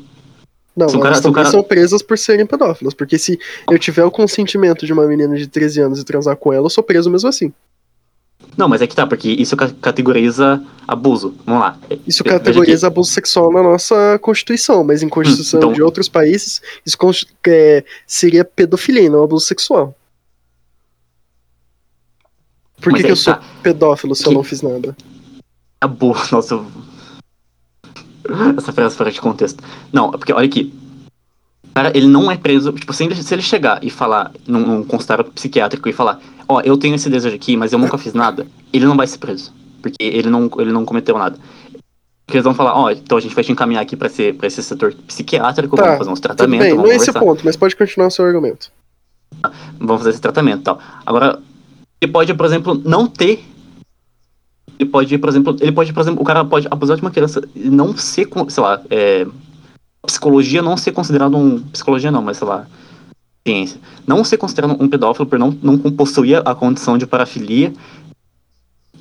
[0.77, 2.95] Não, Se o elas cara- também são presas por serem pedófilos.
[2.95, 3.39] Porque se
[3.71, 6.71] eu tiver o consentimento de uma menina de 13 anos e transar com ela, eu
[6.71, 7.53] sou preso mesmo assim.
[8.57, 11.35] Não, mas é que tá, porque isso ca- categoriza abuso.
[11.47, 11.79] Vamos lá.
[12.07, 16.61] Isso Ve- categoriza abuso sexual na nossa Constituição, mas em Constituição então- de outros países,
[16.85, 16.99] isso
[17.47, 19.95] é, seria pedofilia e não abuso sexual.
[22.81, 23.43] Por que, que eu sou tá.
[23.63, 24.97] pedófilo se eu Que- não fiz nada?
[25.81, 26.29] Abuso.
[26.35, 26.55] Nossa.
[26.55, 26.67] eu-
[28.59, 29.63] Essa frase fora de contexto.
[29.93, 30.73] Não, é porque olha aqui.
[31.71, 32.73] O cara, ele não é preso.
[32.73, 36.61] Tipo, se ele, se ele chegar e falar num, num consultório psiquiátrico e falar: Ó,
[36.61, 39.53] eu tenho esse desejo aqui, mas eu nunca fiz nada, ele não vai ser preso.
[39.81, 41.39] Porque ele não, ele não cometeu nada.
[42.27, 44.47] Porque eles vão falar: Ó, então a gente vai te encaminhar aqui pra, ser, pra
[44.47, 47.75] esse setor psiquiátrico, Tá, vamos fazer uns tratamentos, bem, não é esse ponto, mas pode
[47.75, 48.71] continuar o seu argumento.
[49.79, 50.79] vamos fazer esse tratamento e tal.
[51.05, 51.41] Agora,
[52.01, 53.45] ele pode, por exemplo, não ter.
[54.79, 57.43] Ele pode, por exemplo, ele pode, por exemplo, o cara pode abusar de uma criança
[57.55, 59.27] e não ser, sei lá, é,
[60.07, 61.61] psicologia não ser considerado um.
[61.65, 62.67] Psicologia não, mas sei lá.
[64.07, 67.73] Não ser considerado um pedófilo por não, não possuir a condição de parafilia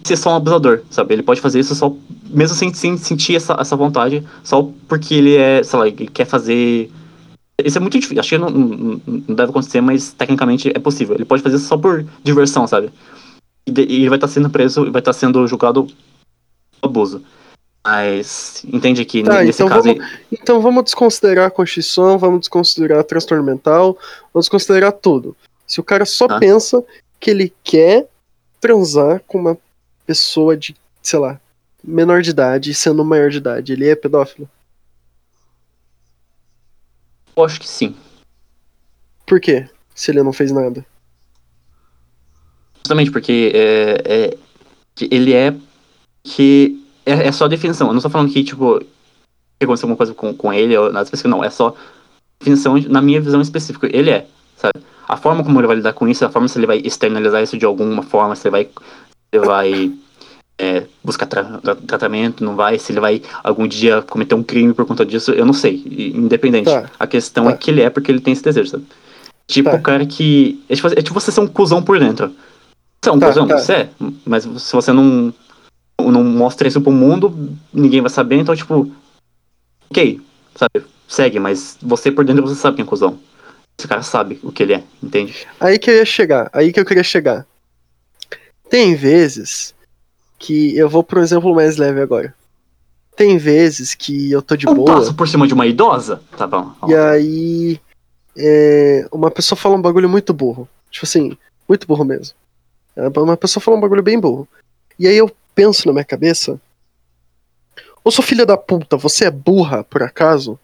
[0.03, 1.13] ser só um abusador, sabe?
[1.13, 1.93] Ele pode fazer isso só,
[2.29, 6.25] mesmo sem, sem sentir essa, essa vontade, só porque ele é, sei lá, ele quer
[6.25, 6.89] fazer
[7.63, 8.19] isso é muito difícil.
[8.19, 11.15] Acho que não, não, deve acontecer, mas tecnicamente é possível.
[11.15, 12.89] Ele pode fazer isso só por diversão, sabe?
[13.67, 15.87] E, ele vai estar sendo preso e vai estar sendo julgado
[16.81, 17.21] abuso.
[17.85, 19.83] Mas entende que Tá, nesse então caso.
[19.93, 23.97] vamos- Então vamos desconsiderar a Constituição, vamos desconsiderar transtorno mental,
[24.33, 25.35] vamos desconsiderar tudo.
[25.65, 26.39] Se o cara só Tá.
[26.39, 26.83] pensa
[27.19, 28.07] que ele quer
[28.59, 29.57] transar com uma
[30.05, 31.39] pessoa de, sei lá,
[31.83, 34.49] menor de idade, sendo maior de idade, ele é pedófilo?
[37.35, 37.95] Eu acho que sim.
[39.25, 39.67] Por quê?
[39.95, 40.85] Se ele não fez nada.
[42.79, 44.37] Justamente porque é, é-
[45.09, 45.55] ele é.
[46.21, 47.87] que é, é só definição.
[47.87, 51.03] Eu não tô falando que, tipo, que aconteceu alguma coisa com, com ele ou nada
[51.03, 51.43] específico, não.
[51.43, 51.75] É só
[52.39, 53.87] definição de- na minha visão específica.
[53.91, 54.25] Ele é.
[54.57, 54.79] sabe?
[55.07, 57.57] A forma como ele vai lidar com isso, a forma se ele vai externalizar isso
[57.57, 58.71] de alguma forma, se ele vai, se
[59.33, 59.91] ele vai
[60.59, 64.73] é, buscar tra tra tratamento, não vai, se ele vai algum dia cometer um crime
[64.73, 65.81] por conta disso, eu não sei,
[66.15, 66.65] independente.
[66.69, 66.89] Tá.
[66.99, 67.57] A questão é Tá.
[67.57, 68.85] que ele é porque ele tem esse desejo, sabe?
[69.47, 69.77] Tipo Tá.
[69.77, 70.61] o cara que.
[70.69, 72.31] É tipo, é tipo você ser um cuzão por dentro.
[73.01, 73.47] Você é um Tá, cuzão?
[73.47, 73.57] tá.
[73.57, 73.89] Você é.
[74.25, 75.33] Mas se você não,
[76.11, 78.91] não mostra isso pro mundo, ninguém vai saber, então, tipo.
[79.89, 80.21] Ok,
[80.55, 80.85] sabe?
[81.07, 83.19] Segue, mas você por dentro você sabe quem é cuzão.
[83.77, 85.47] Esse cara sabe o que ele é, entende?
[85.59, 87.45] Aí que eu ia chegar, aí que eu queria chegar.
[88.69, 89.73] Tem vezes
[90.37, 92.35] que eu vou para um exemplo mais leve agora.
[93.15, 96.21] Tem vezes que eu tô de Eu boa passo por cima de uma idosa?
[96.37, 96.73] Tá bom.
[96.87, 97.79] e aí
[98.37, 100.67] é, uma pessoa fala um bagulho muito burro.
[100.91, 102.35] Tipo assim, muito burro mesmo.
[102.95, 104.47] É, Uma pessoa fala um bagulho bem burro.
[104.97, 106.59] E aí eu penso na minha cabeça:
[108.01, 110.57] Ô sua filha da puta, você é burra por acaso?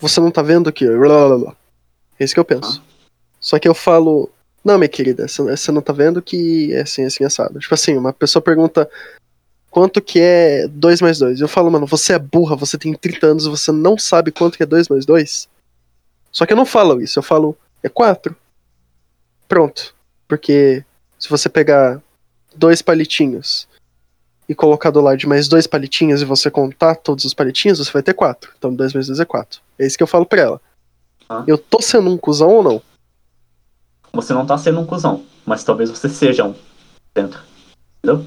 [0.00, 0.84] Você não tá vendo que.
[0.84, 2.82] É isso que eu penso.
[3.38, 4.28] Só que eu falo.
[4.64, 7.58] Não, minha querida, você não tá vendo que é assim, assim, assado.
[7.60, 8.90] Tipo assim, uma pessoa pergunta
[9.70, 11.40] quanto que é 2 mais 2.
[11.40, 14.58] Eu falo, mano, você é burra, você tem 30 anos e você não sabe quanto
[14.58, 15.48] que é 2 mais 2?
[16.30, 18.36] Só que eu não falo isso, eu falo, é 4.
[19.48, 19.94] Pronto.
[20.28, 20.84] Porque
[21.18, 22.02] se você pegar
[22.54, 23.66] dois palitinhos
[24.50, 27.92] e colocar do lado de mais dois palitinhos e você contar todos os palitinhos, você
[27.92, 28.50] vai ter 4.
[28.58, 29.60] Então 2 mais 2 é 4.
[29.78, 30.60] É isso que eu falo pra ela.
[31.28, 31.44] Ah.
[31.46, 32.82] Eu tô sendo um cuzão ou não?
[34.12, 36.56] Você não tá sendo um cuzão, mas talvez você seja um
[37.14, 37.40] dentro.
[38.02, 38.26] Entendeu?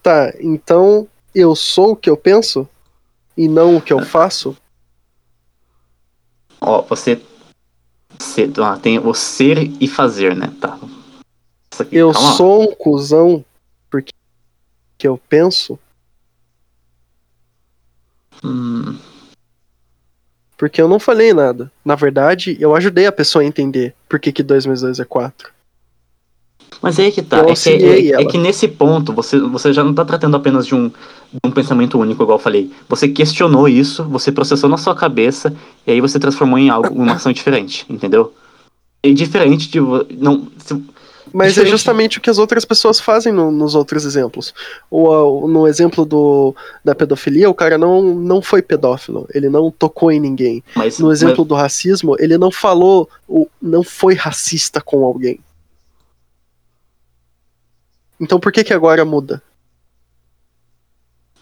[0.00, 2.68] Tá, então eu sou o que eu penso
[3.36, 4.56] e não o que eu faço?
[6.60, 7.20] Ó, você.
[8.16, 10.52] você ah, tem o ser e fazer, né?
[10.60, 10.78] Tá.
[11.76, 13.44] Aqui, Eu calma sou um cuzão
[15.04, 15.78] que eu penso?
[18.42, 18.96] Hum,
[20.56, 21.70] Porque eu não falei nada.
[21.84, 25.04] Na verdade, eu ajudei a pessoa a entender por que, que 2 mais 2 é
[25.04, 25.52] 4.
[26.80, 27.40] Mas aí que tá.
[27.40, 30.74] É que, é- é que nesse ponto você, você já não tá tratando apenas de
[30.74, 30.94] um, de
[31.44, 32.72] um pensamento único, igual eu falei.
[32.88, 35.54] Você questionou isso, você processou na sua cabeça,
[35.86, 38.32] e aí você transformou em algo, uma ação diferente, entendeu?
[39.02, 39.80] É diferente de.
[40.16, 40.82] Não, se-
[41.36, 44.54] Mas é justamente o que as outras pessoas fazem no- nos outros exemplos.
[44.88, 46.54] O, a- no exemplo do,
[46.84, 50.62] da pedofilia, o cara não, não foi pedófilo, ele não tocou em ninguém.
[50.76, 55.40] mas, No exemplo do racismo, ele não falou, o, não foi racista com alguém.
[58.20, 59.42] Então por que que agora muda?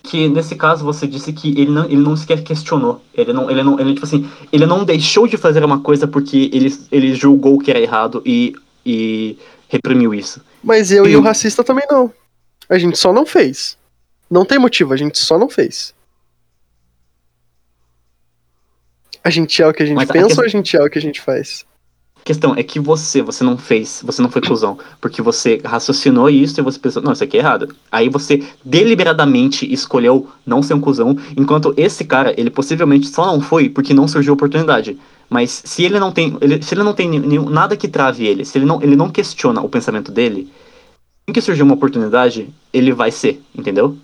[0.02, 3.00] mas que nesse caso você disse que ele não, ele não sequer questionou.
[3.14, 6.50] Ele não, ele não, ele, tipo assim, ele não deixou de fazer uma coisa porque
[6.52, 8.52] ele, ele julgou que era errado e,
[8.84, 9.38] e
[9.72, 10.44] reprimiu isso.
[10.62, 11.16] Mas eu e Sim.
[11.16, 12.12] o racista também não.
[12.68, 13.76] A gente só não fez.
[14.30, 15.94] Não tem motivo, a gente só não fez.
[19.24, 20.82] A gente é o que a gente Mas a pensa questão- ou a gente é
[20.82, 21.64] o que a gente faz?
[22.24, 26.60] Questão é que você, você não fez, você não foi cuzão, porque você raciocinou isso
[26.60, 27.74] e você pensou, não, isso aqui é errado.
[27.90, 33.40] Aí você deliberadamente escolheu não ser um cuzão, enquanto esse cara, ele possivelmente só não
[33.40, 34.96] foi porque não surgiu oportunidade.
[35.28, 38.44] Mas se ele não tem, ele- se ele não tem nenhum, nada que trave ele,
[38.44, 40.48] se ele não, ele não questiona o pensamento dele,
[41.26, 43.96] assim que surgir uma oportunidade, ele vai ser, entendeu?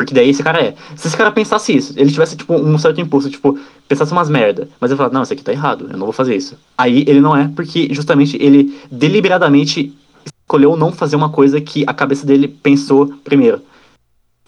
[0.00, 0.74] Porque daí esse cara é.
[0.96, 4.66] Se esse cara pensasse isso, ele tivesse, tipo, um certo impulso, tipo, pensasse umas merda,
[4.80, 6.56] mas ele fala, não, isso aqui tá errado, eu não vou fazer isso.
[6.78, 9.94] Aí ele não é, porque justamente ele deliberadamente
[10.42, 13.60] escolheu não fazer uma coisa que a cabeça dele pensou primeiro.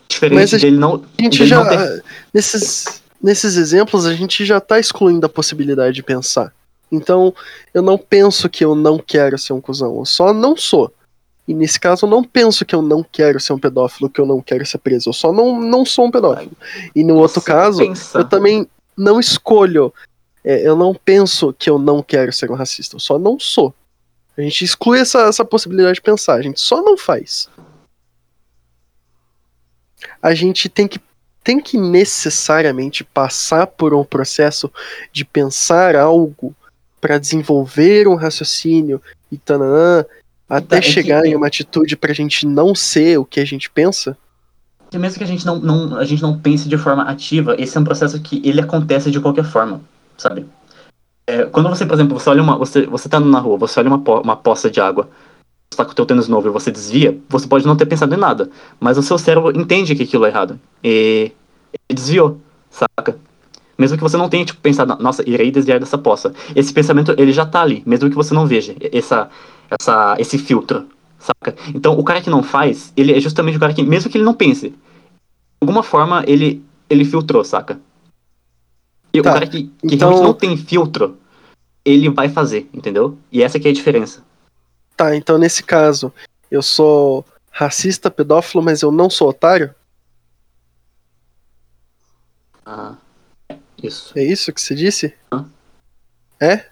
[0.09, 1.05] Diferente Mas dele não.
[1.19, 1.67] A gente já.
[1.67, 2.03] ter-
[2.33, 6.51] Nesses, nesses exemplos, a gente já tá excluindo a possibilidade de pensar.
[6.91, 7.35] Então,
[7.75, 10.91] eu não penso que eu não quero ser um cuzão, eu só não sou.
[11.47, 14.27] E nesse caso, eu não penso que eu não quero ser um pedófilo, que eu
[14.27, 15.09] não quero ser preso.
[15.09, 16.53] Eu só não, não sou um pedófilo.
[16.95, 18.67] E no outro Você caso, pensa- eu também
[18.97, 19.93] não escolho.
[20.45, 22.97] é, eu não penso que eu não quero ser um racista.
[22.97, 23.75] Eu só não sou.
[24.37, 26.35] A gente exclui essa, essa possibilidade de pensar.
[26.35, 27.49] A gente só não faz.
[30.21, 31.01] A gente tem que,
[31.43, 34.71] tem que necessariamente passar por um processo
[35.13, 36.55] de pensar algo
[37.01, 40.05] para desenvolver um raciocínio e tananã,
[40.49, 43.71] até é que- chegar em uma atitude pra gente não ser o que a gente
[43.71, 44.17] pensa.
[44.91, 47.77] que mesmo que a gente não, não, a gente não pense de forma ativa, esse
[47.79, 49.81] é um processo que ele acontece de qualquer forma,
[50.19, 50.45] sabe?
[51.27, 52.59] É, quando você, por exemplo, você olha uma.
[52.59, 55.09] Você, você tá na rua, você olha uma, po- uma poça de água,
[55.71, 58.15] você tá com o teu tênis novo e você desvia, você pode não ter pensado
[58.15, 58.51] em nada.
[58.79, 60.61] Mas o seu cérebro entende que aquilo é errado.
[60.85, 61.33] E
[61.89, 62.39] ele desviou,
[62.71, 63.17] saca?
[63.79, 66.35] Mesmo que você não tenha, tipo, pensado, nossa, irei desviar dessa poça.
[66.55, 69.31] Esse pensamento, ele já tá ali, mesmo que você não veja essa,
[69.81, 70.89] essa, esse filtro,
[71.19, 71.55] saca?
[71.75, 74.25] Então, o cara que não faz, ele é justamente o cara que, mesmo que ele
[74.25, 74.77] não pense, de
[75.61, 77.81] alguma forma, ele, ele filtrou, saca?
[79.13, 81.19] E Tá, o cara que, que então- realmente não tem filtro,
[81.85, 83.19] ele vai fazer, entendeu?
[83.31, 84.23] E essa que é a diferença.
[84.97, 86.13] Tá, então nesse caso,
[86.51, 89.75] eu sou racista, pedófilo, mas eu não sou otário?
[92.65, 92.95] Ah,
[93.83, 94.17] isso.
[94.17, 95.15] É isso que você disse?
[95.33, 95.47] Hã?
[96.41, 96.67] É?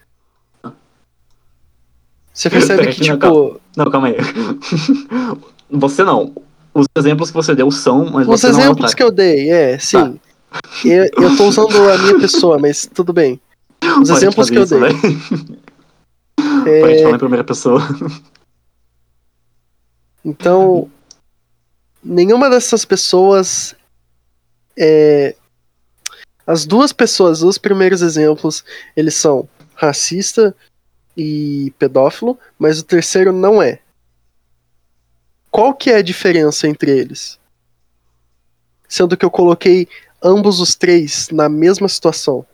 [2.41, 4.17] Você percebe que, não, tipo, Não, calma aí.
[5.71, 6.35] Você não.
[6.73, 8.97] Os exemplos que você deu são, mas os você não é exemplos otário.
[8.97, 10.19] que eu dei, é, sim.
[10.85, 13.41] Eu, eu tô usando a minha pessoa, mas tudo bem.
[13.83, 14.89] Os Pode exemplos que eu isso, dei.
[14.93, 14.99] velho.
[16.67, 17.83] É, Pode falar em primeira pessoa.
[20.25, 20.91] Então,
[22.03, 23.75] nenhuma dessas pessoas
[24.79, 25.35] é.
[26.47, 28.65] As duas pessoas, os primeiros exemplos,
[28.97, 30.55] eles são racista
[31.16, 33.81] e pedófilo, mas o terceiro não é.
[35.51, 37.39] Qual que é a diferença entre eles?
[38.89, 39.89] Sendo que eu coloquei
[40.23, 42.45] ambos os três na mesma situação.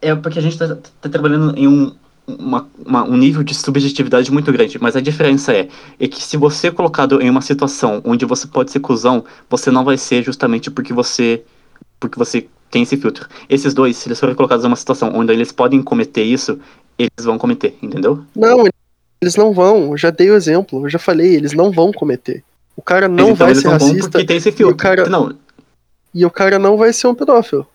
[0.00, 1.94] É porque a gente tá, tá trabalhando em um,
[2.26, 5.68] uma- uma- um nível de subjetividade muito grande, mas a diferença é,
[5.98, 9.70] é que se você é colocado em uma situação onde você pode ser cuzão, você
[9.70, 11.42] não vai ser justamente porque você
[12.00, 13.28] porque você tem esse filtro.
[13.48, 16.60] Esses dois, se eles forem colocados em uma situação onde eles podem cometer isso,
[16.98, 18.24] eles vão cometer, entendeu?
[18.34, 18.64] Não,
[19.20, 19.92] eles não vão.
[19.92, 22.42] Eu já dei o exemplo, eu já falei, eles não vão cometer.
[22.76, 24.76] O cara não então vai ser racista tem esse filtro.
[24.76, 25.34] cara- Não,
[26.14, 27.66] e o cara não vai ser um pedófilo.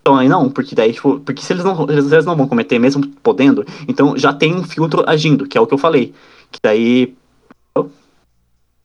[0.00, 3.06] Então, aí não, porque daí, tipo, porque se eles não, eles não vão cometer, mesmo
[3.22, 6.12] podendo, então já tem um filtro agindo, que é o que eu falei.
[6.50, 7.14] Que daí.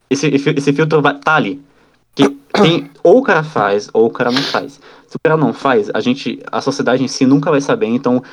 [0.09, 1.61] Esse, esse filtro vai, tá ali.
[2.15, 4.79] Que tem, ou o cara faz, ou o cara não faz.
[5.07, 6.39] Se o cara não faz, a gente.
[6.51, 8.23] A sociedade em si nunca vai saber, então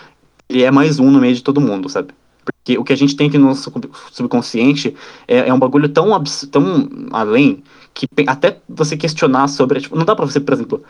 [0.48, 2.12] ele é mais um no meio de todo mundo, sabe?
[2.44, 4.94] Porque o que a gente tem aqui no nosso sub- subconsciente
[5.26, 6.10] é, é um bagulho tão,
[6.50, 7.62] tão além
[7.94, 9.80] que até você questionar sobre.
[9.80, 10.82] Tipo, não dá pra você, por exemplo,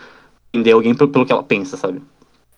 [0.53, 2.03] entender alguém pelo, pelo que ela pensa, sabe?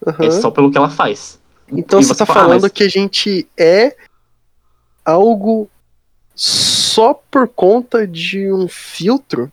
[0.06, 0.24] Aham.
[0.26, 1.38] É só pelo que ela faz.
[1.70, 3.96] Então E você tá fala, ah, falando mas- que a gente é
[5.04, 5.68] algo
[6.34, 9.50] só por conta de um filtro?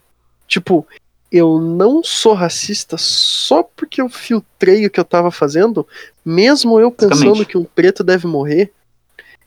[0.47, 0.85] Tipo,
[1.33, 5.85] eu não sou racista só porque eu filtrei o que eu tava fazendo,
[6.23, 8.71] mesmo eu pensando que um preto deve morrer.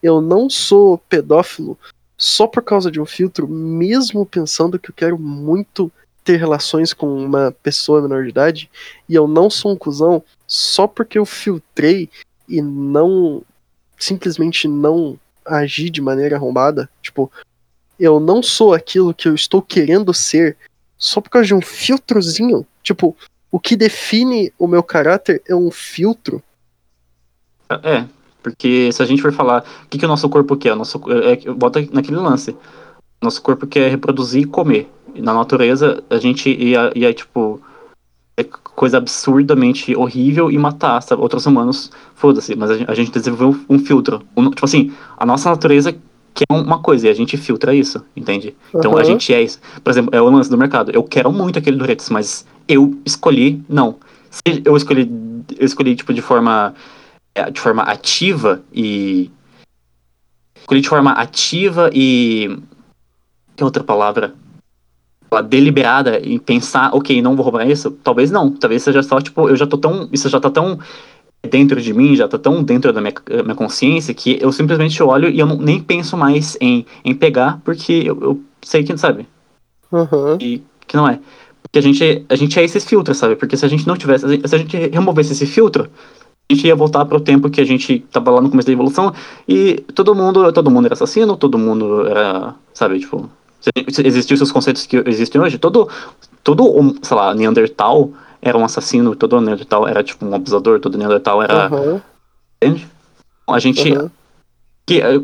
[0.03, 1.79] Eu não sou pedófilo
[2.19, 5.93] só por causa de um filtro, mesmo pensando que eu quero muito
[6.25, 8.71] ter relações com uma pessoa menor de idade,
[9.09, 12.11] e eu não sou um cuzão só porque eu filtrei
[12.49, 13.45] e não
[13.97, 16.91] simplesmente não agir de maneira arrombada.
[17.01, 17.31] Tipo,
[17.99, 20.57] eu não sou aquilo que eu estou querendo ser
[20.99, 22.67] só por causa de um filtrozinho.
[22.83, 23.17] Tipo,
[23.51, 26.43] o que define o meu caráter é um filtro.
[27.83, 28.05] É,
[28.43, 31.01] porque se a gente for falar o que, que o nosso corpo quer, o nosso,
[31.11, 32.57] é, é, bota naquele lance.
[33.21, 34.89] Nosso corpo quer reproduzir e comer.
[35.15, 37.61] E na natureza, a gente ia, ia tipo.
[38.39, 43.79] É coisa absurdamente horrível e matar sabe, outros humanos, foda-se, mas a gente, desenvolveu um
[43.79, 44.23] filtro.
[44.37, 45.97] Um- tipo assim, a nossa natureza
[46.37, 48.55] quer uma coisa e a gente filtra isso, entende?
[48.75, 49.05] Então a Aham.
[49.05, 49.59] gente é isso.
[49.83, 50.91] Por exemplo, é o lance do mercado.
[50.93, 53.97] Eu quero muito aquele Doritos, mas eu escolhi não.
[54.31, 55.11] Se eu escolhi,
[55.59, 56.75] eu escolhi tipo de forma
[57.35, 59.31] é, de forma ativa e
[60.61, 62.59] escolhi de forma ativa e
[63.57, 64.35] que outra palavra?
[65.49, 67.91] Deliberada em pensar, ok, não vou roubar isso?
[67.91, 68.51] Talvez não.
[68.51, 70.09] Talvez seja só, tipo, eu já tô tão.
[70.13, 70.79] Isso já tá tão
[71.47, 75.29] dentro de mim, já tá tão dentro da minha, minha consciência que eu simplesmente olho
[75.29, 79.27] e eu não, nem penso mais em, em pegar, porque eu, eu sei que, sabe?
[79.93, 80.39] Aham.
[80.41, 81.19] E que não é.
[81.63, 83.37] Porque a gente, a gente é esses filtros, sabe?
[83.37, 85.89] Porque se a gente não tivesse, se a gente removesse esse filtro,
[86.49, 88.73] a gente ia voltar para o tempo que a gente tava lá no começo da
[88.73, 89.13] evolução
[89.49, 93.29] e todo mundo, todo mundo era assassino, todo mundo era, sabe, tipo,
[94.05, 95.89] existissem os conceitos que existem hoje, todo,
[96.45, 98.11] todo, sei lá, Neandertal
[98.41, 102.03] era um assassino, todo Neandertal era tipo um abusador, todo Neandertal era, Aham.
[102.63, 102.89] entende?
[103.49, 104.11] A gente, aham.
[104.87, 105.21] que eh,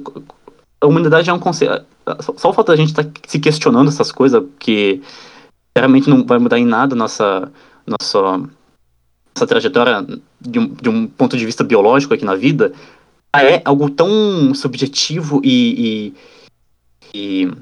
[0.81, 1.85] a humanidade é um conceito.
[2.21, 5.03] Só, só o fato da gente estar se questionando essas coisas, que
[5.77, 7.51] realmente não vai mudar em nada nossa,
[7.87, 8.39] nossa,
[9.35, 10.05] nossa trajetória
[10.41, 12.73] de um, de um ponto de vista biológico aqui na vida,
[13.35, 16.13] é algo tão subjetivo e,
[17.15, 17.53] e, e,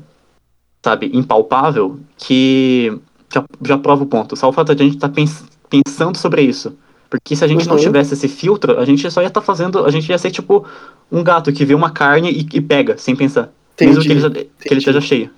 [0.83, 2.99] sabe, impalpável que
[3.33, 4.37] já, já prova o ponto.
[4.37, 6.77] Só o fato de a gente estar pens, pensando sobre isso.
[7.09, 7.83] Porque se a gente não Uhum.
[7.83, 9.85] tivesse esse filtro, a gente só ia estar fazendo.
[9.85, 10.65] A gente ia ser tipo
[11.11, 13.51] um gato que vê uma carne e, e pega, sem pensar.
[13.81, 14.39] Mesmo que ele, Entendi.
[14.39, 15.31] já- que ele esteja cheio.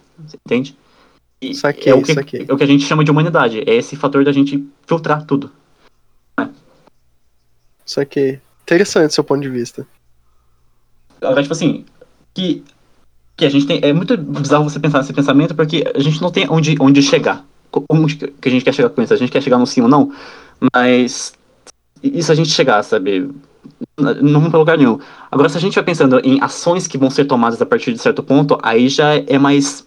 [0.46, 0.76] Entende?
[1.40, 2.46] E Saquei, é, o que, saquei.
[2.48, 3.60] é o que a gente chama de humanidade.
[3.66, 5.50] É esse fator da gente filtrar tudo.
[7.84, 8.40] Saquei.
[8.62, 9.86] Interessante seu ponto de vista.
[11.20, 11.84] Agora, tipo assim,
[12.34, 12.62] que,
[13.36, 13.80] que a gente tem.
[13.82, 17.44] É muito bizarro você pensar nesse pensamento porque a gente não tem onde, onde chegar.
[17.72, 19.12] Co- Onde que a gente quer chegar com isso?
[19.12, 20.12] A gente quer chegar no sim ou não,
[20.72, 21.32] mas.
[22.20, 23.28] Se a gente chegar, sabe?
[23.98, 24.98] não vão pra lugar nenhum.
[25.30, 27.98] Agora, se a gente vai pensando em ações que vão ser tomadas a partir de
[27.98, 29.86] certo ponto, aí já é mais.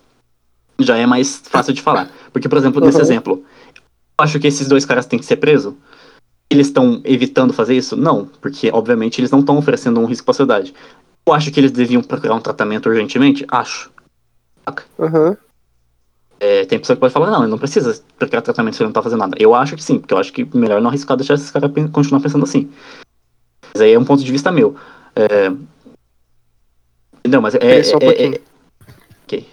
[0.80, 2.10] Já é mais fácil de falar.
[2.34, 3.04] Porque, por exemplo, nesse Uhum.
[3.04, 3.44] exemplo,
[4.18, 5.74] eu acho que esses dois caras têm que ser presos.
[6.50, 7.96] Eles estão evitando fazer isso?
[7.96, 10.74] Não, porque, obviamente, eles não estão oferecendo um risco pra sociedade.
[11.28, 13.46] Eu acho que eles deviam procurar um tratamento urgentemente?
[13.50, 13.90] Acho.
[15.00, 15.36] Aham.
[16.40, 18.94] É, tem pessoa que pode falar, não, ele não precisa procurar tratamento se ele não
[18.94, 19.38] tá fazendo nada.
[19.40, 22.22] Eu acho que sim, porque eu acho que melhor não arriscar deixar esses caras continuar
[22.22, 22.70] pensando assim.
[23.74, 24.76] Mas aí é um ponto de vista meu.
[25.16, 25.50] É...
[27.28, 27.60] Não, mas é.
[27.60, 28.42] Peraí, só um é- é- pouquinho.
[29.24, 29.48] Ok.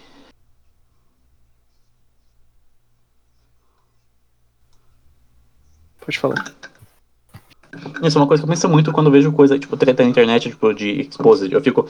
[6.05, 6.53] Pode falar.
[8.03, 10.09] Isso é uma coisa que eu penso muito quando eu vejo coisa, tipo, treta na
[10.09, 11.51] internet, tipo, de exposed.
[11.51, 11.89] Eu fico,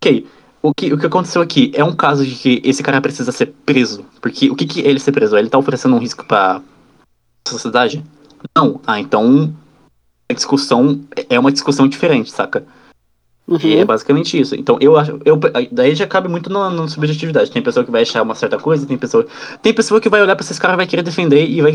[0.00, 0.26] ok,
[0.62, 3.52] o que, o que aconteceu aqui é um caso de que esse cara precisa ser
[3.66, 4.04] preso.
[4.20, 5.36] Porque o que, que é ele ser preso?
[5.36, 6.62] Ele tá oferecendo um risco pra
[7.46, 8.02] sociedade?
[8.56, 8.80] Não.
[8.86, 9.52] Ah, então
[10.30, 12.64] a discussão é uma discussão diferente, saca?
[13.48, 13.86] E é Uhum.
[13.86, 14.54] basicamente isso.
[14.54, 15.18] Então eu acho.
[15.24, 15.38] Eu,
[15.72, 17.50] daí já cabe muito na, na subjetividade.
[17.50, 19.26] Tem pessoa que vai achar uma certa coisa, tem pessoa.
[19.60, 21.72] Tem pessoa que vai olhar pra esses caras vai querer defender e vai,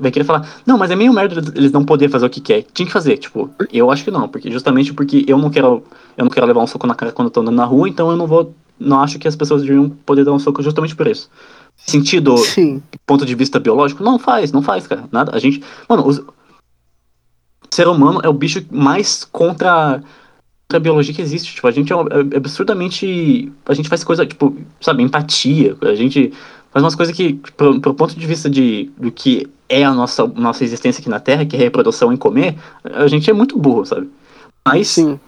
[0.00, 2.62] vai querer falar, não, mas é meio merda eles não poderem fazer o que quer.
[2.72, 5.82] Tinha que fazer, tipo, eu acho que não, porque justamente porque eu não quero.
[6.16, 8.10] Eu não quero levar um soco na cara quando eu tô andando na rua, então
[8.10, 8.54] eu não vou.
[8.78, 11.28] Não acho que as pessoas deviam poder dar um soco justamente por isso.
[11.76, 12.80] Sentido Sim.
[13.04, 14.04] ponto de vista biológico?
[14.04, 15.04] Não faz, não faz, cara.
[15.10, 15.34] Nada.
[15.34, 15.62] A gente.
[15.88, 16.24] Mano, os- o
[17.74, 20.00] ser humano é o bicho mais contra
[20.76, 21.54] a biologia que existe.
[21.54, 23.50] Tipo, a gente é, é absurdamente.
[23.66, 25.76] A gente faz coisa, tipo, sabe, empatia.
[25.82, 26.32] A gente
[26.70, 30.26] faz umas coisas que, pro, pro ponto de vista de, do que é a nossa,
[30.26, 33.84] nossa existência aqui na Terra, que é reprodução e comer, a gente é muito burro,
[33.84, 34.10] sabe?
[34.66, 35.18] Mas, Sim.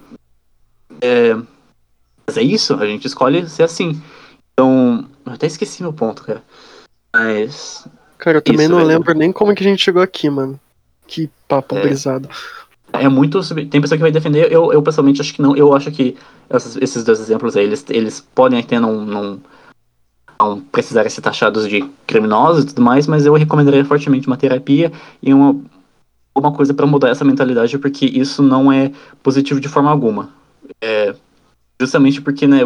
[2.27, 4.01] mas é isso, a gente escolhe ser assim.
[4.53, 6.43] Então, eu até esqueci meu ponto, cara.
[7.15, 7.87] Mas.
[8.19, 8.89] Cara, eu também Isso, não velho.
[8.89, 10.61] lembro nem como que a gente chegou aqui, mano.
[11.07, 11.81] Que papo É.
[11.83, 12.29] brisado.
[12.93, 13.41] É muito.
[13.69, 15.57] Tem pessoa que vai defender, eu, eu pessoalmente acho que não.
[15.57, 16.17] Eu acho que
[16.49, 19.41] essas- esses dois exemplos aí, eles, eles podem até não, não,
[20.41, 24.91] não precisarem ser taxados de criminosos e tudo mais, mas eu recomendaria fortemente uma terapia
[25.23, 25.61] e uma,
[26.35, 28.91] uma coisa pra mudar essa mentalidade, porque isso não é
[29.23, 30.31] positivo de forma alguma.
[30.81, 31.15] É,
[31.81, 32.61] justamente porque, né,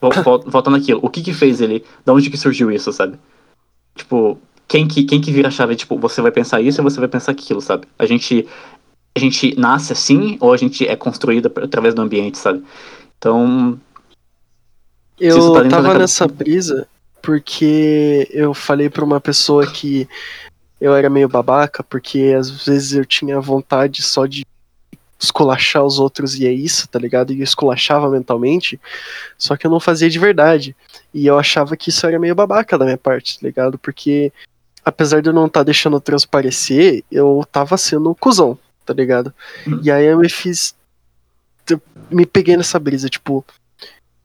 [0.00, 3.18] voltando naquilo, o que que fez ele, da onde que surgiu isso, sabe?
[3.94, 4.38] Tipo,
[4.68, 7.08] quem que, quem que vira a chave, tipo, você vai pensar isso e você vai
[7.08, 7.86] pensar aquilo, sabe?
[7.98, 8.46] A gente
[9.14, 12.62] a gente nasce assim ou a gente é construído através do ambiente, sabe?
[13.18, 13.78] Então,
[15.18, 16.88] Eu tá tava nessa brisa
[17.22, 20.08] porque eu falei pra uma pessoa que
[20.80, 24.46] eu era meio babaca, porque às vezes eu tinha vontade só de
[25.18, 27.32] esculachar os outros e é isso, tá ligado?
[27.32, 28.80] E eu esculachava mentalmente,
[29.36, 30.74] só que eu não fazia de verdade.
[31.12, 33.78] E eu achava que isso era meio babaca da minha parte, tá ligado?
[33.78, 34.32] Porque
[34.82, 39.32] apesar de eu não estar deixando transparecer, eu tava sendo um cuzão, tá ligado?
[39.66, 39.80] Uhum.
[39.82, 40.74] E aí eu me fiz.
[41.68, 41.80] Eu
[42.10, 43.44] me peguei nessa brisa, tipo,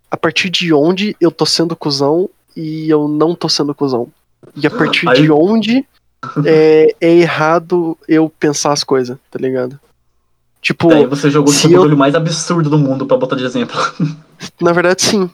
[0.09, 4.07] a partir de onde eu tô sendo cuzão e eu não tô sendo cuzão.
[4.55, 5.85] E a partir Aí- de onde
[6.45, 9.79] é, é errado eu pensar as coisas, tá ligado?
[10.61, 13.43] Tipo, daí você jogou se o eu- bagulho mais absurdo do mundo pra botar de
[13.45, 13.77] exemplo.
[14.59, 15.29] na verdade sim.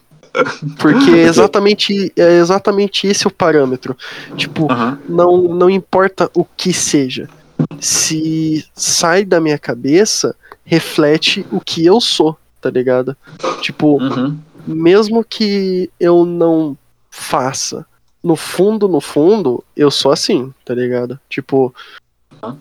[0.79, 3.95] Porque é exatamente, é exatamente esse o parâmetro.
[4.35, 4.99] Tipo, Aham.
[5.07, 7.29] não, não importa o que seja.
[7.79, 13.15] Se sai da minha cabeça, reflete o que eu sou, tá ligado?
[13.61, 14.37] Tipo, Uhum.
[14.65, 16.77] mesmo que eu não
[17.09, 17.85] faça,
[18.23, 21.19] no fundo, no fundo, eu sou assim, tá ligado?
[21.29, 21.73] Tipo,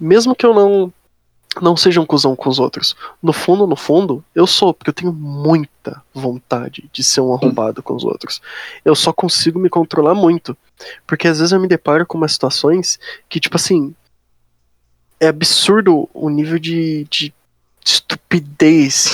[0.01, 0.93] mesmo que eu não
[1.61, 4.95] não seja um cuzão com os outros, no fundo, no fundo, eu sou, porque eu
[4.95, 8.41] tenho muita vontade de ser um arrombado com os outros.
[8.85, 10.57] Eu só consigo me controlar muito,
[11.09, 13.93] porque às vezes eu me deparo com umas situações que, tipo assim,
[15.21, 17.33] é absurdo o nível de, de
[17.85, 19.09] estupidez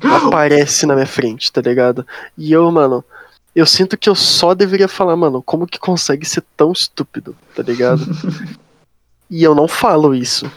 [0.00, 2.06] que aparece na minha frente, tá ligado?
[2.38, 3.04] E eu, mano,
[3.54, 7.62] eu sinto que eu só deveria falar, mano, como que consegue ser tão estúpido, tá
[7.62, 8.02] ligado?
[9.28, 10.50] e eu não falo isso.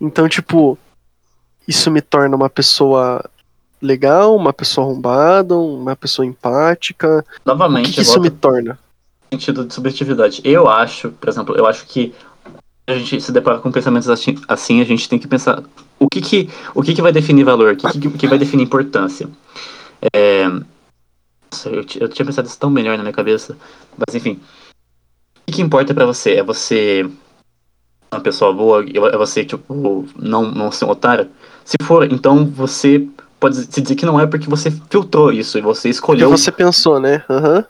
[0.00, 0.76] Então, tipo,
[1.66, 3.24] isso me torna uma pessoa
[3.80, 7.24] legal, uma pessoa arrombada, uma pessoa empática.
[7.44, 8.78] O Novamente, que, que isso volta me torna?
[9.32, 10.42] sentido de subjetividade.
[10.44, 12.14] Eu acho, por exemplo, eu acho que
[12.86, 15.62] a gente se depara com pensamentos assim, assim, a gente tem que pensar
[15.98, 18.64] o que que, o que, que vai definir valor, o que, que, que vai definir
[18.64, 19.28] importância.
[20.12, 20.46] É,
[21.66, 23.56] eu, eu tinha pensado isso tão melhor na minha cabeça,
[23.96, 24.40] mas enfim.
[25.36, 26.32] O que, que importa pra você?
[26.32, 27.08] É você
[28.12, 28.84] uma pessoa boa?
[28.84, 31.30] É você, tipo, não, não ser um otário?
[31.64, 33.06] Se for, então você
[33.40, 36.52] pode se dizer que não é porque você filtrou isso e você Porque escolheu você
[36.52, 37.24] pensou, né?
[37.28, 37.64] Aham.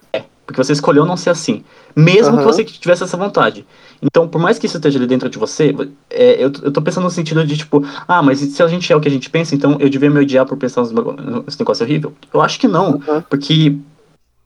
[0.53, 1.65] Porque você escolheu não ser assim.
[1.97, 2.53] Mesmo que Aham.
[2.53, 3.67] você tivesse essa vontade.
[4.01, 5.75] Então, por mais que isso esteja ali dentro de você,
[6.11, 8.97] é, eu, eu tô pensando no sentido de, tipo, ah, mas se a gente é
[8.97, 12.13] o que a gente pensa, então eu devia me odiar por pensar nos negócio horrível?
[12.33, 13.01] Eu acho que não.
[13.09, 13.25] Aham.
[13.29, 13.77] Porque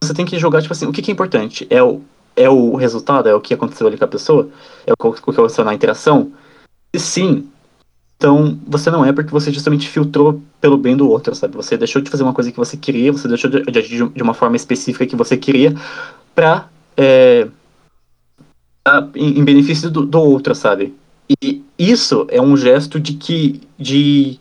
[0.02, 1.66] você tem que jogar, tipo assim, o que, que é importante?
[1.68, 2.00] É o,
[2.36, 3.28] é o resultado?
[3.28, 4.48] É o que aconteceu ali com a pessoa?
[4.86, 6.32] É o que o que aconteceu na interação?
[6.94, 7.48] Se sim,
[8.16, 11.54] então você não é porque você justamente filtrou pelo bem do outro, sabe?
[11.56, 14.22] Você deixou de fazer uma coisa que você queria, você deixou de, de agir de
[14.22, 15.74] uma forma específica que você queria
[16.34, 16.68] pra.
[16.96, 17.46] É,
[19.14, 20.94] em, em benefício do, do outro, sabe?
[21.42, 23.60] E isso é um gesto de que.
[23.78, 24.38] de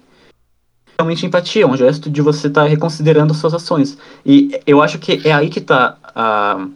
[0.97, 3.97] realmente empatia, é um gesto de você estar reconsiderando suas ações.
[4.25, 6.67] E eu acho que é aí que tá a,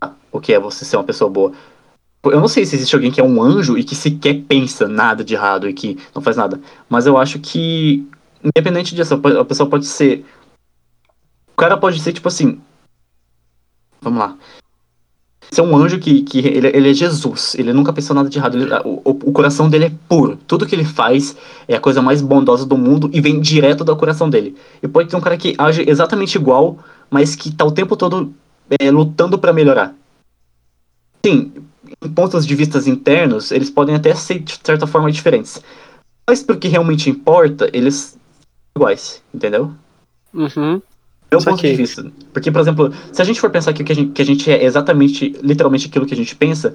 [0.00, 1.52] a- o que é você ser uma pessoa boa.
[2.24, 5.24] Eu não sei se existe alguém que é um anjo e que sequer pensa nada
[5.24, 6.60] de errado e que não faz nada.
[6.88, 8.06] Mas eu acho que,
[8.44, 10.24] independente disso, a pessoa pode ser.
[11.52, 12.60] O cara pode ser tipo assim.
[14.02, 14.36] Vamos lá.
[15.50, 17.54] Ser um anjo que, que ele, ele é Jesus.
[17.58, 18.56] Ele nunca pensou nada de errado.
[18.56, 20.36] Ele- o, o- coração dele é puro.
[20.46, 21.34] Tudo que ele faz
[21.66, 24.54] é a coisa mais bondosa do mundo e vem direto do coração dele.
[24.82, 26.78] E pode ter um cara que age exatamente igual,
[27.10, 28.32] mas que tá o tempo todo
[28.78, 29.94] é, lutando pra melhorar.
[31.26, 31.52] Sim,
[32.02, 35.62] em pontos de vistas internos, eles podem até ser de certa forma diferentes.
[36.28, 38.20] Mas pro que realmente importa, eles são
[38.76, 39.72] iguais, entendeu?
[40.32, 40.80] Uhum.
[41.30, 42.04] Meu ponto de vista.
[42.32, 44.50] Porque, por exemplo, se a gente for pensar que, que, a gente, que a gente
[44.50, 46.74] é exatamente, literalmente aquilo que a gente pensa,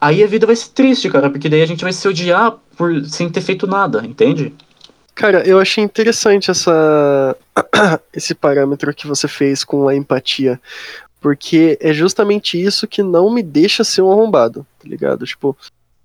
[0.00, 3.04] aí a vida vai ser triste, cara, porque daí a gente vai se odiar por
[3.04, 4.52] sem ter feito nada, entende?
[5.14, 7.36] Cara, eu achei interessante essa
[8.12, 10.60] esse parâmetro que você fez com a empatia.
[11.24, 15.24] Porque é justamente isso que não me deixa ser um arrombado, tá ligado?
[15.24, 15.56] Tipo,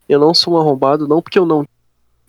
[0.08, 1.68] eu não sou um arrombado não porque eu não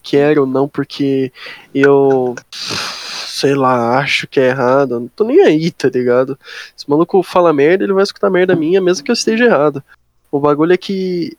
[0.03, 1.33] quero, não porque
[1.73, 4.99] eu sei lá, acho que é errado.
[4.99, 6.37] Não tô nem aí, tá ligado?
[6.75, 9.85] Se o maluco fala merda, ele vai escutar merda minha, mesmo que eu esteja errado.
[10.29, 11.39] O bagulho é que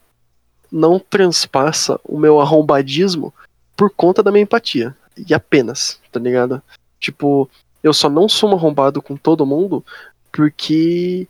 [0.72, 3.34] não transpassa o meu arrombadismo
[3.76, 4.96] por conta da minha empatia.
[5.28, 6.64] E apenas, tá ligado?
[6.98, 7.50] Tipo,
[7.84, 9.84] eu só não sou um arrombado com todo mundo
[10.32, 11.28] porque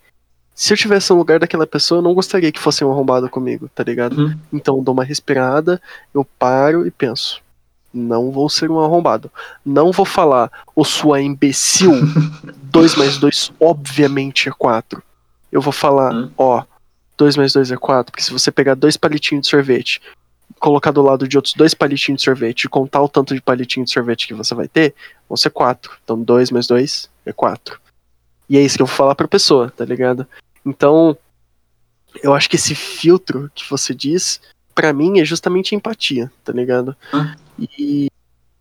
[0.53, 3.69] se eu tivesse no lugar daquela pessoa, eu não gostaria que fosse um arrombado comigo,
[3.73, 4.17] tá ligado?
[4.17, 4.37] Uhum.
[4.53, 5.81] Então eu dou uma respirada,
[6.13, 7.41] eu paro e penso.
[7.93, 9.29] Não vou ser um arrombado.
[9.65, 11.91] Não vou falar, ô sua imbecil,
[12.71, 15.01] 2 mais 2 obviamente é 4.
[15.51, 16.31] Eu vou falar, Hum.
[16.37, 16.63] ó,
[17.17, 20.01] 2 mais 2 é 4, porque se você pegar dois palitinhos de sorvete,
[20.59, 23.85] colocar do lado de outros dois palitinhos de sorvete e contar o tanto de palitinho
[23.85, 24.93] de sorvete que você vai ter,
[25.27, 25.91] vão ser 4.
[26.03, 27.79] Então 2 mais 2 é 4.
[28.51, 30.27] E é isso que eu vou falar pra pessoa, tá ligado?
[30.65, 31.17] Então,
[32.21, 34.41] eu acho que esse filtro que você diz,
[34.75, 36.93] pra mim, é justamente empatia, tá ligado?
[37.57, 38.09] E,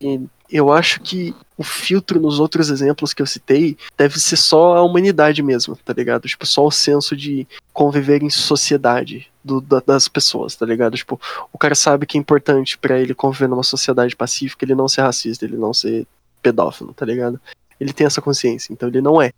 [0.00, 4.76] e eu acho que o filtro nos outros exemplos que eu citei deve ser só
[4.76, 6.28] a humanidade mesmo, tá ligado?
[6.28, 10.96] Tipo, só o senso de conviver em sociedade do- da- das pessoas, tá ligado?
[10.96, 11.20] Tipo,
[11.52, 15.02] o cara sabe que é importante pra ele conviver numa sociedade pacífica, ele não ser
[15.02, 16.06] racista, ele não ser
[16.40, 17.40] pedófilo, tá ligado?
[17.80, 19.32] Ele tem essa consciência, então ele não é.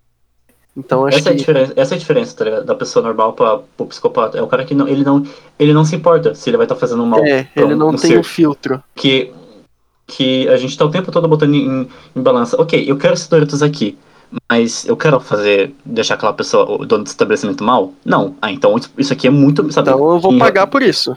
[0.76, 1.38] Então acho Essa é, a que.
[1.40, 2.60] diferença, essa é a diferença, tá?
[2.60, 4.38] Da pessoa normal pra, pro psicopata.
[4.38, 5.22] É o cara que não, ele, não,
[5.58, 7.22] ele não se importa se ele vai estar fazendo mal.
[7.24, 8.82] É, ele um- não um tem um filtro.
[8.94, 9.32] que,
[10.06, 11.86] que a gente tá o tempo todo botando em,
[12.16, 12.60] em balança.
[12.60, 13.98] Ok, eu quero esses Doritos aqui,
[14.50, 17.92] mas eu quero fazer, deixar aquela pessoa, o dono do estabelecimento mal?
[18.02, 18.34] Não.
[18.40, 19.90] Ah, então isso- aqui é muito, sabe?
[19.90, 21.14] Então eu vou pagar por isso.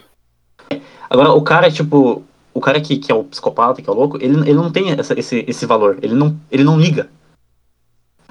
[1.10, 2.24] Agora, o cara, tipo,
[2.54, 4.92] o cara que, que é o psicopata, que é o louco, ele, ele não tem
[4.92, 7.08] essa- esse, esse valor, ele não, ele não liga.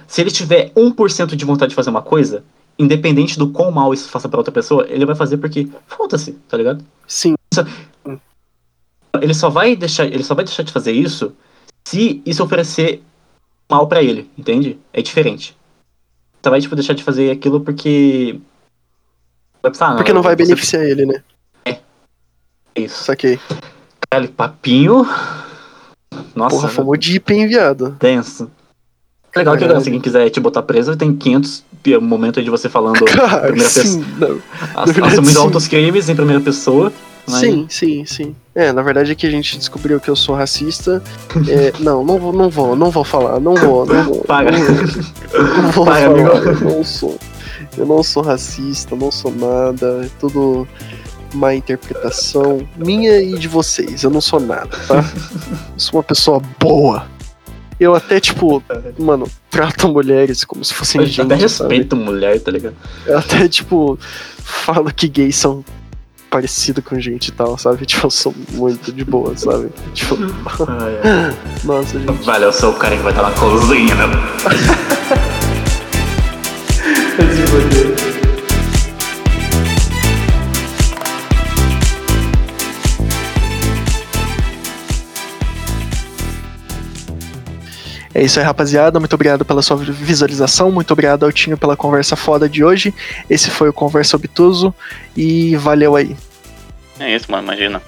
[0.06, 2.44] Se ele tiver 1% de vontade de fazer uma coisa,
[2.78, 6.56] independente do quão mal isso faça pra outra pessoa, ele vai fazer porque foda-se, tá
[6.56, 6.84] ligado?
[7.06, 7.34] Sim,
[9.22, 11.34] ele só vai deixar ele só vai deixar de fazer isso
[11.84, 13.02] se isso oferecer
[13.70, 15.56] mal pra ele entende é diferente
[16.42, 18.40] só vai tipo deixar de fazer aquilo porque
[19.62, 21.22] vai pensar, ah, porque não vai beneficiar ele, né?
[21.64, 21.78] é
[22.76, 23.38] isso Saquei.
[24.10, 25.06] Caralho, papinho
[26.34, 27.96] nossa Porra, fomos deep, hein, viado.
[27.98, 28.50] tenso
[29.36, 32.68] legal que se alguém quiser te botar preso tem 500 pi- momento aí de você
[32.68, 34.40] falando Cara, primeira sim, verdade,
[34.74, 36.92] assumindo altos crimes em primeira pessoa
[37.26, 38.36] mas- Sim, sim, sim.
[38.54, 41.02] É, na verdade é que a gente descobriu que eu sou racista.
[41.48, 44.24] É, não, não vou, não vou, não vou falar, não vou, não vou.
[44.24, 44.50] Paga.
[44.52, 44.74] Não vou,
[45.62, 46.28] não vou Paga, falar, amigo.
[46.28, 47.16] eu não sou.
[47.78, 50.68] Eu não sou racista, não sou nada, é tudo
[51.32, 54.02] má interpretação minha e de vocês.
[54.02, 54.96] Eu não sou nada, tá?
[55.72, 57.06] Eu sou uma pessoa boa.
[57.78, 58.62] Eu até, tipo,
[58.98, 61.42] mano, trato mulheres como se fossem eu gente, até sabe?
[61.42, 62.76] respeito mulher tá ligado
[63.06, 63.98] Eu até, tipo,
[64.38, 65.64] falo que gays são
[66.30, 67.86] parecidos com gente e tal, sabe?
[67.86, 69.70] Tipo, eu sou muito de boa, sabe?
[69.92, 70.16] Tipo,
[70.68, 71.36] Ai, ai.
[71.64, 72.24] nossa, gente.
[72.24, 74.08] Vale, eu sou o cara que vai estar na cozinha, meu.
[88.14, 89.00] É isso aí, rapaziada.
[89.00, 90.70] Muito obrigado pela sua visualização.
[90.70, 92.94] Muito obrigado ao Tinho pela conversa foda de hoje.
[93.28, 94.72] Esse foi o Conversa Obtuso.
[95.16, 96.16] E valeu aí.
[97.00, 97.42] É isso, mano.
[97.42, 97.82] Imagina.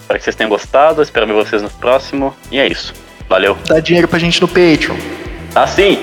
[0.00, 1.02] Espero que vocês tenham gostado.
[1.02, 2.34] Espero ver vocês no próximo.
[2.50, 2.94] E é isso.
[3.28, 3.56] Valeu.
[3.66, 4.96] Dá dinheiro pra gente no Patreon.
[5.52, 6.00] Tá sim!